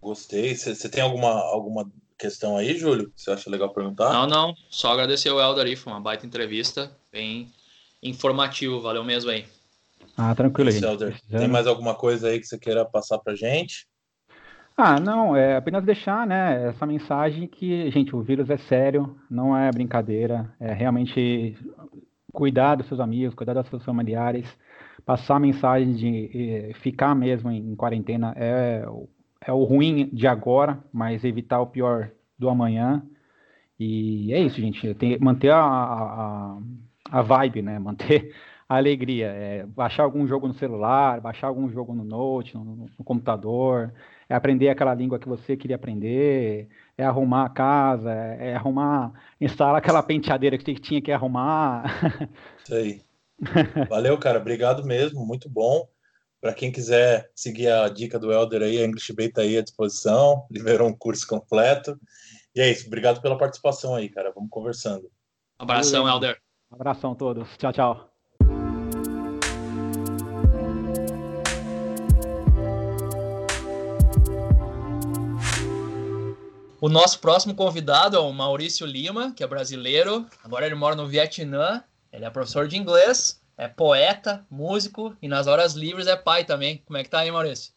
Gostei. 0.00 0.54
Você 0.54 0.88
tem 0.88 1.02
alguma, 1.02 1.30
alguma 1.30 1.90
questão 2.16 2.56
aí, 2.56 2.78
Júlio? 2.78 3.12
Você 3.16 3.32
acha 3.32 3.50
legal 3.50 3.72
perguntar? 3.72 4.12
Não, 4.12 4.26
não. 4.26 4.54
Só 4.70 4.92
agradecer 4.92 5.30
o 5.30 5.40
Elder 5.40 5.66
aí, 5.66 5.74
foi 5.74 5.92
uma 5.92 6.00
baita 6.00 6.24
entrevista, 6.24 6.96
bem 7.10 7.52
informativo, 8.00 8.80
valeu 8.80 9.02
mesmo 9.02 9.30
aí. 9.30 9.44
Ah, 10.16 10.34
tranquilo, 10.34 10.70
aí. 10.70 10.80
Elder. 10.80 11.20
Tem 11.28 11.48
mais 11.48 11.66
alguma 11.66 11.96
coisa 11.96 12.28
aí 12.28 12.38
que 12.38 12.46
você 12.46 12.58
queira 12.58 12.84
passar 12.84 13.18
pra 13.18 13.34
gente? 13.34 13.87
Ah, 14.80 15.00
não, 15.00 15.34
é 15.34 15.56
apenas 15.56 15.84
deixar, 15.84 16.24
né, 16.24 16.68
essa 16.68 16.86
mensagem 16.86 17.48
que, 17.48 17.90
gente, 17.90 18.14
o 18.14 18.22
vírus 18.22 18.48
é 18.48 18.56
sério, 18.56 19.18
não 19.28 19.56
é 19.56 19.72
brincadeira, 19.72 20.54
é 20.60 20.72
realmente 20.72 21.56
cuidar 22.32 22.76
dos 22.76 22.86
seus 22.86 23.00
amigos, 23.00 23.34
cuidar 23.34 23.54
dos 23.54 23.66
seus 23.68 23.84
familiares, 23.84 24.46
passar 25.04 25.34
a 25.34 25.40
mensagem 25.40 25.94
de 25.94 26.72
ficar 26.74 27.12
mesmo 27.16 27.50
em 27.50 27.74
quarentena 27.74 28.32
é, 28.36 28.84
é 29.40 29.52
o 29.52 29.64
ruim 29.64 30.08
de 30.12 30.28
agora, 30.28 30.78
mas 30.92 31.24
evitar 31.24 31.60
o 31.60 31.66
pior 31.66 32.12
do 32.38 32.48
amanhã. 32.48 33.02
E 33.80 34.32
é 34.32 34.40
isso, 34.40 34.60
gente. 34.60 34.94
Tem, 34.94 35.18
manter 35.18 35.50
a, 35.50 35.60
a, 35.60 36.58
a 37.10 37.22
vibe, 37.22 37.62
né? 37.62 37.78
Manter 37.80 38.32
a 38.68 38.76
alegria. 38.76 39.26
É, 39.28 39.66
baixar 39.66 40.04
algum 40.04 40.26
jogo 40.26 40.46
no 40.46 40.54
celular, 40.54 41.20
baixar 41.20 41.48
algum 41.48 41.68
jogo 41.70 41.94
no 41.94 42.04
note, 42.04 42.54
no, 42.54 42.88
no, 42.96 43.04
computador, 43.04 43.92
é 44.28 44.34
aprender 44.34 44.68
aquela 44.68 44.94
língua 44.94 45.18
que 45.18 45.28
você 45.28 45.56
queria 45.56 45.76
aprender, 45.76 46.68
é 46.96 47.04
arrumar 47.04 47.46
a 47.46 47.48
casa, 47.48 48.12
é, 48.12 48.50
é 48.50 48.54
arrumar, 48.54 49.12
instalar 49.40 49.76
aquela 49.76 50.02
penteadeira 50.02 50.58
que 50.58 50.64
você 50.64 50.74
tinha 50.74 51.00
que 51.00 51.10
arrumar. 51.10 51.84
Isso 52.62 52.74
aí. 52.74 53.02
Valeu, 53.88 54.18
cara. 54.18 54.38
Obrigado 54.38 54.84
mesmo. 54.84 55.24
Muito 55.24 55.48
bom. 55.48 55.88
Para 56.40 56.54
quem 56.54 56.70
quiser 56.70 57.30
seguir 57.34 57.68
a 57.68 57.88
dica 57.88 58.18
do 58.18 58.32
Elder 58.32 58.62
aí, 58.62 58.78
a 58.78 58.84
English 58.84 59.12
Bay 59.12 59.26
está 59.26 59.42
aí 59.42 59.58
à 59.58 59.62
disposição, 59.62 60.46
liberou 60.50 60.88
um 60.88 60.96
curso 60.96 61.26
completo. 61.26 61.98
E 62.54 62.60
é 62.60 62.70
isso, 62.70 62.86
obrigado 62.86 63.20
pela 63.20 63.36
participação 63.36 63.94
aí, 63.94 64.08
cara. 64.08 64.32
Vamos 64.32 64.50
conversando. 64.50 65.04
Um 65.60 65.64
abração, 65.64 66.08
Elder. 66.08 66.38
Um 66.70 66.76
abração 66.76 67.12
a 67.12 67.16
todos. 67.16 67.56
Tchau, 67.56 67.72
tchau. 67.72 68.07
O 76.88 76.90
nosso 76.90 77.20
próximo 77.20 77.54
convidado 77.54 78.16
é 78.16 78.18
o 78.18 78.32
Maurício 78.32 78.86
Lima, 78.86 79.34
que 79.36 79.44
é 79.44 79.46
brasileiro. 79.46 80.26
Agora 80.42 80.64
ele 80.64 80.74
mora 80.74 80.96
no 80.96 81.06
Vietnã. 81.06 81.84
Ele 82.10 82.24
é 82.24 82.30
professor 82.30 82.66
de 82.66 82.78
inglês 82.78 83.42
é 83.58 83.68
poeta, 83.68 84.46
músico 84.48 85.14
e 85.20 85.28
nas 85.28 85.46
horas 85.46 85.74
livres 85.74 86.06
é 86.06 86.16
pai 86.16 86.46
também. 86.46 86.82
Como 86.86 86.96
é 86.96 87.04
que 87.04 87.10
tá 87.10 87.18
aí, 87.18 87.30
Maurício? 87.30 87.74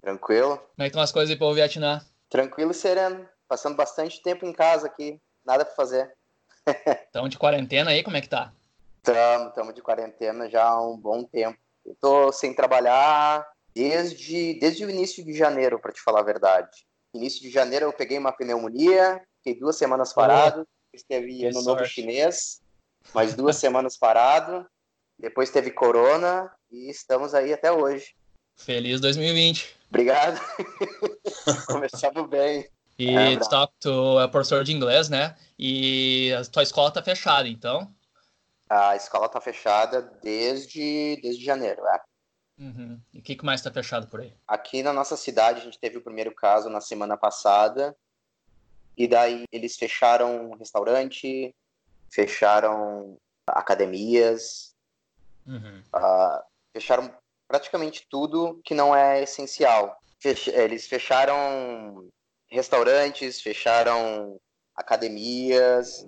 Tranquilo. 0.00 0.56
Como 0.56 0.70
é 0.78 0.84
que 0.84 0.86
estão 0.86 1.02
as 1.02 1.12
coisas 1.12 1.28
aí 1.28 1.36
pro 1.36 1.52
Vietnã? 1.52 2.00
Tranquilo 2.30 2.70
e 2.70 2.74
sereno. 2.74 3.28
Passando 3.46 3.76
bastante 3.76 4.22
tempo 4.22 4.46
em 4.46 4.52
casa 4.54 4.86
aqui. 4.86 5.20
Nada 5.44 5.62
para 5.62 5.74
fazer. 5.74 6.10
Estão 7.04 7.28
de 7.28 7.36
quarentena 7.36 7.90
aí? 7.90 8.02
Como 8.02 8.16
é 8.16 8.22
que 8.22 8.30
tá? 8.30 8.50
Estamos, 8.96 9.48
estamos 9.48 9.74
de 9.74 9.82
quarentena 9.82 10.48
já 10.48 10.64
há 10.64 10.80
um 10.80 10.96
bom 10.96 11.22
tempo. 11.22 11.58
Eu 11.84 11.94
tô 12.00 12.32
sem 12.32 12.54
trabalhar 12.54 13.46
desde, 13.74 14.58
desde 14.58 14.86
o 14.86 14.90
início 14.90 15.22
de 15.22 15.34
janeiro, 15.34 15.78
para 15.78 15.92
te 15.92 16.00
falar 16.00 16.20
a 16.20 16.24
verdade. 16.24 16.87
Início 17.18 17.42
de 17.42 17.50
janeiro 17.50 17.86
eu 17.86 17.92
peguei 17.92 18.16
uma 18.16 18.30
pneumonia, 18.30 19.20
fiquei 19.38 19.58
duas 19.58 19.76
semanas 19.76 20.12
parado, 20.12 20.62
oh, 20.62 20.96
escrevi 20.96 21.50
no 21.50 21.62
Novo 21.62 21.84
Chinês, 21.84 22.60
mais 23.12 23.34
duas 23.34 23.56
semanas 23.58 23.96
parado, 23.96 24.64
depois 25.18 25.50
teve 25.50 25.72
Corona 25.72 26.48
e 26.70 26.88
estamos 26.88 27.34
aí 27.34 27.52
até 27.52 27.72
hoje. 27.72 28.14
Feliz 28.56 29.00
2020. 29.00 29.76
Obrigado. 29.88 30.40
Começamos 31.66 32.28
bem. 32.28 32.68
E 32.96 33.16
é, 33.16 33.36
tu, 33.36 33.48
tá, 33.48 33.68
tu 33.80 34.20
é 34.20 34.28
professor 34.28 34.62
de 34.62 34.72
inglês, 34.72 35.08
né? 35.08 35.36
E 35.58 36.32
a 36.34 36.44
tua 36.44 36.62
escola 36.62 36.90
tá 36.90 37.02
fechada, 37.02 37.48
então? 37.48 37.92
A 38.70 38.94
escola 38.94 39.28
tá 39.28 39.40
fechada 39.40 40.02
desde, 40.22 41.18
desde 41.20 41.44
janeiro, 41.44 41.84
é. 41.86 42.00
Uhum. 42.58 43.00
E 43.12 43.18
o 43.20 43.22
que, 43.22 43.36
que 43.36 43.44
mais 43.44 43.62
tá 43.62 43.70
fechado 43.70 44.08
por 44.08 44.20
aí? 44.20 44.32
Aqui 44.46 44.82
na 44.82 44.92
nossa 44.92 45.16
cidade, 45.16 45.60
a 45.60 45.64
gente 45.64 45.78
teve 45.78 45.98
o 45.98 46.02
primeiro 46.02 46.34
caso 46.34 46.68
na 46.68 46.80
semana 46.80 47.16
passada. 47.16 47.96
E 48.96 49.06
daí 49.06 49.44
eles 49.52 49.76
fecharam 49.76 50.56
restaurante, 50.58 51.54
fecharam 52.10 53.16
academias, 53.46 54.74
Uhum. 55.48 55.82
Uh, 55.94 56.42
fecharam 56.74 57.10
praticamente 57.48 58.06
tudo 58.08 58.60
que 58.62 58.74
não 58.74 58.94
é 58.94 59.22
essencial. 59.22 59.98
Fech 60.20 60.50
eles 60.50 60.86
fecharam 60.86 62.06
restaurantes, 62.48 63.40
fecharam 63.40 64.38
academias, 64.76 66.06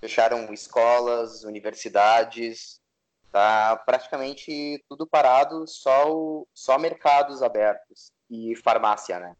fecharam 0.00 0.52
escolas, 0.52 1.44
universidades, 1.44 2.80
tá 3.32 3.76
praticamente 3.84 4.82
tudo 4.88 5.06
parado, 5.06 5.66
só, 5.66 6.10
o, 6.10 6.46
só 6.54 6.78
mercados 6.78 7.42
abertos 7.42 8.12
e 8.30 8.56
farmácia, 8.56 9.18
né? 9.18 9.36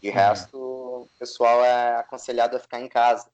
De 0.00 0.08
uhum. 0.08 0.14
resto, 0.14 0.58
o 0.58 1.08
pessoal 1.18 1.64
é 1.64 1.96
aconselhado 1.96 2.56
a 2.56 2.60
ficar 2.60 2.80
em 2.80 2.88
casa 2.88 3.26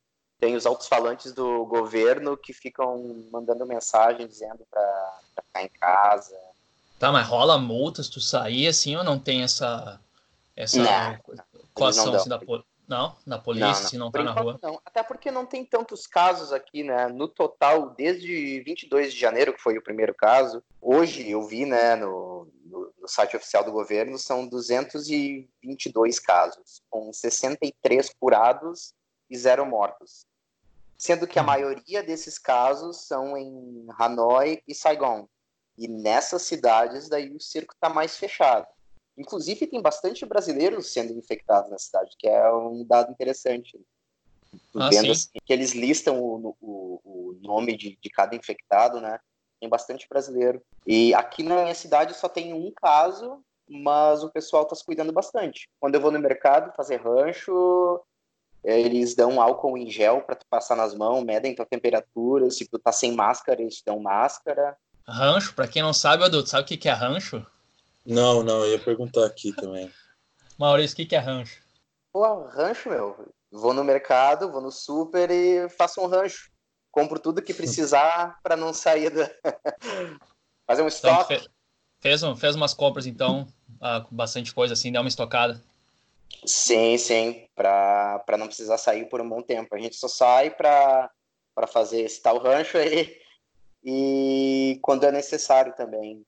tem 0.43 0.57
os 0.57 0.67
altos-falantes 0.67 1.33
do 1.33 1.65
governo 1.67 2.37
que 2.37 2.53
ficam 2.53 3.25
mandando 3.31 3.65
mensagem 3.65 4.27
dizendo 4.27 4.67
para 4.69 5.21
ficar 5.37 5.63
em 5.63 5.69
casa. 5.69 6.37
Tá, 6.99 7.13
mas 7.13 7.29
rola 7.29 7.57
multas 7.59 8.09
tu 8.09 8.21
sair 8.21 8.67
assim 8.67 8.97
ou 8.97 9.05
não 9.05 9.21
tem 9.21 9.45
essa 9.45 10.01
essa 10.57 10.79
não, 10.79 11.37
coação 11.73 12.13
assim, 12.13 12.29
da 12.29 12.41
não, 12.89 13.17
na 13.25 13.39
polícia, 13.39 13.67
não, 13.67 13.81
não. 13.81 13.89
se 13.89 13.99
não 13.99 14.11
tá 14.11 14.23
na 14.23 14.33
rua. 14.33 14.59
Não. 14.63 14.81
Até 14.85 15.03
porque 15.03 15.31
não 15.31 15.47
tem 15.47 15.65
tantos 15.65 16.07
casos 16.07 16.53
aqui, 16.53 16.83
né? 16.83 17.09
No 17.09 17.29
total, 17.29 17.91
desde 17.91 18.61
22 18.63 19.13
de 19.13 19.19
janeiro, 19.19 19.53
que 19.53 19.63
foi 19.63 19.79
o 19.79 19.83
primeiro 19.83 20.15
caso, 20.15 20.63
hoje 20.81 21.31
eu 21.31 21.43
vi, 21.43 21.65
né, 21.65 21.97
no, 21.97 22.49
no, 22.65 22.93
no 23.01 23.09
site 23.09 23.37
oficial 23.37 23.65
do 23.65 23.73
governo, 23.73 24.19
são 24.19 24.47
222 24.47 26.19
casos, 26.19 26.83
com 26.91 27.13
63 27.13 28.13
curados 28.19 28.93
e 29.31 29.37
zero 29.37 29.65
mortos 29.65 30.27
sendo 31.03 31.27
que 31.27 31.37
a 31.37 31.43
uhum. 31.43 31.49
maioria 31.49 32.01
desses 32.01 32.39
casos 32.39 33.09
são 33.09 33.37
em 33.37 33.89
Hanoi 33.99 34.63
e 34.69 34.73
Saigon. 34.73 35.27
E 35.77 35.89
nessas 35.89 36.43
cidades 36.43 37.09
daí 37.09 37.35
o 37.35 37.41
circo 37.41 37.75
está 37.75 37.89
mais 37.89 38.17
fechado. 38.17 38.69
Inclusive 39.17 39.67
tem 39.67 39.81
bastante 39.81 40.25
brasileiros 40.25 40.93
sendo 40.93 41.13
infectados 41.13 41.71
na 41.71 41.79
cidade, 41.79 42.11
que 42.19 42.29
é 42.29 42.53
um 42.53 42.85
dado 42.85 43.13
interessante. 43.13 43.79
Ah, 44.77 44.89
Vendo 44.89 45.13
assim, 45.13 45.31
que 45.45 45.53
eles 45.53 45.73
listam 45.73 46.21
o, 46.21 46.57
o, 46.61 47.01
o 47.05 47.39
nome 47.43 47.77
de, 47.77 47.99
de 48.01 48.11
cada 48.11 48.35
infectado, 48.35 49.01
né? 49.01 49.19
Tem 49.61 49.69
bastante 49.69 50.09
brasileiro. 50.09 50.63
E 50.87 51.15
aqui 51.15 51.43
na 51.43 51.63
minha 51.63 51.75
cidade 51.75 52.15
só 52.15 52.29
tem 52.29 52.53
um 52.53 52.73
caso, 52.75 53.43
mas 53.69 54.23
o 54.23 54.31
pessoal 54.31 54.65
está 54.65 54.75
se 54.75 54.85
cuidando 54.85 55.13
bastante. 55.13 55.69
Quando 55.79 55.95
eu 55.95 56.01
vou 56.01 56.11
no 56.11 56.19
mercado 56.19 56.75
fazer 56.75 56.97
rancho, 56.97 58.01
eles 58.65 59.15
dão 59.15 59.41
álcool 59.41 59.77
em 59.77 59.91
gel 59.91 60.23
para 60.23 60.37
tu 60.37 60.47
passar 60.49 60.77
nas 60.77 60.95
mãos, 60.95 61.25
medem 61.25 61.55
tua 61.55 61.67
temperatura, 61.67 62.51
se 62.51 62.67
tu 62.67 62.79
tá 62.79 62.93
sem 62.93 63.13
máscara, 63.13 63.61
eles 63.61 63.77
te 63.77 63.85
dão 63.85 64.01
máscara. 64.01 64.77
Rancho, 65.07 65.55
para 65.55 65.69
quem 65.69 65.83
não 65.83 65.93
sabe, 65.93 66.25
adulto, 66.25 66.49
sabe 66.49 66.63
o 66.63 66.67
que, 66.67 66.77
que 66.77 66.89
é 66.89 66.93
rancho? 66.93 67.45
Não, 68.05 68.43
não, 68.43 68.65
eu 68.65 68.73
ia 68.73 68.79
perguntar 68.79 69.25
aqui 69.25 69.53
também. 69.55 69.91
Maurício, 70.59 70.95
o 70.95 70.97
que, 70.97 71.07
que 71.07 71.17
é 71.17 71.19
rancho? 71.19 71.63
Pô, 72.13 72.45
rancho, 72.49 72.89
meu. 72.89 73.33
Vou 73.51 73.73
no 73.73 73.85
mercado, 73.85 74.51
vou 74.51 74.61
no 74.61 74.71
super 74.71 75.31
e 75.31 75.69
faço 75.69 76.01
um 76.01 76.07
rancho. 76.07 76.51
Compro 76.91 77.19
tudo 77.19 77.43
que 77.43 77.55
precisar 77.55 78.39
para 78.43 78.57
não 78.57 78.73
sair 78.73 79.11
da. 79.11 79.31
Fazer 80.67 80.83
um 80.83 80.89
então, 80.89 80.89
estoque. 80.89 81.35
Fez, 82.01 82.21
fez, 82.21 82.39
fez 82.39 82.55
umas 82.55 82.73
compras, 82.73 83.07
então, 83.07 83.47
ah, 83.81 84.01
com 84.01 84.15
bastante 84.15 84.55
coisa 84.55 84.75
assim, 84.75 84.93
dá 84.93 85.01
uma 85.01 85.09
estocada. 85.09 85.63
Sim, 86.45 86.97
sim, 86.99 87.47
para 87.55 88.37
não 88.39 88.47
precisar 88.47 88.79
sair 88.79 89.09
por 89.09 89.21
um 89.21 89.29
bom 89.29 89.43
tempo. 89.43 89.75
A 89.75 89.79
gente 89.79 89.97
só 89.97 90.09
sai 90.09 90.51
para 90.51 91.11
fazer 91.69 92.03
esse 92.03 92.21
tal 92.21 92.39
rancho 92.39 92.79
aí 92.79 93.17
e 93.85 94.79
quando 94.83 95.05
é 95.05 95.13
necessário 95.13 95.75
também. 95.75 96.25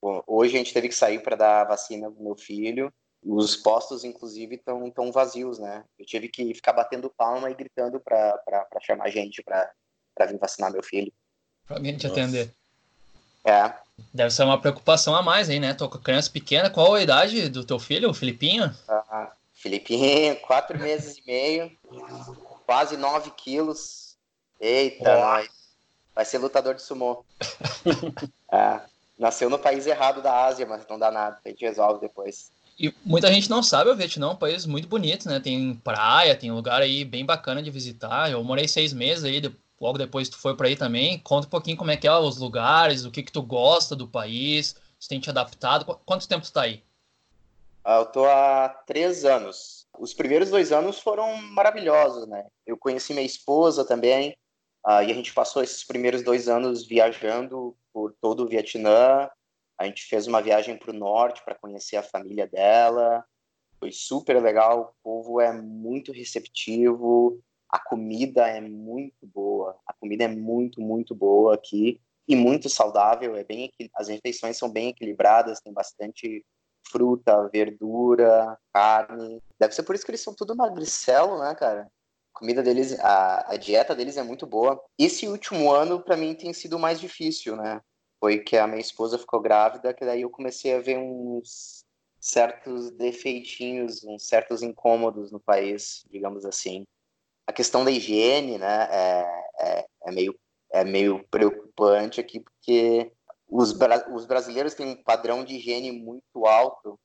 Bom, 0.00 0.22
hoje 0.26 0.54
a 0.54 0.58
gente 0.58 0.72
teve 0.72 0.88
que 0.88 0.94
sair 0.94 1.22
para 1.22 1.36
dar 1.36 1.64
vacina 1.64 2.10
pro 2.10 2.22
meu 2.22 2.36
filho. 2.36 2.92
Os 3.22 3.56
postos, 3.56 4.04
inclusive, 4.04 4.54
estão 4.54 4.88
tão 4.90 5.10
vazios, 5.10 5.58
né? 5.58 5.84
Eu 5.98 6.06
tive 6.06 6.28
que 6.28 6.54
ficar 6.54 6.72
batendo 6.72 7.10
palma 7.10 7.50
e 7.50 7.54
gritando 7.54 7.98
para 7.98 8.66
chamar 8.82 9.10
gente 9.10 9.42
para 9.42 10.26
vir 10.26 10.38
vacinar 10.38 10.72
meu 10.72 10.82
filho. 10.82 11.12
Para 11.66 11.78
alguém 11.78 11.96
te 11.96 12.06
atender. 12.06 12.54
É. 13.44 13.72
Deve 14.12 14.30
ser 14.30 14.44
uma 14.44 14.60
preocupação 14.60 15.14
a 15.14 15.22
mais 15.22 15.48
aí, 15.48 15.58
né? 15.58 15.72
Tô 15.74 15.88
com 15.88 15.98
criança 15.98 16.30
pequena. 16.30 16.70
Qual 16.70 16.94
a 16.94 17.02
idade 17.02 17.48
do 17.48 17.64
teu 17.64 17.78
filho, 17.78 18.10
o 18.10 18.14
Filipinho? 18.14 18.72
Ah, 18.88 19.32
Filipinho, 19.54 20.36
quatro 20.40 20.78
meses 20.78 21.18
e 21.18 21.26
meio, 21.26 21.76
quase 22.66 22.96
nove 22.96 23.30
quilos. 23.30 24.16
Eita, 24.60 25.18
nós. 25.18 25.48
Vai 26.14 26.24
ser 26.24 26.38
lutador 26.38 26.74
de 26.74 26.82
sumô. 26.82 27.24
é, 28.52 28.80
nasceu 29.18 29.48
no 29.48 29.58
país 29.58 29.86
errado 29.86 30.22
da 30.22 30.44
Ásia, 30.44 30.66
mas 30.66 30.86
não 30.88 30.98
dá 30.98 31.10
nada. 31.10 31.38
A 31.44 31.48
gente 31.48 31.64
resolve 31.64 32.00
depois. 32.00 32.50
E 32.78 32.92
muita 33.04 33.32
gente 33.32 33.48
não 33.48 33.62
sabe, 33.62 33.90
o 33.90 33.96
Vietnã 33.96 34.26
é 34.26 34.30
um 34.30 34.36
país 34.36 34.66
muito 34.66 34.86
bonito, 34.86 35.26
né? 35.28 35.40
Tem 35.40 35.74
praia, 35.82 36.36
tem 36.36 36.52
lugar 36.52 36.82
aí 36.82 37.04
bem 37.04 37.24
bacana 37.24 37.62
de 37.62 37.70
visitar. 37.70 38.30
Eu 38.30 38.44
morei 38.44 38.68
seis 38.68 38.92
meses 38.92 39.24
aí, 39.24 39.40
logo 39.80 39.96
depois 39.96 40.28
tu 40.28 40.36
foi 40.36 40.54
para 40.54 40.68
aí 40.68 40.76
também. 40.76 41.18
Conta 41.20 41.46
um 41.46 41.50
pouquinho 41.50 41.76
como 41.76 41.90
é 41.90 41.96
que 41.96 42.06
é 42.06 42.12
os 42.12 42.36
lugares, 42.36 43.06
o 43.06 43.10
que 43.10 43.22
que 43.22 43.32
tu 43.32 43.42
gosta 43.42 43.96
do 43.96 44.06
país, 44.06 44.76
se 45.00 45.08
tem 45.08 45.18
te 45.18 45.30
adaptado. 45.30 45.86
Quanto 46.04 46.28
tempo 46.28 46.44
tu 46.44 46.52
tá 46.52 46.62
aí? 46.62 46.82
Ah, 47.82 47.98
eu 47.98 48.06
tô 48.06 48.26
há 48.26 48.68
três 48.86 49.24
anos. 49.24 49.86
Os 49.98 50.12
primeiros 50.12 50.50
dois 50.50 50.70
anos 50.70 50.98
foram 50.98 51.34
maravilhosos, 51.36 52.26
né? 52.28 52.44
Eu 52.66 52.76
conheci 52.76 53.14
minha 53.14 53.24
esposa 53.24 53.86
também, 53.86 54.36
uh, 54.86 55.00
e 55.02 55.10
a 55.10 55.14
gente 55.14 55.32
passou 55.32 55.62
esses 55.62 55.82
primeiros 55.82 56.22
dois 56.22 56.46
anos 56.46 56.84
viajando 56.84 57.74
por 57.96 58.14
todo 58.20 58.44
o 58.44 58.46
Vietnã. 58.46 59.26
A 59.78 59.86
gente 59.86 60.02
fez 60.02 60.26
uma 60.26 60.42
viagem 60.42 60.76
para 60.76 60.90
o 60.90 60.94
norte 60.94 61.42
para 61.42 61.54
conhecer 61.54 61.96
a 61.96 62.02
família 62.02 62.46
dela. 62.46 63.24
Foi 63.78 63.90
super 63.90 64.38
legal. 64.42 64.94
O 65.00 65.02
povo 65.02 65.40
é 65.40 65.50
muito 65.50 66.12
receptivo. 66.12 67.40
A 67.70 67.78
comida 67.78 68.46
é 68.46 68.60
muito 68.60 69.26
boa. 69.26 69.80
A 69.86 69.94
comida 69.94 70.24
é 70.24 70.28
muito, 70.28 70.78
muito 70.78 71.14
boa 71.14 71.54
aqui 71.54 71.98
e 72.28 72.36
muito 72.36 72.68
saudável. 72.68 73.34
É 73.34 73.42
bem 73.42 73.72
as 73.94 74.08
refeições 74.08 74.58
são 74.58 74.70
bem 74.70 74.90
equilibradas. 74.90 75.62
Tem 75.62 75.72
bastante 75.72 76.44
fruta, 76.90 77.48
verdura, 77.48 78.58
carne. 78.74 79.42
Deve 79.58 79.74
ser 79.74 79.84
por 79.84 79.94
isso 79.94 80.04
que 80.04 80.10
eles 80.10 80.22
são 80.22 80.34
tudo 80.34 80.54
magricelo, 80.54 81.38
né, 81.38 81.54
cara? 81.54 81.90
Comida 82.36 82.62
deles, 82.62 82.98
a, 83.00 83.52
a 83.52 83.56
dieta 83.56 83.94
deles 83.94 84.16
é 84.16 84.22
muito 84.22 84.46
boa. 84.46 84.82
Esse 84.98 85.26
último 85.26 85.72
ano, 85.72 86.00
para 86.00 86.16
mim, 86.16 86.34
tem 86.34 86.52
sido 86.52 86.78
mais 86.78 87.00
difícil, 87.00 87.56
né? 87.56 87.80
Foi 88.20 88.38
que 88.38 88.56
a 88.56 88.66
minha 88.66 88.80
esposa 88.80 89.18
ficou 89.18 89.40
grávida, 89.40 89.94
que 89.94 90.04
daí 90.04 90.22
eu 90.22 90.30
comecei 90.30 90.74
a 90.74 90.80
ver 90.80 90.98
uns 90.98 91.84
certos 92.20 92.90
defeitinhos, 92.90 94.04
uns 94.04 94.26
certos 94.26 94.62
incômodos 94.62 95.30
no 95.30 95.40
país, 95.40 96.04
digamos 96.10 96.44
assim 96.44 96.84
a 97.46 97.52
questão 97.52 97.84
da 97.84 97.90
higiene, 97.90 98.58
né, 98.58 98.88
é, 98.90 99.44
é, 99.60 99.86
é, 100.06 100.10
meio, 100.10 100.38
é 100.72 100.84
meio 100.84 101.24
preocupante 101.30 102.20
aqui, 102.20 102.40
porque 102.40 103.12
os, 103.48 103.72
os 104.12 104.26
brasileiros 104.26 104.74
têm 104.74 104.88
um 104.88 105.02
padrão 105.02 105.44
de 105.44 105.54
higiene 105.54 105.92
muito 105.92 106.44
alto, 106.44 106.98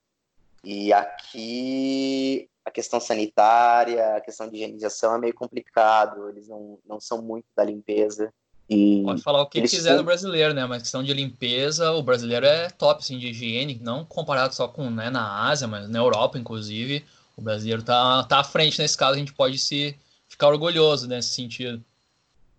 e 0.64 0.92
aqui 0.92 2.48
a 2.64 2.70
questão 2.70 3.00
sanitária, 3.00 4.16
a 4.16 4.20
questão 4.20 4.48
de 4.48 4.56
higienização 4.56 5.14
é 5.16 5.18
meio 5.18 5.34
complicado, 5.34 6.28
eles 6.28 6.48
não, 6.48 6.78
não 6.86 7.00
são 7.00 7.20
muito 7.20 7.46
da 7.56 7.64
limpeza. 7.64 8.32
E 8.68 9.02
Pode 9.04 9.22
falar 9.22 9.42
o 9.42 9.46
que 9.46 9.60
quiser 9.62 9.96
do 9.96 10.04
brasileiro, 10.04 10.54
né? 10.54 10.64
Mas 10.64 10.82
questão 10.82 11.02
de 11.02 11.12
limpeza, 11.12 11.90
o 11.92 12.02
brasileiro 12.02 12.46
é 12.46 12.70
top, 12.70 13.00
assim, 13.00 13.18
de 13.18 13.28
higiene, 13.28 13.78
não 13.82 14.04
comparado 14.04 14.54
só 14.54 14.68
com 14.68 14.88
né, 14.88 15.10
na 15.10 15.48
Ásia, 15.48 15.66
mas 15.66 15.88
na 15.88 15.98
Europa, 15.98 16.38
inclusive. 16.38 17.04
O 17.36 17.42
brasileiro 17.42 17.82
tá, 17.82 18.24
tá 18.24 18.38
à 18.38 18.44
frente 18.44 18.80
nesse 18.80 18.96
caso, 18.96 19.14
a 19.14 19.18
gente 19.18 19.32
pode 19.32 19.58
se 19.58 19.96
ficar 20.28 20.48
orgulhoso 20.48 21.08
nesse 21.08 21.30
sentido. 21.30 21.82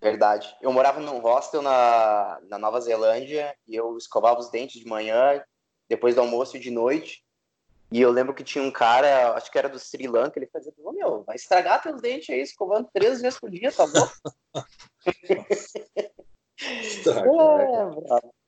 Verdade. 0.02 0.54
Eu 0.62 0.74
morava 0.74 1.00
num 1.00 1.20
hostel 1.20 1.62
na, 1.62 2.38
na 2.50 2.60
Nova 2.60 2.82
Zelândia 2.82 3.56
e 3.68 3.76
eu 3.76 3.98
escovava 3.98 4.40
os 4.40 4.52
dentes 4.52 4.82
de 4.82 4.88
manhã, 4.88 5.42
depois 5.88 6.16
do 6.16 6.22
almoço 6.22 6.58
e 6.58 6.60
de 6.60 6.70
noite. 6.70 7.23
E 7.94 8.02
eu 8.02 8.10
lembro 8.10 8.34
que 8.34 8.44
tinha 8.44 8.64
um 8.64 8.72
cara, 8.72 9.36
acho 9.36 9.52
que 9.52 9.58
era 9.58 9.70
do 9.70 9.78
Sri 9.78 10.08
Lanka, 10.08 10.40
ele 10.40 10.48
fazia, 10.48 10.74
oh, 10.84 10.92
meu, 10.92 11.24
vai 11.24 11.36
estragar 11.36 11.80
teus 11.80 12.02
dentes 12.02 12.28
aí, 12.32 12.42
escovando 12.42 12.90
três 12.92 13.22
vezes 13.22 13.40
por 13.40 13.52
dia, 13.52 13.72
tá 13.72 13.86
bom? 13.86 14.10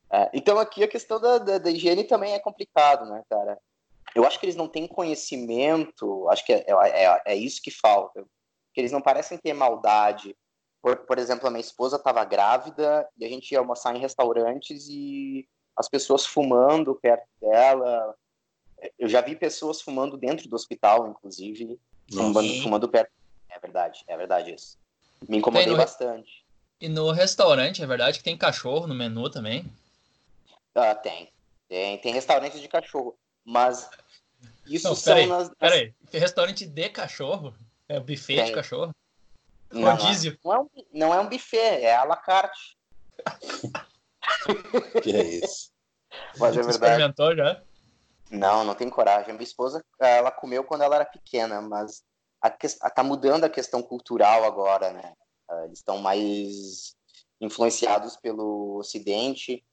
é, 0.10 0.24
é, 0.24 0.32
então 0.34 0.58
aqui 0.58 0.84
a 0.84 0.88
questão 0.88 1.22
da, 1.22 1.38
da, 1.38 1.60
da, 1.60 1.70
higiene 1.70 2.06
também 2.06 2.34
é 2.34 2.40
complicado, 2.40 3.08
né, 3.08 3.22
cara? 3.30 3.56
Eu 4.16 4.26
acho 4.26 4.40
que 4.40 4.48
eles 4.48 4.56
não 4.56 4.68
têm 4.68 4.88
conhecimento, 4.88 6.28
acho 6.30 6.44
que 6.44 6.52
é, 6.52 6.66
é, 6.68 7.06
é, 7.06 7.22
é 7.28 7.36
isso 7.36 7.62
que 7.62 7.70
falta 7.70 8.26
que 8.74 8.82
eles 8.82 8.92
não 8.92 9.02
parecem 9.02 9.38
ter 9.38 9.54
maldade. 9.54 10.36
Por, 10.82 10.98
por 11.06 11.20
exemplo, 11.20 11.48
a 11.48 11.52
minha 11.52 11.62
esposa 11.62 11.98
estava 11.98 12.26
grávida 12.26 13.08
e 13.16 13.24
a 13.24 13.30
gente 13.30 13.52
ia 13.52 13.60
almoçar 13.60 13.96
em 13.96 14.00
restaurantes 14.00 14.88
e 14.90 15.48
as 15.78 15.88
pessoas 15.88 16.26
fumando 16.26 16.96
perto 16.96 17.28
dela. 17.40 18.16
Eu 19.00 19.08
já 19.08 19.22
vi 19.22 19.36
pessoas 19.36 19.82
fumando 19.82 20.18
dentro 20.18 20.48
do 20.48 20.56
hospital, 20.56 21.08
inclusive, 21.08 21.80
fumando, 22.12 22.62
fumando, 22.62 22.90
perto. 22.90 23.12
É 23.50 23.60
verdade, 23.60 24.04
é 24.08 24.18
verdade 24.18 24.54
isso. 24.54 24.78
Me 25.28 25.38
incomodei 25.38 25.68
no... 25.68 25.78
bastante. 25.78 26.46
E 26.80 26.90
no 26.90 27.12
restaurante, 27.12 27.82
é 27.82 27.88
verdade 27.88 28.18
que 28.18 28.24
tem 28.24 28.38
cachorro 28.38 28.86
no 28.86 28.94
menu 28.94 29.30
também? 29.30 29.66
Ah, 30.74 30.94
tem. 30.94 31.30
Tem, 31.70 31.98
tem 31.98 32.14
restaurantes 32.14 32.60
de 32.60 32.68
cachorro. 32.68 33.18
Mas 33.44 33.90
isso 34.68 34.88
não, 34.88 34.96
são 34.96 35.16
aí, 35.16 35.28
nas. 35.28 35.50
Peraí, 35.58 35.94
restaurante 36.12 36.66
de 36.66 36.90
cachorro? 36.90 37.54
É 37.88 37.98
o 37.98 38.02
buffet 38.02 38.38
Tem. 38.38 38.46
de 38.46 38.52
cachorro? 38.52 38.92
Não, 39.72 39.96
Rodízio. 39.96 40.38
Não 40.44 40.54
é, 40.54 40.60
um, 40.60 40.70
não 40.94 41.14
é 41.14 41.20
um 41.20 41.30
buffet, 41.30 41.58
é 41.58 41.96
à 41.96 42.04
la 42.04 42.18
carte. 42.18 42.78
que 45.04 45.16
é 45.16 45.24
isso? 45.24 45.72
Mas 46.38 46.58
é 46.58 46.62
verdade. 46.62 46.70
experimentou 46.72 47.36
já? 47.36 47.62
Não, 48.36 48.64
não 48.64 48.76
tem 48.76 48.90
coragem. 48.90 49.34
Minha 49.34 49.44
esposa, 49.44 49.84
ela 50.00 50.32
comeu 50.32 50.64
quando 50.64 50.84
ela 50.84 50.96
era 50.96 51.06
pequena, 51.06 51.62
mas 51.62 52.04
a, 52.42 52.48
a, 52.82 52.90
tá 52.90 53.04
mudando 53.04 53.44
a 53.44 53.50
questão 53.50 53.82
cultural 53.82 54.44
agora, 54.44 54.92
né? 54.92 55.14
Ah, 55.50 55.66
eles 55.66 55.80
estão 55.80 55.98
mais 55.98 56.96
influenciados 57.42 58.16
pelo 58.18 58.78
Ocidente. 58.78 59.64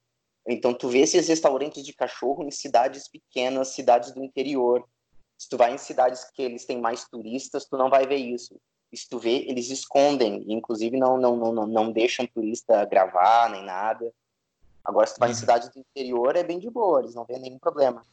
Então, 0.47 0.73
tu 0.73 0.89
vê 0.89 0.99
esses 0.99 1.27
restaurantes 1.27 1.85
de 1.85 1.93
cachorro 1.93 2.43
em 2.43 2.51
cidades 2.51 3.07
pequenas, 3.07 3.69
cidades 3.69 4.11
do 4.11 4.23
interior. 4.23 4.87
Se 5.37 5.47
tu 5.49 5.57
vai 5.57 5.73
em 5.73 5.77
cidades 5.77 6.25
que 6.33 6.41
eles 6.41 6.65
têm 6.65 6.79
mais 6.79 7.07
turistas, 7.07 7.65
tu 7.65 7.77
não 7.77 7.89
vai 7.89 8.05
ver 8.05 8.17
isso. 8.17 8.59
E 8.91 8.97
se 8.97 9.09
tu 9.09 9.17
vê, 9.17 9.45
eles 9.47 9.69
escondem, 9.69 10.45
inclusive 10.47 10.97
não, 10.97 11.17
não, 11.17 11.35
não, 11.35 11.65
não 11.65 11.91
deixam 11.91 12.27
turista 12.27 12.85
gravar 12.85 13.49
nem 13.49 13.63
nada. 13.63 14.13
Agora, 14.83 15.07
se 15.07 15.15
tu 15.15 15.19
vai 15.19 15.29
uhum. 15.29 15.33
em 15.33 15.37
cidades 15.39 15.69
do 15.69 15.79
interior, 15.79 16.35
é 16.35 16.43
bem 16.43 16.59
de 16.59 16.69
boa, 16.69 16.99
eles 16.99 17.15
não 17.15 17.25
vêem 17.25 17.39
nenhum 17.39 17.57
problema. 17.57 18.05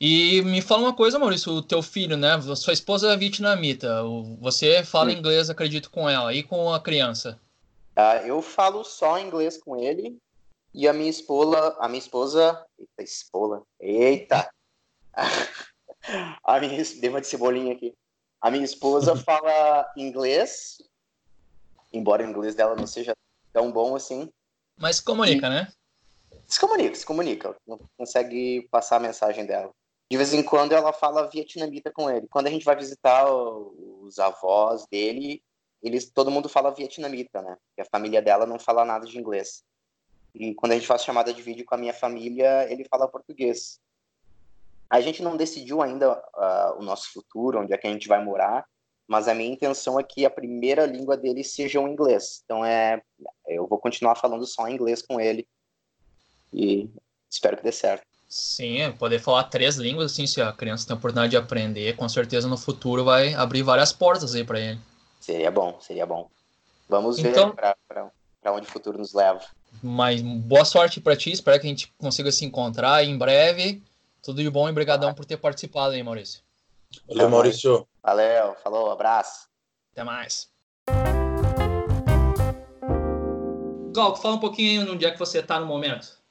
E 0.00 0.42
me 0.42 0.60
fala 0.60 0.82
uma 0.82 0.94
coisa, 0.94 1.18
Maurício, 1.18 1.52
o 1.52 1.62
teu 1.62 1.82
filho, 1.82 2.16
né? 2.16 2.40
Sua 2.56 2.72
esposa 2.72 3.12
é 3.12 3.16
vietnamita. 3.16 4.02
Você 4.40 4.82
fala 4.84 5.10
Sim. 5.10 5.18
inglês, 5.18 5.48
acredito, 5.48 5.90
com 5.90 6.08
ela. 6.08 6.34
E 6.34 6.42
com 6.42 6.72
a 6.72 6.80
criança? 6.80 7.40
Uh, 7.96 8.26
eu 8.26 8.42
falo 8.42 8.84
só 8.84 9.18
inglês 9.18 9.56
com 9.56 9.76
ele. 9.76 10.16
E 10.72 10.88
a 10.88 10.92
minha 10.92 11.08
esposa... 11.10 11.76
A 11.78 11.88
minha 11.88 12.00
esposa... 12.00 12.66
Eita, 12.78 13.02
esposa... 13.02 13.62
Eita! 13.80 14.50
A 16.44 16.60
minha, 16.60 16.84
dei 17.00 17.08
uma 17.08 17.20
de 17.20 17.26
cebolinha 17.26 17.72
aqui. 17.72 17.94
A 18.40 18.50
minha 18.50 18.64
esposa 18.64 19.16
fala 19.24 19.90
inglês, 19.96 20.76
embora 21.92 22.22
o 22.22 22.28
inglês 22.28 22.54
dela 22.54 22.76
não 22.76 22.86
seja 22.86 23.14
tão 23.52 23.72
bom 23.72 23.96
assim. 23.96 24.28
Mas 24.78 24.96
se 24.96 25.02
comunica, 25.02 25.46
e... 25.46 25.50
né? 25.50 25.72
Se 26.46 26.60
comunica, 26.60 26.94
se 26.94 27.06
comunica. 27.06 27.56
Não 27.66 27.80
consegue 27.96 28.68
passar 28.70 28.96
a 28.96 29.00
mensagem 29.00 29.46
dela. 29.46 29.72
De 30.10 30.16
vez 30.16 30.32
em 30.34 30.42
quando 30.42 30.72
ela 30.72 30.92
fala 30.92 31.28
vietnamita 31.28 31.90
com 31.90 32.10
ele. 32.10 32.28
Quando 32.28 32.46
a 32.46 32.50
gente 32.50 32.64
vai 32.64 32.76
visitar 32.76 33.26
os 33.32 34.18
avós 34.18 34.86
dele, 34.86 35.42
eles, 35.82 36.10
todo 36.10 36.30
mundo 36.30 36.48
fala 36.48 36.74
vietnamita, 36.74 37.42
né? 37.42 37.56
E 37.76 37.82
a 37.82 37.86
família 37.86 38.22
dela 38.22 38.46
não 38.46 38.58
fala 38.58 38.84
nada 38.84 39.06
de 39.06 39.18
inglês. 39.18 39.64
E 40.34 40.54
quando 40.54 40.72
a 40.72 40.74
gente 40.74 40.86
faz 40.86 41.04
chamada 41.04 41.32
de 41.32 41.42
vídeo 41.42 41.64
com 41.64 41.74
a 41.74 41.78
minha 41.78 41.94
família, 41.94 42.70
ele 42.70 42.84
fala 42.84 43.08
português. 43.08 43.80
A 44.90 45.00
gente 45.00 45.22
não 45.22 45.36
decidiu 45.36 45.82
ainda 45.82 46.12
uh, 46.12 46.78
o 46.78 46.82
nosso 46.82 47.12
futuro, 47.12 47.60
onde 47.60 47.72
é 47.72 47.78
que 47.78 47.86
a 47.86 47.90
gente 47.90 48.08
vai 48.08 48.22
morar, 48.22 48.66
mas 49.06 49.28
a 49.28 49.34
minha 49.34 49.52
intenção 49.52 49.98
é 49.98 50.02
que 50.02 50.24
a 50.24 50.30
primeira 50.30 50.86
língua 50.86 51.16
dele 51.16 51.44
seja 51.44 51.80
o 51.80 51.88
inglês. 51.88 52.42
Então 52.44 52.64
é, 52.64 53.02
eu 53.46 53.66
vou 53.66 53.78
continuar 53.78 54.14
falando 54.14 54.46
só 54.46 54.68
inglês 54.68 55.02
com 55.02 55.20
ele 55.20 55.46
e 56.52 56.88
espero 57.28 57.56
que 57.56 57.62
dê 57.62 57.72
certo. 57.72 58.06
Sim, 58.36 58.90
poder 58.98 59.20
falar 59.20 59.44
três 59.44 59.76
línguas, 59.76 60.10
assim, 60.10 60.26
se 60.26 60.42
a 60.42 60.52
criança 60.52 60.84
tem 60.84 60.92
a 60.92 60.98
oportunidade 60.98 61.30
de 61.30 61.36
aprender, 61.36 61.94
com 61.94 62.08
certeza 62.08 62.48
no 62.48 62.58
futuro 62.58 63.04
vai 63.04 63.32
abrir 63.32 63.62
várias 63.62 63.92
portas 63.92 64.34
aí 64.34 64.42
para 64.42 64.58
ele. 64.58 64.80
Seria 65.20 65.52
bom, 65.52 65.78
seria 65.80 66.04
bom. 66.04 66.28
Vamos 66.88 67.20
então, 67.20 67.50
ver 67.50 67.76
para 67.86 68.52
onde 68.52 68.66
o 68.66 68.70
futuro 68.70 68.98
nos 68.98 69.14
leva. 69.14 69.40
Mas 69.80 70.20
boa 70.20 70.64
sorte 70.64 71.00
para 71.00 71.14
ti, 71.14 71.30
espero 71.30 71.60
que 71.60 71.66
a 71.68 71.70
gente 71.70 71.94
consiga 71.96 72.32
se 72.32 72.44
encontrar 72.44 73.04
em 73.04 73.16
breve. 73.16 73.80
Tudo 74.20 74.42
de 74.42 74.50
bom 74.50 74.68
e 74.68 74.72
brigadão 74.72 75.14
por 75.14 75.24
ter 75.24 75.36
participado 75.36 75.94
aí, 75.94 76.02
Maurício. 76.02 76.42
Valeu, 77.06 77.30
Maurício. 77.30 77.86
Valeu, 78.02 78.56
falou, 78.64 78.90
abraço. 78.90 79.46
Até 79.92 80.02
mais. 80.02 80.48
Galco, 83.94 84.18
fala 84.18 84.34
um 84.34 84.40
pouquinho 84.40 84.82
aí 84.82 84.90
onde 84.90 85.06
é 85.06 85.12
que 85.12 85.20
você 85.20 85.38
está 85.38 85.60
no 85.60 85.66
momento. 85.66 86.23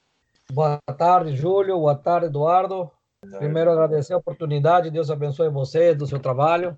Boa 0.51 0.79
tarde, 0.97 1.35
Júlio. 1.35 1.79
Boa 1.79 1.95
tarde, 1.95 2.27
Eduardo. 2.27 2.91
Primeiro, 3.37 3.71
agradecer 3.71 4.13
a 4.13 4.17
oportunidade. 4.17 4.91
Deus 4.91 5.09
abençoe 5.09 5.49
você, 5.49 5.95
do 5.95 6.05
seu 6.05 6.19
trabalho. 6.19 6.77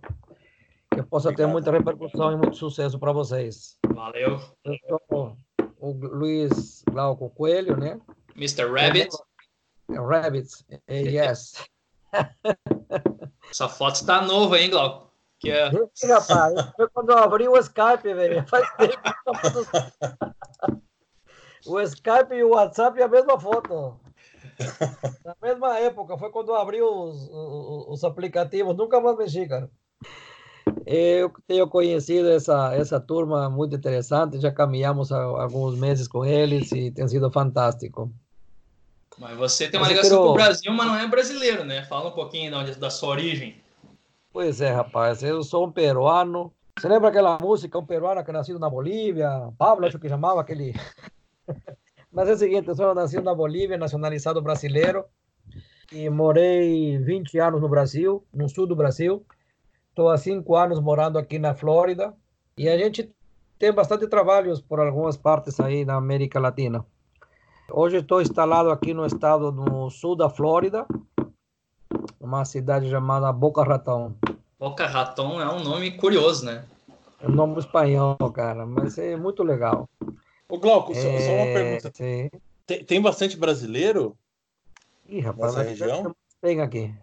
Que 0.91 1.01
possa 1.03 1.29
Obrigado. 1.29 1.47
ter 1.47 1.51
muita 1.51 1.71
repercussão 1.71 2.31
e 2.31 2.37
muito 2.37 2.55
sucesso 2.55 2.99
para 2.99 3.11
vocês. 3.11 3.77
Valeu. 3.87 4.39
Eu 4.63 5.01
sou 5.09 5.37
o 5.79 5.91
Luiz 5.91 6.83
Glauco 6.89 7.29
Coelho, 7.31 7.75
né? 7.75 7.99
Mr. 8.35 8.65
Rabbit. 8.71 9.09
Rabbit, 9.89 10.49
yes. 10.89 11.65
Essa 13.49 13.67
foto 13.67 13.95
está 13.95 14.21
nova, 14.21 14.59
hein, 14.59 14.69
Glauco? 14.69 15.11
Que 15.39 15.51
é... 15.51 15.69
Sim, 15.93 16.07
rapaz. 16.07 16.53
Foi 16.75 16.89
quando 16.89 17.09
eu 17.11 17.17
abri 17.17 17.47
o 17.47 17.57
Skype, 17.57 18.13
velho. 18.13 18.47
Faz 18.47 18.67
tempo. 18.77 19.01
O 21.65 21.79
Skype 21.81 22.33
e 22.33 22.43
o 22.43 22.51
WhatsApp 22.51 22.99
é 22.99 23.03
a 23.03 23.07
mesma 23.07 23.39
foto. 23.39 23.99
Na 25.25 25.35
mesma 25.41 25.79
época, 25.79 26.17
foi 26.17 26.29
quando 26.29 26.49
eu 26.49 26.55
abri 26.55 26.81
os, 26.81 27.29
os, 27.29 27.87
os 27.87 28.03
aplicativos, 28.03 28.75
nunca 28.75 29.01
mais 29.01 29.17
mexi, 29.17 29.47
cara. 29.47 29.69
Eu 30.85 31.31
tenho 31.47 31.67
conhecido 31.67 32.29
essa, 32.29 32.73
essa 32.73 32.99
turma 32.99 33.49
muito 33.49 33.75
interessante, 33.75 34.39
já 34.39 34.51
caminhamos 34.51 35.11
há 35.11 35.21
alguns 35.21 35.77
meses 35.77 36.07
com 36.07 36.23
eles 36.23 36.71
e 36.71 36.91
tem 36.91 37.07
sido 37.07 37.31
fantástico. 37.31 38.11
Mas 39.17 39.37
você 39.37 39.67
tem 39.69 39.79
uma 39.79 39.87
ligação 39.87 40.09
quero... 40.09 40.23
com 40.23 40.29
o 40.29 40.33
Brasil, 40.33 40.71
mas 40.73 40.87
não 40.87 40.95
é 40.95 41.07
brasileiro, 41.07 41.63
né? 41.63 41.83
Fala 41.85 42.09
um 42.09 42.13
pouquinho 42.13 42.51
da, 42.51 42.63
da 42.63 42.89
sua 42.89 43.09
origem. 43.09 43.55
Pois 44.31 44.59
é, 44.59 44.71
rapaz, 44.71 45.23
eu 45.23 45.41
sou 45.43 45.65
um 45.65 45.71
peruano. 45.71 46.51
Você 46.77 46.89
lembra 46.89 47.07
aquela 47.07 47.37
música, 47.39 47.79
um 47.79 47.85
peruano 47.85 48.23
que 48.23 48.31
nascido 48.31 48.59
na 48.59 48.69
Bolívia? 48.69 49.49
Pablo, 49.57 49.85
acho 49.85 49.97
que 49.97 50.09
chamava 50.09 50.41
aquele. 50.41 50.75
Mas 52.11 52.29
é 52.29 52.33
o 52.33 52.37
seguinte, 52.37 52.67
eu 52.67 52.75
sou 52.75 52.95
nascido 52.95 53.23
na 53.23 53.35
Bolívia, 53.35 53.77
nacionalizado 53.77 54.41
brasileiro, 54.41 55.03
e 55.91 56.09
morei 56.09 56.97
20 56.97 57.37
anos 57.39 57.61
no 57.61 57.67
Brasil, 57.67 58.25
no 58.33 58.47
sul 58.47 58.65
do 58.65 58.75
Brasil. 58.75 59.25
Estou 59.89 60.09
há 60.09 60.17
cinco 60.17 60.55
anos 60.55 60.79
morando 60.79 61.17
aqui 61.17 61.37
na 61.37 61.53
Flórida, 61.53 62.13
e 62.57 62.69
a 62.69 62.77
gente 62.77 63.13
tem 63.59 63.73
bastante 63.73 64.07
trabalhos 64.07 64.61
por 64.61 64.79
algumas 64.79 65.17
partes 65.17 65.59
aí 65.59 65.83
na 65.83 65.95
América 65.95 66.39
Latina. 66.39 66.85
Hoje 67.69 67.97
estou 67.97 68.21
instalado 68.21 68.69
aqui 68.69 68.93
no 68.93 69.05
estado 69.05 69.51
no 69.51 69.89
sul 69.89 70.15
da 70.15 70.29
Flórida, 70.29 70.85
uma 72.19 72.45
cidade 72.45 72.89
chamada 72.89 73.31
Boca 73.33 73.63
Raton. 73.63 74.13
Boca 74.59 74.85
Raton 74.85 75.41
é 75.41 75.49
um 75.49 75.63
nome 75.63 75.91
curioso, 75.91 76.45
né? 76.45 76.65
É 77.19 77.27
um 77.27 77.31
nome 77.31 77.59
espanhol, 77.59 78.17
cara, 78.33 78.65
mas 78.65 78.97
é 78.97 79.15
muito 79.15 79.43
legal. 79.43 79.89
Ô, 80.55 80.59
Glauco, 80.59 80.93
é, 80.93 80.95
só, 80.95 81.01
só, 81.01 81.31
uma 81.33 81.45
é, 81.45 81.53
pergunta. 81.53 81.91
Tem, 82.65 82.83
tem, 82.83 83.01
bastante 83.01 83.35
brasileiro? 83.35 84.17
Ih, 85.07 85.19
rapaz, 85.19 85.53
nessa 85.53 85.69
região? 85.69 86.15
Tem 86.41 86.61
aqui. 86.61 86.93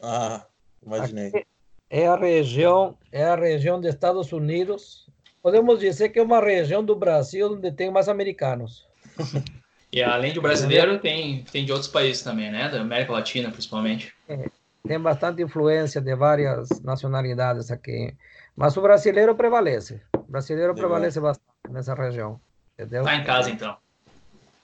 Ah, 0.00 0.46
imaginei. 0.84 1.28
Aqui 1.28 1.46
é 1.88 2.06
a 2.06 2.16
região, 2.16 2.96
é 3.10 3.24
a 3.24 3.34
região 3.34 3.80
dos 3.80 3.88
Estados 3.88 4.30
Unidos. 4.30 5.06
Podemos 5.42 5.80
dizer 5.80 6.10
que 6.10 6.18
é 6.18 6.22
uma 6.22 6.38
região 6.38 6.84
do 6.84 6.94
Brasil 6.94 7.54
onde 7.54 7.72
tem 7.72 7.90
mais 7.90 8.08
americanos. 8.08 8.86
e 9.90 10.02
além 10.02 10.32
de 10.34 10.40
brasileiro, 10.40 10.98
tem, 11.00 11.42
tem 11.50 11.64
de 11.64 11.72
outros 11.72 11.90
países 11.90 12.22
também, 12.22 12.52
né? 12.52 12.68
Da 12.68 12.82
América 12.82 13.12
Latina, 13.12 13.50
principalmente. 13.50 14.14
É, 14.28 14.50
tem 14.86 15.00
bastante 15.00 15.42
influência 15.42 16.00
de 16.00 16.14
várias 16.14 16.68
nacionalidades 16.82 17.70
aqui. 17.70 18.14
Mas 18.54 18.76
o 18.76 18.82
brasileiro 18.82 19.34
prevalece. 19.34 20.00
O 20.14 20.30
brasileiro 20.30 20.74
prevalece 20.74 21.18
bastante 21.18 21.50
nessa 21.70 21.94
região. 21.94 22.38
Entendeu? 22.80 23.04
Tá 23.04 23.14
em 23.14 23.24
casa, 23.24 23.50
então. 23.50 23.76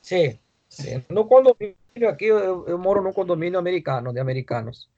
Sim. 0.01 0.39
sim. 0.69 1.05
No 1.11 1.27
condomínio 1.27 1.77
aqui, 2.09 2.25
eu, 2.25 2.67
eu 2.67 2.79
moro 2.79 3.03
num 3.03 3.13
condomínio 3.13 3.59
americano, 3.59 4.13
de 4.13 4.19
americanos. 4.19 4.89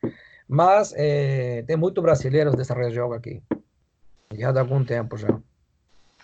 Mas 0.48 0.94
é, 0.96 1.62
tem 1.66 1.76
muitos 1.76 2.02
brasileiros 2.02 2.54
dessa 2.54 2.74
região 2.74 3.12
aqui. 3.12 3.42
Já 4.34 4.50
há 4.50 4.60
algum 4.60 4.84
tempo 4.84 5.16
já. 5.16 5.28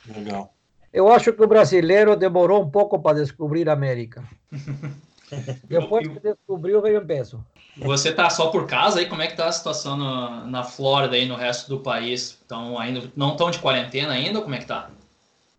Legal. 0.06 0.54
Eu 0.92 1.12
acho 1.12 1.32
que 1.32 1.42
o 1.42 1.48
brasileiro 1.48 2.14
demorou 2.14 2.62
um 2.62 2.70
pouco 2.70 3.00
para 3.00 3.18
descobrir 3.18 3.68
a 3.68 3.72
América. 3.72 4.22
Depois 5.66 6.06
que 6.06 6.20
descobriu, 6.20 6.80
veio 6.80 7.02
em 7.02 7.06
peso. 7.06 7.44
Você 7.76 8.12
tá 8.12 8.30
só 8.30 8.50
por 8.50 8.66
casa 8.66 9.00
aí? 9.00 9.06
Como 9.06 9.20
é 9.20 9.26
que 9.26 9.36
tá 9.36 9.46
a 9.46 9.52
situação 9.52 9.96
no, 9.96 10.46
na 10.46 10.62
Flórida 10.62 11.18
e 11.18 11.26
no 11.26 11.34
resto 11.34 11.68
do 11.68 11.80
país? 11.80 12.38
Estão 12.40 12.78
ainda 12.78 13.10
não 13.16 13.32
estão 13.32 13.50
de 13.50 13.58
quarentena 13.58 14.12
ainda? 14.12 14.38
Ou 14.38 14.44
como 14.44 14.54
é 14.54 14.58
que 14.58 14.66
tá? 14.66 14.90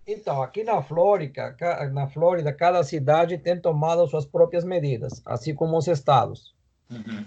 Então, 0.07 0.41
aqui 0.41 0.63
na 0.63 0.81
Flórida, 0.81 1.55
na 1.91 2.07
Flórida, 2.07 2.53
cada 2.53 2.83
cidade 2.83 3.37
tem 3.37 3.59
tomado 3.59 4.07
suas 4.07 4.25
próprias 4.25 4.63
medidas, 4.63 5.21
assim 5.25 5.55
como 5.55 5.77
os 5.77 5.87
estados. 5.87 6.53
Uhum. 6.91 7.25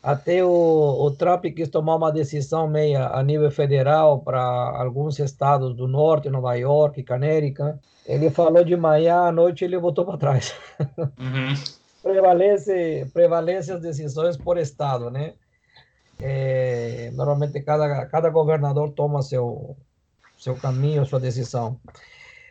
Até 0.00 0.44
o, 0.44 0.48
o 0.50 1.10
Trump 1.12 1.46
quis 1.46 1.68
tomar 1.68 1.96
uma 1.96 2.12
decisão 2.12 2.68
meia 2.68 3.08
a 3.08 3.22
nível 3.22 3.50
federal 3.50 4.20
para 4.20 4.42
alguns 4.42 5.18
estados 5.18 5.74
do 5.74 5.88
norte, 5.88 6.28
Nova 6.28 6.54
York, 6.54 7.02
Canérica. 7.02 7.80
Ele 8.06 8.30
falou 8.30 8.62
de 8.62 8.76
manhã 8.76 9.22
à 9.22 9.32
noite 9.32 9.64
ele 9.64 9.78
voltou 9.78 10.04
para 10.04 10.18
trás. 10.18 10.54
Uhum. 11.18 11.54
prevalece, 12.02 13.10
prevalece 13.14 13.72
as 13.72 13.80
decisões 13.80 14.36
por 14.36 14.58
estado, 14.58 15.10
né? 15.10 15.32
É, 16.20 17.10
normalmente 17.14 17.60
cada, 17.62 18.04
cada 18.06 18.28
governador 18.28 18.90
toma 18.90 19.22
seu, 19.22 19.74
seu 20.44 20.54
caminho, 20.54 21.06
sua 21.06 21.18
decisão. 21.18 21.80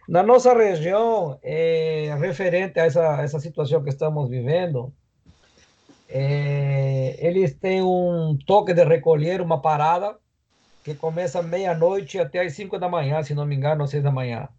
Na 0.10 0.24
nossa 0.24 0.54
região, 0.54 1.40
é, 1.44 2.14
referente 2.20 2.80
a 2.80 2.86
essa, 2.86 3.22
essa 3.22 3.40
situação 3.40 3.84
que 3.84 3.90
estamos 3.90 4.28
vivendo, 4.30 4.92
é, 6.10 7.16
eles 7.20 7.54
têm 7.54 7.84
um 7.84 8.38
toque 8.48 8.74
de 8.74 8.84
recolher, 8.84 9.42
uma 9.42 9.62
parada, 9.62 10.16
que 10.84 10.96
começa 10.96 11.42
meia-noite 11.42 12.20
até 12.20 12.42
as 12.42 12.54
5 12.54 12.80
da 12.80 12.90
manhã, 12.90 13.22
se 13.22 13.36
não 13.36 13.46
me 13.46 13.56
engano, 13.56 13.84
às 13.84 13.92
6 13.92 14.04
da 14.04 14.12
manhã. 14.12 14.50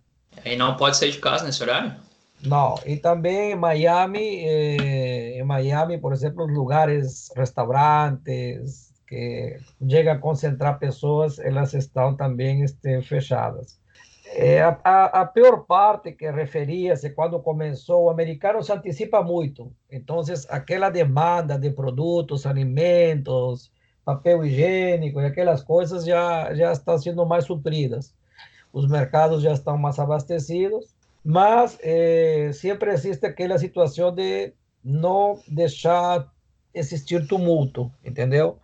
E 0.45 0.57
não 0.57 0.77
pode 0.77 0.97
sair 0.97 1.11
de 1.11 1.19
casa 1.19 1.45
nesse 1.45 1.63
horário? 1.63 1.93
Não, 2.41 2.77
e 2.87 2.97
também 2.97 3.53
em 3.53 3.57
Miami, 3.57 4.45
eh, 4.45 5.39
em 5.39 5.45
Miami, 5.45 5.99
por 5.99 6.13
exemplo, 6.13 6.47
lugares, 6.47 7.31
restaurantes, 7.37 8.94
que 9.15 9.89
chega 9.89 10.13
a 10.13 10.19
concentrar 10.19 10.79
pessoas, 10.79 11.39
elas 11.39 11.73
estão 11.75 12.17
também 12.17 12.63
este, 12.63 13.01
fechadas. 13.03 13.79
É, 14.27 14.63
a, 14.63 15.05
a, 15.21 15.27
pior 15.27 15.65
parte 15.65 16.11
que 16.11 16.29
referia-se 16.29 17.11
quando 17.11 17.39
começou, 17.39 18.05
o 18.05 18.11
americano 18.11 18.63
se 18.63 18.73
antecipa 18.73 19.23
muito. 19.23 19.73
Então, 19.91 20.21
aquela 20.49 20.91
demanda 20.91 21.57
de 21.57 21.71
produtos, 21.71 22.45
alimentos, 22.45 23.71
papel 24.05 24.45
higiênico 24.45 25.21
e 25.21 25.27
aquelas 25.27 25.63
coisas 25.63 26.05
já, 26.05 26.53
já 26.55 26.73
estão 26.73 26.99
sendo 26.99 27.25
mais 27.25 27.45
supridas. 27.45 28.13
Os 28.73 28.89
mercados 28.89 29.43
já 29.43 29.53
estão 29.53 29.79
mais 29.79 29.99
abastecidos, 30.01 30.97
mas 31.25 31.79
é, 31.81 32.51
sempre 32.53 32.91
existe 32.91 33.25
aquela 33.25 33.57
situação 33.59 34.13
de 34.13 34.53
não 34.83 35.39
deixar 35.47 36.29
existir 36.75 37.25
tumulto, 37.29 37.93
entendeu? 38.05 38.59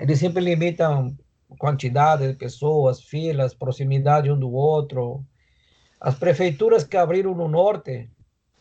Eles 0.00 0.18
sempre 0.18 0.42
limitam 0.42 1.14
quantidade 1.58 2.26
de 2.26 2.34
pessoas, 2.34 3.02
filas, 3.02 3.52
proximidade 3.52 4.30
um 4.30 4.38
do 4.38 4.50
outro. 4.50 5.22
As 6.00 6.14
prefeituras 6.14 6.84
que 6.84 6.96
abriram 6.96 7.34
no 7.34 7.46
norte, 7.46 8.10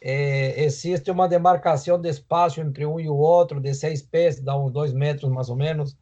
é, 0.01 0.61
existe 0.61 1.09
uma 1.09 1.29
demarcação 1.29 1.99
de 1.99 2.09
espaço 2.09 2.59
entre 2.59 2.85
um 2.85 2.99
e 2.99 3.09
o 3.09 3.15
outro 3.15 3.61
de 3.61 3.73
seis 3.73 4.01
pés, 4.01 4.41
dá 4.41 4.57
uns 4.57 4.71
dois 4.71 4.91
metros 4.91 5.31
mais 5.31 5.49
ou 5.49 5.55
menos, 5.55 5.95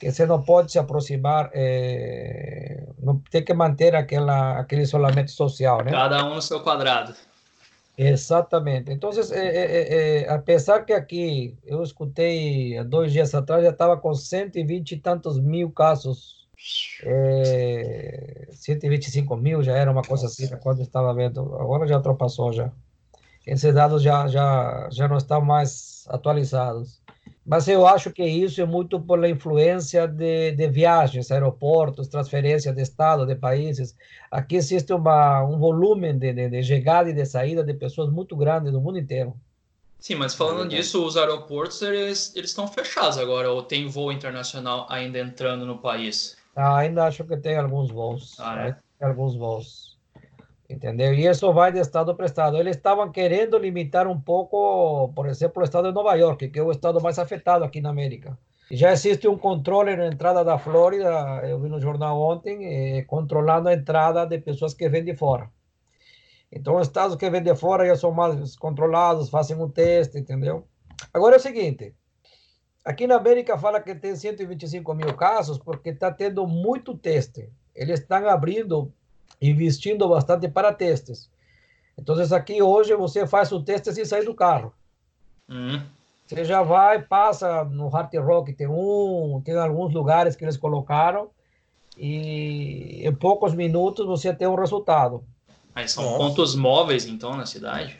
que 0.00 0.10
você 0.10 0.24
não 0.24 0.42
pode 0.42 0.72
se 0.72 0.78
aproximar, 0.78 1.50
é, 1.52 2.86
não 2.98 3.18
tem 3.30 3.44
que 3.44 3.52
manter 3.52 3.94
aquela, 3.94 4.58
aquele 4.58 4.82
isolamento 4.82 5.30
social, 5.32 5.84
né? 5.84 5.90
Cada 5.90 6.24
um 6.24 6.34
no 6.34 6.42
seu 6.42 6.60
quadrado. 6.60 7.14
Exatamente. 7.96 8.92
Então, 8.92 9.10
é, 9.10 9.38
é, 9.38 10.22
é, 10.22 10.30
apesar 10.30 10.84
que 10.84 10.92
aqui 10.92 11.56
eu 11.64 11.82
escutei 11.82 12.82
dois 12.84 13.10
dias 13.12 13.34
atrás, 13.34 13.64
já 13.64 13.70
estava 13.70 13.96
com 13.96 14.12
120 14.14 14.92
e 14.92 14.96
tantos 14.98 15.40
mil 15.40 15.70
casos. 15.70 16.36
É, 17.04 18.48
125 18.50 19.36
mil 19.36 19.62
já 19.62 19.76
era 19.76 19.90
uma 19.90 20.02
coisa 20.02 20.26
assim, 20.26 20.48
quando 20.58 20.82
estava 20.82 21.14
vendo. 21.14 21.40
Agora 21.56 21.86
já 21.86 21.96
ultrapassou 21.96 22.52
já. 22.52 22.70
Esses 23.46 23.74
dados 23.74 24.02
já, 24.02 24.26
já, 24.26 24.88
já 24.90 25.08
não 25.08 25.16
estão 25.16 25.40
mais 25.40 26.04
atualizados. 26.08 27.00
Mas 27.46 27.68
eu 27.68 27.86
acho 27.86 28.10
que 28.10 28.24
isso 28.24 28.60
é 28.60 28.66
muito 28.66 28.98
por 29.00 29.24
a 29.24 29.28
influência 29.28 30.08
de, 30.08 30.50
de 30.50 30.68
viagens, 30.68 31.30
aeroportos, 31.30 32.08
transferência 32.08 32.72
de 32.72 32.82
estado, 32.82 33.24
de 33.24 33.36
países. 33.36 33.94
Aqui 34.28 34.56
existe 34.56 34.92
uma, 34.92 35.44
um 35.44 35.56
volume 35.56 36.12
de, 36.12 36.32
de, 36.32 36.48
de 36.50 36.62
chegada 36.64 37.08
e 37.08 37.12
de 37.12 37.24
saída 37.24 37.62
de 37.62 37.72
pessoas 37.74 38.10
muito 38.10 38.34
grande 38.36 38.72
do 38.72 38.80
mundo 38.80 38.98
inteiro. 38.98 39.32
Sim, 40.00 40.16
mas 40.16 40.34
falando 40.34 40.72
é 40.72 40.76
disso, 40.76 41.04
os 41.04 41.16
aeroportos 41.16 41.80
eles, 41.82 42.34
eles 42.34 42.50
estão 42.50 42.66
fechados 42.66 43.16
agora, 43.16 43.50
ou 43.50 43.62
tem 43.62 43.86
voo 43.86 44.10
internacional 44.10 44.84
ainda 44.88 45.20
entrando 45.20 45.64
no 45.64 45.78
país? 45.78 46.36
Ah, 46.54 46.78
ainda 46.78 47.04
acho 47.04 47.24
que 47.24 47.36
tem 47.36 47.56
alguns 47.56 47.92
voos. 47.92 48.34
Ah, 48.40 48.66
é? 48.66 48.72
Tem 48.98 49.08
alguns 49.08 49.36
voos. 49.36 49.85
Entendeu? 50.68 51.14
E 51.14 51.26
isso 51.26 51.52
vai 51.52 51.70
de 51.72 51.78
estado 51.78 52.14
para 52.14 52.26
estado. 52.26 52.56
Eles 52.56 52.76
estavam 52.76 53.10
querendo 53.10 53.56
limitar 53.56 54.06
um 54.08 54.20
pouco, 54.20 55.12
por 55.14 55.28
exemplo, 55.28 55.62
o 55.62 55.64
estado 55.64 55.88
de 55.88 55.94
Nova 55.94 56.14
York, 56.14 56.48
que 56.48 56.58
é 56.58 56.62
o 56.62 56.72
estado 56.72 57.00
mais 57.00 57.18
afetado 57.18 57.64
aqui 57.64 57.80
na 57.80 57.90
América. 57.90 58.36
Já 58.70 58.90
existe 58.90 59.28
um 59.28 59.38
controle 59.38 59.94
na 59.94 60.08
entrada 60.08 60.44
da 60.44 60.58
Flórida, 60.58 61.08
eu 61.44 61.60
vi 61.60 61.68
no 61.68 61.80
jornal 61.80 62.20
ontem, 62.20 62.98
eh, 62.98 63.02
controlando 63.04 63.68
a 63.68 63.74
entrada 63.74 64.26
de 64.26 64.38
pessoas 64.40 64.74
que 64.74 64.88
vêm 64.88 65.04
de 65.04 65.14
fora. 65.14 65.48
Então, 66.50 66.76
os 66.76 66.88
estados 66.88 67.16
que 67.16 67.30
vêm 67.30 67.42
de 67.42 67.54
fora 67.54 67.86
já 67.86 67.94
são 67.94 68.10
mais 68.10 68.56
controlados, 68.56 69.30
fazem 69.30 69.56
um 69.56 69.68
teste, 69.68 70.18
entendeu? 70.18 70.66
Agora 71.14 71.36
é 71.36 71.38
o 71.38 71.42
seguinte: 71.42 71.94
aqui 72.84 73.06
na 73.06 73.16
América 73.16 73.56
fala 73.56 73.80
que 73.80 73.94
tem 73.94 74.16
125 74.16 74.94
mil 74.94 75.14
casos 75.14 75.58
porque 75.58 75.90
está 75.90 76.10
tendo 76.10 76.44
muito 76.46 76.96
teste. 76.98 77.52
Eles 77.72 78.00
estão 78.00 78.28
abrindo 78.28 78.92
investindo 79.40 80.08
bastante 80.08 80.48
para 80.48 80.72
testes. 80.72 81.28
Então, 81.98 82.14
aqui 82.34 82.62
hoje 82.62 82.94
você 82.94 83.26
faz 83.26 83.50
o 83.52 83.62
teste 83.62 83.92
sem 83.92 84.04
sair 84.04 84.24
do 84.24 84.34
carro. 84.34 84.72
Uhum. 85.48 85.82
Você 86.26 86.44
já 86.44 86.62
vai, 86.62 87.00
passa 87.00 87.64
no 87.64 87.88
Hard 87.88 88.12
Rock, 88.16 88.52
tem 88.52 88.66
um, 88.66 89.40
tem 89.44 89.56
alguns 89.56 89.94
lugares 89.94 90.34
que 90.34 90.44
eles 90.44 90.56
colocaram, 90.56 91.30
e 91.96 93.06
em 93.06 93.14
poucos 93.14 93.54
minutos 93.54 94.04
você 94.06 94.34
tem 94.34 94.48
um 94.48 94.56
resultado. 94.56 95.24
Aí 95.74 95.88
são 95.88 96.04
Nossa. 96.04 96.18
pontos 96.18 96.54
móveis, 96.54 97.06
então, 97.06 97.36
na 97.36 97.46
cidade? 97.46 97.98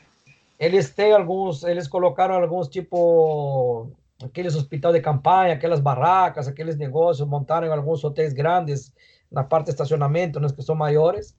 Eles 0.59 0.91
têm 0.91 1.13
alguns, 1.13 1.63
eles 1.63 1.87
colocaram 1.87 2.35
alguns 2.35 2.69
tipo 2.69 3.89
aqueles 4.23 4.55
hospital 4.55 4.93
de 4.93 5.01
campanha, 5.01 5.53
aquelas 5.53 5.81
barracas, 5.81 6.49
aqueles 6.49 6.77
negócios, 6.77 7.29
montaram 7.29 7.73
alguns 7.73 8.03
hotéis 8.03 8.33
grandes 8.33 8.93
na 9.31 9.45
parte 9.45 9.67
de 9.67 9.71
estacionamento, 9.73 10.41
nas 10.41 10.53
que 10.53 10.63
são 10.63 10.75
maiores, 10.75 11.35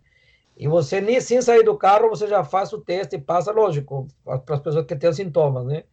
e 0.56 0.68
você 0.68 1.00
nem 1.00 1.22
sem 1.22 1.42
sair 1.42 1.64
do 1.64 1.78
carro, 1.78 2.10
você 2.10 2.28
já 2.28 2.44
faz 2.44 2.74
o 2.74 2.82
teste 2.82 3.16
e 3.16 3.22
passa, 3.22 3.52
lógico, 3.52 4.08
para 4.24 4.56
as 4.56 4.60
pessoas 4.60 4.86
que 4.86 4.96
têm 4.96 5.14
sintomas, 5.14 5.66
né? 5.66 5.84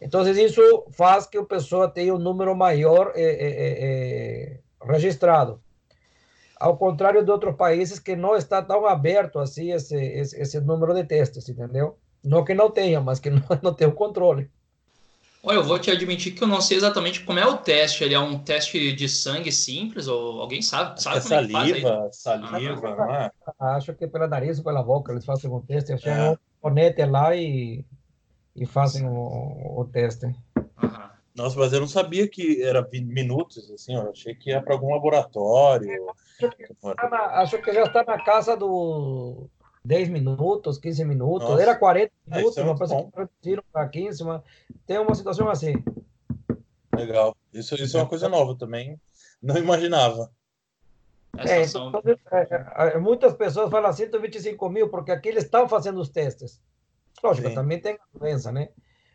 Então, 0.00 0.28
isso 0.28 0.86
faz 0.90 1.26
que 1.26 1.38
a 1.38 1.44
pessoa 1.44 1.88
tenha 1.88 2.14
um 2.14 2.18
número 2.18 2.56
maior 2.56 3.12
é, 3.14 3.22
é, 3.22 3.84
é, 3.84 4.60
registrado. 4.82 5.60
Ao 6.58 6.76
contrário 6.76 7.24
de 7.24 7.30
outros 7.30 7.54
países 7.54 7.98
que 7.98 8.16
não 8.16 8.34
está 8.34 8.62
tão 8.62 8.86
aberto 8.86 9.38
assim 9.38 9.72
esse, 9.72 9.96
esse, 9.96 10.40
esse 10.40 10.60
número 10.60 10.94
de 10.94 11.04
testes, 11.04 11.48
entendeu? 11.48 11.98
Não 12.24 12.44
que 12.44 12.54
não 12.54 12.70
tenha, 12.70 13.00
mas 13.00 13.20
que 13.20 13.30
não, 13.30 13.42
não 13.62 13.74
tem 13.74 13.86
o 13.86 13.92
controle. 13.92 14.50
Olha, 15.42 15.56
eu 15.56 15.64
vou 15.64 15.78
te 15.78 15.90
admitir 15.90 16.34
que 16.34 16.42
eu 16.42 16.48
não 16.48 16.60
sei 16.60 16.76
exatamente 16.76 17.24
como 17.24 17.38
é 17.38 17.46
o 17.46 17.56
teste. 17.56 18.04
Ele 18.04 18.14
é 18.14 18.18
um 18.18 18.38
teste 18.38 18.92
de 18.92 19.08
sangue 19.08 19.50
simples 19.50 20.06
ou 20.06 20.40
alguém 20.40 20.60
sabe? 20.60 21.02
sabe 21.02 21.16
é 21.16 21.20
saliva, 21.20 22.10
saliva, 22.12 22.94
não 22.94 23.14
é? 23.14 23.32
Acho 23.58 23.94
que 23.94 24.06
pela 24.06 24.26
nariz 24.26 24.58
ou 24.58 24.64
pela 24.64 24.82
boca 24.82 25.12
eles 25.12 25.24
fazem 25.24 25.50
o 25.50 25.60
teste. 25.60 25.94
Acham 25.94 26.12
é. 26.12 26.30
um 26.30 26.36
conete 26.60 27.04
lá 27.06 27.34
e, 27.34 27.82
e 28.54 28.66
fazem 28.66 29.06
o, 29.06 29.80
o 29.80 29.88
teste. 29.90 30.26
Uhum. 30.26 31.10
Nossa, 31.34 31.58
mas 31.58 31.72
eu 31.72 31.80
não 31.80 31.88
sabia 31.88 32.28
que 32.28 32.62
era 32.62 32.86
minutos, 32.92 33.70
assim, 33.70 33.94
eu 33.94 34.10
achei 34.10 34.34
que 34.34 34.50
ia 34.50 34.60
para 34.60 34.74
algum 34.74 34.92
laboratório. 34.92 36.10
Acho 36.38 36.50
que, 36.50 37.08
na, 37.08 37.18
acho 37.40 37.58
que 37.62 37.72
já 37.72 37.84
está 37.84 38.04
na 38.04 38.22
casa 38.22 38.56
do, 38.56 39.48
10 39.84 40.08
minutos, 40.08 40.78
15 40.78 41.04
minutos, 41.04 41.48
Nossa. 41.48 41.62
era 41.62 41.74
40 41.74 42.12
é, 42.30 42.36
minutos, 42.36 42.58
é, 42.58 42.64
mas 42.64 42.90
é 42.90 43.06
reduziram 43.16 43.64
para 43.72 43.88
15, 43.88 44.24
mas 44.24 44.42
tem 44.86 44.98
uma 44.98 45.14
situação 45.14 45.48
assim. 45.48 45.82
Legal. 46.94 47.36
Isso, 47.52 47.74
isso 47.74 47.96
é 47.96 48.00
uma 48.00 48.08
coisa 48.08 48.28
nova 48.28 48.56
também. 48.56 49.00
Não 49.42 49.56
imaginava. 49.56 50.30
É, 51.38 51.62
então, 51.64 51.92
é, 52.76 52.98
muitas 52.98 53.32
pessoas 53.34 53.70
falam 53.70 53.92
125 53.92 54.68
mil, 54.68 54.88
porque 54.88 55.10
aqui 55.10 55.28
eles 55.28 55.44
estão 55.44 55.68
fazendo 55.68 56.00
os 56.00 56.08
testes. 56.08 56.60
Lógico, 57.22 57.48
Sim. 57.48 57.54
também 57.54 57.80
tem 57.80 57.94
a 57.94 58.18
doença, 58.18 58.52
né? 58.52 58.68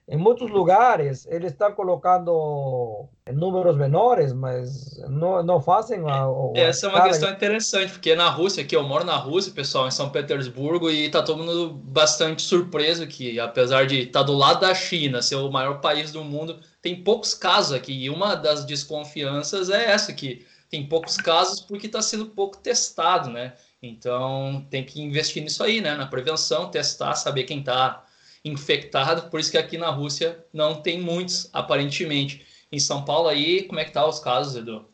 Em 0.08 0.18
muitos 0.18 0.52
lugares, 0.52 1.26
eles 1.32 1.52
estão 1.52 1.72
colocando 1.72 3.10
números 3.34 3.76
menores, 3.76 4.32
mas 4.34 5.00
não, 5.10 5.42
não 5.42 5.60
fazem 5.60 6.00
a, 6.08 6.26
a 6.26 6.52
Essa 6.54 6.86
é 6.86 6.90
uma 6.90 7.04
questão 7.06 7.32
interessante, 7.32 7.94
porque 7.94 8.14
na 8.14 8.30
Rússia, 8.30 8.64
aqui 8.64 8.76
eu 8.76 8.84
moro 8.84 9.04
na 9.04 9.16
Rússia, 9.16 9.52
pessoal, 9.52 9.88
em 9.88 9.92
São 9.92 10.12
Petersburgo, 10.12 10.92
e 10.92 11.10
tá 11.10 11.24
todo 11.24 11.44
mundo 11.44 11.70
bastante 11.74 12.44
surpreso 12.44 13.08
que, 13.08 13.40
apesar 13.40 13.88
de 13.88 14.02
estar 14.02 14.20
tá 14.20 14.26
do 14.26 14.34
lado 14.34 14.60
da 14.60 14.76
China, 14.76 15.24
ser 15.24 15.38
o 15.38 15.50
maior 15.50 15.82
país 15.82 16.12
do 16.12 16.24
mundo, 16.24 16.60
tem 16.84 17.04
poucos 17.04 17.34
casos 17.34 17.72
aqui. 17.72 17.92
E 17.92 18.08
uma 18.08 18.36
das 18.36 18.64
desconfianças 18.64 19.72
é 19.72 19.90
essa, 19.90 20.14
que 20.14 20.46
tem 20.70 20.88
poucos 20.88 21.18
casos 21.18 21.62
porque 21.62 21.88
está 21.88 22.04
sendo 22.04 22.28
pouco 22.28 22.58
testado, 22.58 23.32
né? 23.32 23.54
Então 23.82 24.68
tem 24.70 24.84
que 24.84 25.02
investir 25.02 25.42
nisso 25.42 25.64
aí, 25.64 25.82
né? 25.82 25.96
Na 25.96 26.06
prevenção, 26.06 26.70
testar, 26.70 27.16
saber 27.16 27.46
quem 27.46 27.60
está 27.60 28.05
infectado, 28.46 29.30
por 29.32 29.40
isso 29.40 29.50
que 29.50 29.58
aqui 29.58 29.76
na 29.76 29.90
Rússia 29.90 30.46
não 30.54 30.80
tem 30.82 31.02
muitos, 31.02 31.50
aparentemente. 31.52 32.46
Em 32.72 32.80
São 32.80 33.04
Paulo 33.04 33.28
aí, 33.28 33.64
como 33.64 33.80
é 33.80 33.86
que 33.86 33.92
tá 33.92 34.08
os 34.08 34.20
casos, 34.20 34.56
Edu? 34.56 34.88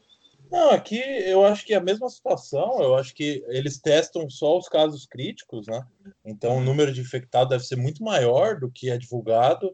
Não, 0.49 0.72
aqui 0.72 0.97
eu 0.97 1.45
acho 1.45 1.66
que 1.66 1.74
é 1.74 1.78
a 1.78 1.82
mesma 1.82 2.10
situação, 2.10 2.82
eu 2.82 2.95
acho 2.95 3.14
que 3.14 3.43
eles 3.47 3.80
testam 3.80 4.30
só 4.30 4.58
os 4.58 4.68
casos 4.68 5.06
críticos, 5.06 5.68
né? 5.68 5.86
Então 6.26 6.58
o 6.58 6.62
número 6.62 6.91
de 6.93 7.02
infectados 7.02 7.49
deve 7.49 7.64
ser 7.66 7.78
muito 7.78 8.04
maior 8.04 8.60
do 8.60 8.70
que 8.70 8.89
é 8.89 8.97
divulgado. 8.97 9.74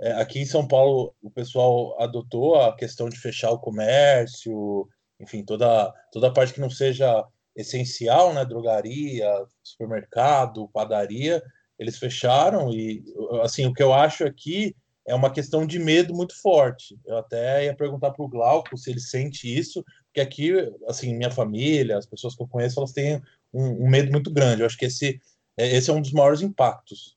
É, 0.00 0.12
aqui 0.12 0.38
em 0.38 0.46
São 0.46 0.66
Paulo, 0.66 1.14
o 1.22 1.30
pessoal 1.30 1.98
adotou 2.00 2.56
a 2.56 2.74
questão 2.74 3.08
de 3.08 3.18
fechar 3.18 3.50
o 3.50 3.58
comércio, 3.58 4.88
enfim, 5.18 5.44
toda, 5.44 5.92
toda 6.12 6.28
a 6.28 6.32
parte 6.32 6.54
que 6.54 6.60
não 6.60 6.70
seja 6.70 7.24
essencial, 7.56 8.32
né? 8.34 8.44
Drogaria, 8.44 9.30
supermercado, 9.62 10.68
padaria, 10.68 11.42
eles 11.80 11.98
fecharam 11.98 12.70
e 12.70 13.02
assim 13.42 13.66
o 13.66 13.72
que 13.72 13.82
eu 13.82 13.92
acho 13.92 14.24
aqui 14.24 14.76
é 15.06 15.14
uma 15.14 15.30
questão 15.30 15.66
de 15.66 15.78
medo 15.78 16.14
muito 16.14 16.40
forte. 16.40 16.96
Eu 17.06 17.16
até 17.16 17.64
ia 17.64 17.74
perguntar 17.74 18.10
para 18.10 18.24
o 18.24 18.28
Glauco 18.28 18.76
se 18.76 18.90
ele 18.90 19.00
sente 19.00 19.52
isso, 19.52 19.82
porque 20.04 20.20
aqui, 20.20 20.52
assim, 20.86 21.16
minha 21.16 21.30
família, 21.30 21.96
as 21.96 22.06
pessoas 22.06 22.36
que 22.36 22.42
eu 22.42 22.46
conheço, 22.46 22.78
elas 22.78 22.92
têm 22.92 23.20
um, 23.52 23.86
um 23.86 23.88
medo 23.88 24.12
muito 24.12 24.30
grande. 24.30 24.60
Eu 24.60 24.66
acho 24.66 24.76
que 24.76 24.84
esse, 24.84 25.18
é, 25.56 25.74
esse 25.74 25.90
é 25.90 25.92
um 25.92 26.02
dos 26.02 26.12
maiores 26.12 26.42
impactos. 26.42 27.16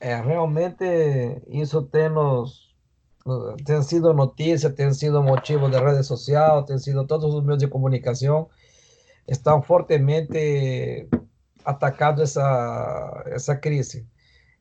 É, 0.00 0.16
realmente 0.20 0.84
isso 1.48 1.82
tem, 1.82 2.08
nos, 2.08 2.74
tem 3.64 3.82
sido 3.82 4.12
notícia, 4.14 4.70
tem 4.70 4.92
sido 4.92 5.22
motivo 5.22 5.70
de 5.70 5.78
rede 5.78 6.02
social, 6.02 6.64
tem 6.64 6.78
sido 6.78 7.06
todos 7.06 7.32
os 7.32 7.44
meios 7.44 7.60
de 7.60 7.68
comunicação 7.68 8.48
estão 9.28 9.60
fortemente 9.62 11.06
atacado 11.64 12.22
essa, 12.22 13.24
essa 13.26 13.56
crise. 13.56 14.06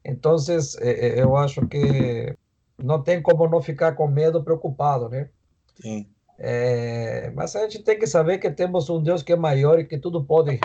Então, 0.04 0.36
eu 0.82 1.36
acho 1.36 1.68
que 1.68 2.36
não 2.78 3.02
tem 3.02 3.22
como 3.22 3.48
não 3.48 3.62
ficar 3.62 3.94
com 3.94 4.08
medo, 4.08 4.44
preocupado, 4.44 5.10
né? 5.10 5.30
Sim. 5.82 6.08
É, 6.40 7.32
mas 7.32 7.56
a 7.56 7.64
gente 7.64 7.84
tem 7.84 7.98
que 7.98 8.06
saber 8.06 8.38
que 8.38 8.50
temos 8.52 8.90
um 8.90 9.02
Deus 9.02 9.24
que 9.24 9.34
é 9.34 9.36
maior 9.36 9.80
e 9.80 9.86
que 9.86 9.98
tudo 9.98 10.24
pode. 10.24 10.60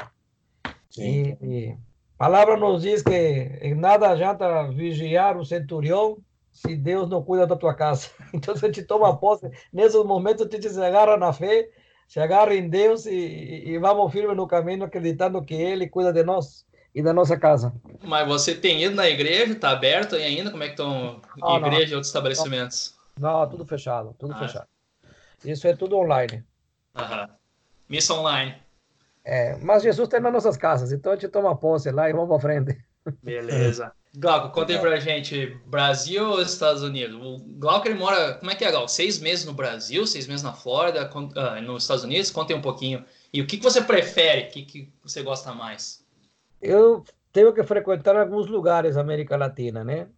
Sim. 0.90 1.36
E, 1.40 1.46
e 1.46 1.70
a 1.70 2.24
palavra 2.24 2.56
nos 2.56 2.82
diz 2.82 3.02
que 3.02 3.58
em 3.62 3.74
nada 3.74 4.10
adianta 4.10 4.70
vigiar 4.70 5.36
o 5.36 5.44
centurião 5.44 6.18
se 6.52 6.76
Deus 6.76 7.08
não 7.08 7.22
cuida 7.22 7.46
da 7.46 7.56
tua 7.56 7.74
casa. 7.74 8.08
Então, 8.34 8.54
a 8.54 8.58
gente 8.58 8.82
toma 8.82 9.16
posse, 9.16 9.50
nesses 9.72 10.04
momentos, 10.04 10.46
se 10.50 10.80
agarra 10.80 11.16
na 11.16 11.32
fé 11.32 11.68
se 12.12 12.20
agarra 12.20 12.54
em 12.54 12.68
Deus 12.68 13.06
e, 13.06 13.62
e 13.64 13.78
vamos 13.78 14.12
firme 14.12 14.34
no 14.34 14.46
caminho, 14.46 14.84
acreditando 14.84 15.42
que 15.42 15.54
Ele 15.54 15.88
cuida 15.88 16.12
de 16.12 16.22
nós 16.22 16.66
e 16.94 17.02
da 17.02 17.10
nossa 17.10 17.38
casa. 17.38 17.72
Mas 18.02 18.28
você 18.28 18.54
tem 18.54 18.82
ido 18.82 18.94
na 18.94 19.08
igreja? 19.08 19.54
Está 19.54 19.70
aberto 19.70 20.14
ainda? 20.14 20.50
Como 20.50 20.62
é 20.62 20.66
que 20.66 20.72
estão 20.72 21.22
ah, 21.42 21.56
igreja 21.56 21.92
e 21.92 21.94
outros 21.94 22.08
estabelecimentos? 22.08 22.94
Não, 23.18 23.40
não, 23.40 23.48
tudo 23.48 23.64
fechado, 23.64 24.14
tudo 24.18 24.34
ah. 24.34 24.38
fechado. 24.40 24.66
Isso 25.42 25.66
é 25.66 25.74
tudo 25.74 25.96
online. 25.96 26.44
Aham. 26.94 27.30
Missa 27.88 28.12
online. 28.12 28.56
É, 29.24 29.56
mas 29.56 29.82
Jesus 29.82 30.06
está 30.06 30.20
nas 30.20 30.34
nossas 30.34 30.58
casas, 30.58 30.92
então 30.92 31.12
a 31.12 31.14
gente 31.16 31.30
toma 31.30 31.56
posse 31.56 31.90
lá 31.90 32.10
e 32.10 32.12
vamos 32.12 32.28
para 32.28 32.40
frente. 32.40 32.84
Beleza. 33.22 33.90
Glauco, 34.14 34.50
conta 34.50 34.74
aí 34.74 34.78
pra 34.78 35.00
gente, 35.00 35.56
Brasil 35.64 36.28
ou 36.28 36.42
Estados 36.42 36.82
Unidos? 36.82 37.18
O 37.18 37.38
Glauco, 37.58 37.88
ele 37.88 37.98
mora, 37.98 38.34
como 38.34 38.50
é 38.50 38.54
que 38.54 38.64
é, 38.64 38.70
Glauco? 38.70 38.88
Seis 38.88 39.18
meses 39.18 39.46
no 39.46 39.54
Brasil, 39.54 40.06
seis 40.06 40.26
meses 40.26 40.42
na 40.42 40.52
Flórida, 40.52 41.10
uh, 41.14 41.62
nos 41.62 41.84
Estados 41.84 42.04
Unidos? 42.04 42.30
Conta 42.30 42.52
aí 42.52 42.58
um 42.58 42.62
pouquinho. 42.62 43.02
E 43.32 43.40
o 43.40 43.46
que, 43.46 43.56
que 43.56 43.64
você 43.64 43.80
prefere? 43.80 44.48
O 44.48 44.50
que, 44.50 44.62
que 44.64 44.92
você 45.02 45.22
gosta 45.22 45.54
mais? 45.54 46.04
Eu 46.60 47.04
tenho 47.32 47.54
que 47.54 47.62
frequentar 47.62 48.14
alguns 48.14 48.48
lugares 48.48 48.96
da 48.96 49.00
América 49.00 49.36
Latina, 49.36 49.82
né? 49.82 50.08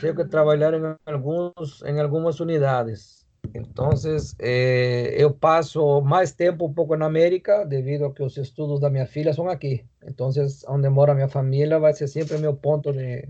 tenho 0.00 0.14
que 0.14 0.24
trabalhar 0.24 0.72
em 0.74 0.96
alguns 1.06 1.82
em 1.82 2.00
algumas 2.00 2.38
unidades. 2.38 3.26
Então, 3.54 3.90
eh, 4.38 5.14
eu 5.16 5.32
passo 5.32 6.00
mais 6.00 6.32
tempo 6.32 6.66
um 6.66 6.72
pouco 6.72 6.96
na 6.96 7.06
América, 7.06 7.64
devido 7.64 8.06
a 8.06 8.12
que 8.12 8.22
os 8.22 8.36
estudos 8.36 8.80
da 8.80 8.88
minha 8.88 9.06
filha 9.06 9.32
são 9.32 9.48
aqui. 9.48 9.84
Então, 10.04 10.30
onde 10.68 10.88
mora 10.88 11.14
minha 11.14 11.28
família 11.28 11.78
vai 11.78 11.92
ser 11.92 12.06
sempre 12.06 12.38
meu 12.38 12.54
ponto 12.54 12.92
de, 12.92 13.28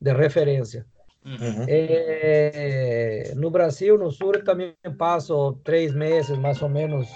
de 0.00 0.12
referência. 0.12 0.84
Uhum. 1.24 1.64
É, 1.68 3.32
no 3.36 3.50
Brasil, 3.50 3.96
no 3.96 4.10
Sul, 4.10 4.42
também 4.44 4.74
passo 4.96 5.52
três 5.64 5.94
meses, 5.94 6.36
mais 6.38 6.60
ou 6.60 6.68
menos, 6.68 7.08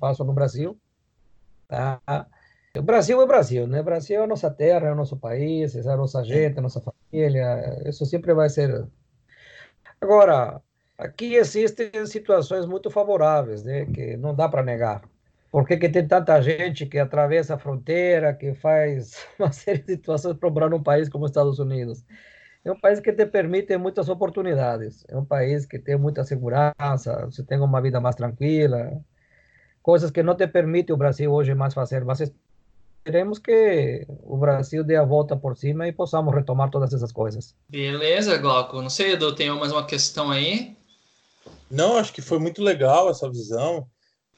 passo 0.00 0.24
no 0.24 0.32
Brasil. 0.32 0.78
Tá? 1.66 2.00
O 2.76 2.82
Brasil 2.82 3.20
é 3.20 3.24
o 3.24 3.26
Brasil, 3.26 3.66
né? 3.66 3.80
O 3.80 3.84
Brasil 3.84 4.20
é 4.20 4.24
a 4.24 4.26
nossa 4.26 4.50
terra, 4.50 4.88
é 4.88 4.92
o 4.92 4.96
nosso 4.96 5.16
país, 5.16 5.74
é 5.74 5.80
a 5.90 5.96
nossa 5.96 6.22
gente, 6.22 6.58
a 6.58 6.62
nossa 6.62 6.80
família. 6.80 7.82
Isso 7.86 8.06
sempre 8.06 8.32
vai 8.32 8.48
ser. 8.48 8.86
Agora, 10.00 10.62
aqui 10.98 11.36
existem 11.36 11.90
situações 12.06 12.66
muito 12.66 12.90
favoráveis, 12.90 13.62
né? 13.62 13.86
Que 13.86 14.16
não 14.16 14.34
dá 14.34 14.48
para 14.48 14.62
negar. 14.62 15.02
Porque 15.50 15.78
que 15.78 15.88
tem 15.88 16.06
tanta 16.06 16.42
gente 16.42 16.84
que 16.84 16.98
atravessa 16.98 17.54
a 17.54 17.58
fronteira, 17.58 18.34
que 18.34 18.52
faz 18.54 19.26
uma 19.38 19.52
série 19.52 19.78
de 19.82 19.92
situações 19.92 20.36
para 20.36 20.50
morar 20.50 20.68
num 20.68 20.82
país 20.82 21.08
como 21.08 21.24
os 21.24 21.30
Estados 21.30 21.58
Unidos. 21.58 22.04
É 22.64 22.72
um 22.72 22.78
país 22.78 23.00
que 23.00 23.12
te 23.12 23.24
permite 23.24 23.76
muitas 23.78 24.08
oportunidades. 24.08 25.04
É 25.08 25.16
um 25.16 25.24
país 25.24 25.64
que 25.64 25.78
tem 25.78 25.96
muita 25.96 26.24
segurança, 26.24 27.24
você 27.24 27.42
tem 27.42 27.58
uma 27.60 27.80
vida 27.80 28.00
mais 28.00 28.16
tranquila, 28.16 29.00
coisas 29.80 30.10
que 30.10 30.22
não 30.22 30.34
te 30.34 30.46
permite 30.48 30.92
o 30.92 30.96
Brasil 30.96 31.32
hoje 31.32 31.54
mais 31.54 31.72
fazer. 31.72 32.04
Mas 32.04 32.20
esperemos 32.20 33.38
que 33.38 34.06
o 34.22 34.36
Brasil 34.36 34.84
dê 34.84 34.96
a 34.96 35.04
volta 35.04 35.34
por 35.34 35.56
cima 35.56 35.88
e 35.88 35.92
possamos 35.92 36.34
retomar 36.34 36.68
todas 36.68 36.92
essas 36.92 37.12
coisas. 37.12 37.56
Beleza, 37.70 38.36
Glauco. 38.36 38.82
Não 38.82 38.90
sei, 38.90 39.12
Edu, 39.12 39.34
tem 39.34 39.50
mais 39.50 39.72
uma 39.72 39.86
questão 39.86 40.30
aí? 40.30 40.77
Não, 41.70 41.96
acho 41.96 42.12
que 42.12 42.22
foi 42.22 42.38
muito 42.38 42.62
legal 42.62 43.10
essa 43.10 43.28
visão. 43.28 43.86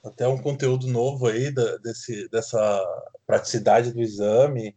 Até 0.05 0.27
um 0.27 0.39
conteúdo 0.41 0.87
novo 0.87 1.27
aí 1.27 1.53
da, 1.53 1.77
desse, 1.77 2.29
dessa 2.31 2.83
praticidade 3.27 3.93
do 3.93 4.01
exame. 4.01 4.75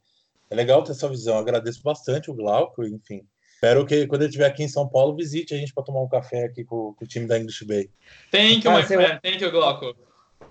É 0.49 0.55
legal 0.55 0.83
ter 0.83 0.91
essa 0.91 1.09
visão. 1.09 1.37
Agradeço 1.37 1.81
bastante 1.81 2.29
o 2.29 2.33
Glauco, 2.33 2.83
enfim. 2.83 3.25
Espero 3.55 3.85
que 3.85 4.05
quando 4.07 4.23
ele 4.23 4.29
estiver 4.29 4.45
aqui 4.45 4.63
em 4.63 4.67
São 4.67 4.87
Paulo, 4.87 5.15
visite 5.15 5.53
a 5.53 5.57
gente 5.57 5.73
para 5.73 5.85
tomar 5.85 6.01
um 6.01 6.09
café 6.09 6.43
aqui 6.43 6.65
com, 6.65 6.93
com, 6.93 7.05
o 7.05 7.07
time 7.07 7.25
da 7.25 7.39
English 7.39 7.63
Bay. 7.65 7.89
Thank 8.29 8.67
you, 8.67 8.73
my 8.73 8.83
friend. 8.83 9.19
Thank 9.23 9.41
you, 9.41 9.51
Glauco. 9.51 9.95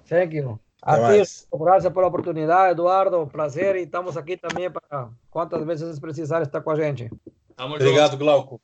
Thank 0.08 0.34
you. 0.34 0.58
Até 0.80 1.22
graças 1.52 1.92
pela 1.92 2.06
oportunidade, 2.08 2.72
Eduardo. 2.72 3.26
Prazer 3.26 3.76
e 3.76 3.82
estamos 3.82 4.16
aqui 4.16 4.36
também 4.36 4.68
para 4.68 5.10
quantas 5.30 5.64
vezes 5.64 6.00
precisar 6.00 6.42
estar 6.42 6.60
com 6.60 6.70
a 6.70 6.74
gente. 6.74 7.08
Tamo 7.54 7.76
Obrigado, 7.76 8.12
junto. 8.12 8.24
Glauco. 8.24 8.60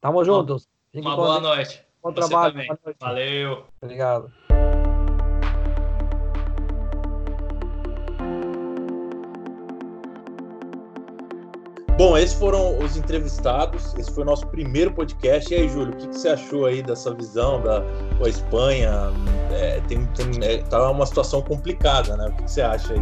Tamo 0.00 0.24
juntos. 0.24 0.66
Fique 0.90 1.06
Uma 1.06 1.14
boa 1.14 1.38
noite. 1.38 1.85
Bom 2.06 2.12
Você 2.12 2.28
trabalho. 2.28 2.54
Noite. 2.54 2.96
Valeu. 3.00 3.64
Obrigado. 3.82 4.30
Bom, 11.98 12.16
esses 12.16 12.38
foram 12.38 12.78
os 12.78 12.96
entrevistados. 12.96 13.92
Esse 13.94 14.12
foi 14.12 14.22
o 14.22 14.26
nosso 14.26 14.46
primeiro 14.48 14.92
podcast. 14.92 15.52
E 15.52 15.56
aí, 15.56 15.68
Júlio, 15.68 15.94
o 15.94 15.96
que, 15.96 16.06
que 16.06 16.16
você 16.16 16.28
achou 16.28 16.66
aí 16.66 16.80
dessa 16.80 17.12
visão 17.12 17.60
da 17.60 17.82
a 18.22 18.28
Espanha? 18.28 19.10
É, 19.50 19.80
tem, 19.88 20.06
tem, 20.06 20.30
é, 20.44 20.58
tá 20.58 20.88
uma 20.88 21.06
situação 21.06 21.42
complicada, 21.42 22.16
né? 22.16 22.28
O 22.28 22.32
que, 22.36 22.44
que 22.44 22.50
você 22.52 22.62
acha 22.62 22.92
aí? 22.92 23.00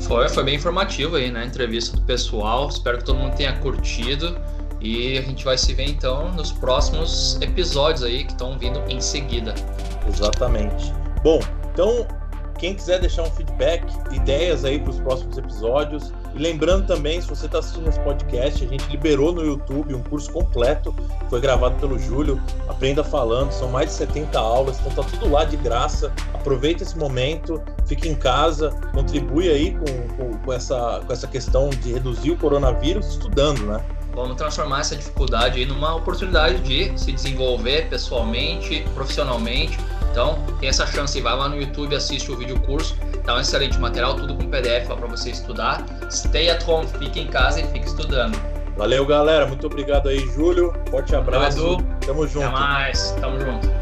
Foi, 0.00 0.28
foi 0.28 0.42
bem 0.42 0.56
informativo 0.56 1.14
aí, 1.14 1.30
né? 1.30 1.44
Entrevista 1.44 1.96
do 1.96 2.02
pessoal. 2.02 2.68
Espero 2.68 2.98
que 2.98 3.04
todo 3.04 3.16
mundo 3.16 3.36
tenha 3.36 3.56
curtido. 3.60 4.36
E 4.80 5.18
a 5.18 5.22
gente 5.22 5.44
vai 5.44 5.58
se 5.58 5.74
ver 5.74 5.88
então 5.88 6.32
nos 6.32 6.52
próximos 6.52 7.38
episódios 7.40 8.02
aí 8.02 8.24
que 8.24 8.32
estão 8.32 8.58
vindo 8.58 8.80
em 8.88 9.00
seguida. 9.00 9.54
Exatamente. 10.08 10.92
Bom, 11.22 11.40
então 11.72 12.06
quem 12.60 12.74
quiser 12.74 13.00
deixar 13.00 13.22
um 13.22 13.30
feedback, 13.30 13.82
ideias 14.12 14.66
aí 14.66 14.78
para 14.78 14.90
os 14.90 15.00
próximos 15.00 15.38
episódios. 15.38 16.12
E 16.34 16.38
lembrando 16.38 16.86
também, 16.86 17.18
se 17.18 17.26
você 17.26 17.46
está 17.46 17.58
assistindo 17.58 17.88
esse 17.88 17.98
podcast, 18.00 18.62
a 18.62 18.68
gente 18.68 18.86
liberou 18.90 19.32
no 19.32 19.42
YouTube 19.42 19.94
um 19.94 20.02
curso 20.02 20.30
completo, 20.30 20.94
foi 21.30 21.40
gravado 21.40 21.76
pelo 21.76 21.98
Júlio, 21.98 22.38
Aprenda 22.68 23.02
Falando, 23.02 23.50
são 23.50 23.70
mais 23.70 23.88
de 23.88 23.94
70 23.94 24.38
aulas, 24.38 24.78
então 24.78 25.02
tá 25.02 25.10
tudo 25.10 25.30
lá 25.30 25.44
de 25.44 25.56
graça. 25.56 26.12
Aproveita 26.34 26.82
esse 26.82 26.98
momento, 26.98 27.62
fique 27.86 28.06
em 28.06 28.14
casa, 28.14 28.70
contribui 28.92 29.48
aí 29.48 29.72
com, 29.72 30.16
com, 30.16 30.38
com 30.38 30.52
essa, 30.52 31.00
com 31.06 31.12
essa 31.14 31.26
questão 31.26 31.70
de 31.70 31.94
reduzir 31.94 32.30
o 32.32 32.36
coronavírus 32.36 33.08
estudando, 33.08 33.64
né? 33.64 33.82
Vamos 34.14 34.36
transformar 34.36 34.80
essa 34.80 34.96
dificuldade 34.96 35.60
aí 35.60 35.66
numa 35.66 35.94
oportunidade 35.94 36.60
de 36.60 36.98
se 36.98 37.12
desenvolver 37.12 37.88
pessoalmente, 37.88 38.84
profissionalmente 38.94 39.78
então, 40.10 40.44
tem 40.58 40.68
essa 40.68 40.86
chance, 40.86 41.20
vai 41.20 41.36
lá 41.36 41.48
no 41.48 41.56
YouTube, 41.56 41.94
assiste 41.94 42.30
o 42.32 42.36
vídeo 42.36 42.60
curso, 42.60 42.96
tá 43.24 43.34
um 43.34 43.40
excelente 43.40 43.78
material, 43.78 44.14
tudo 44.14 44.34
com 44.34 44.48
PDF 44.50 44.86
para 44.86 45.06
você 45.06 45.30
estudar. 45.30 45.84
Stay 46.10 46.50
at 46.50 46.66
home, 46.66 46.86
fique 46.98 47.20
em 47.20 47.28
casa 47.28 47.60
e 47.60 47.66
fique 47.68 47.86
estudando. 47.86 48.36
Valeu, 48.76 49.06
galera. 49.06 49.46
Muito 49.46 49.66
obrigado 49.66 50.08
aí, 50.08 50.18
Júlio. 50.34 50.72
Forte 50.90 51.14
abraço. 51.14 51.58
Valeu, 51.58 51.74
Edu. 51.74 51.86
Tamo 52.06 52.26
junto. 52.26 52.46
Até 52.46 52.58
mais. 52.58 53.10
Tamo 53.20 53.38
junto. 53.38 53.79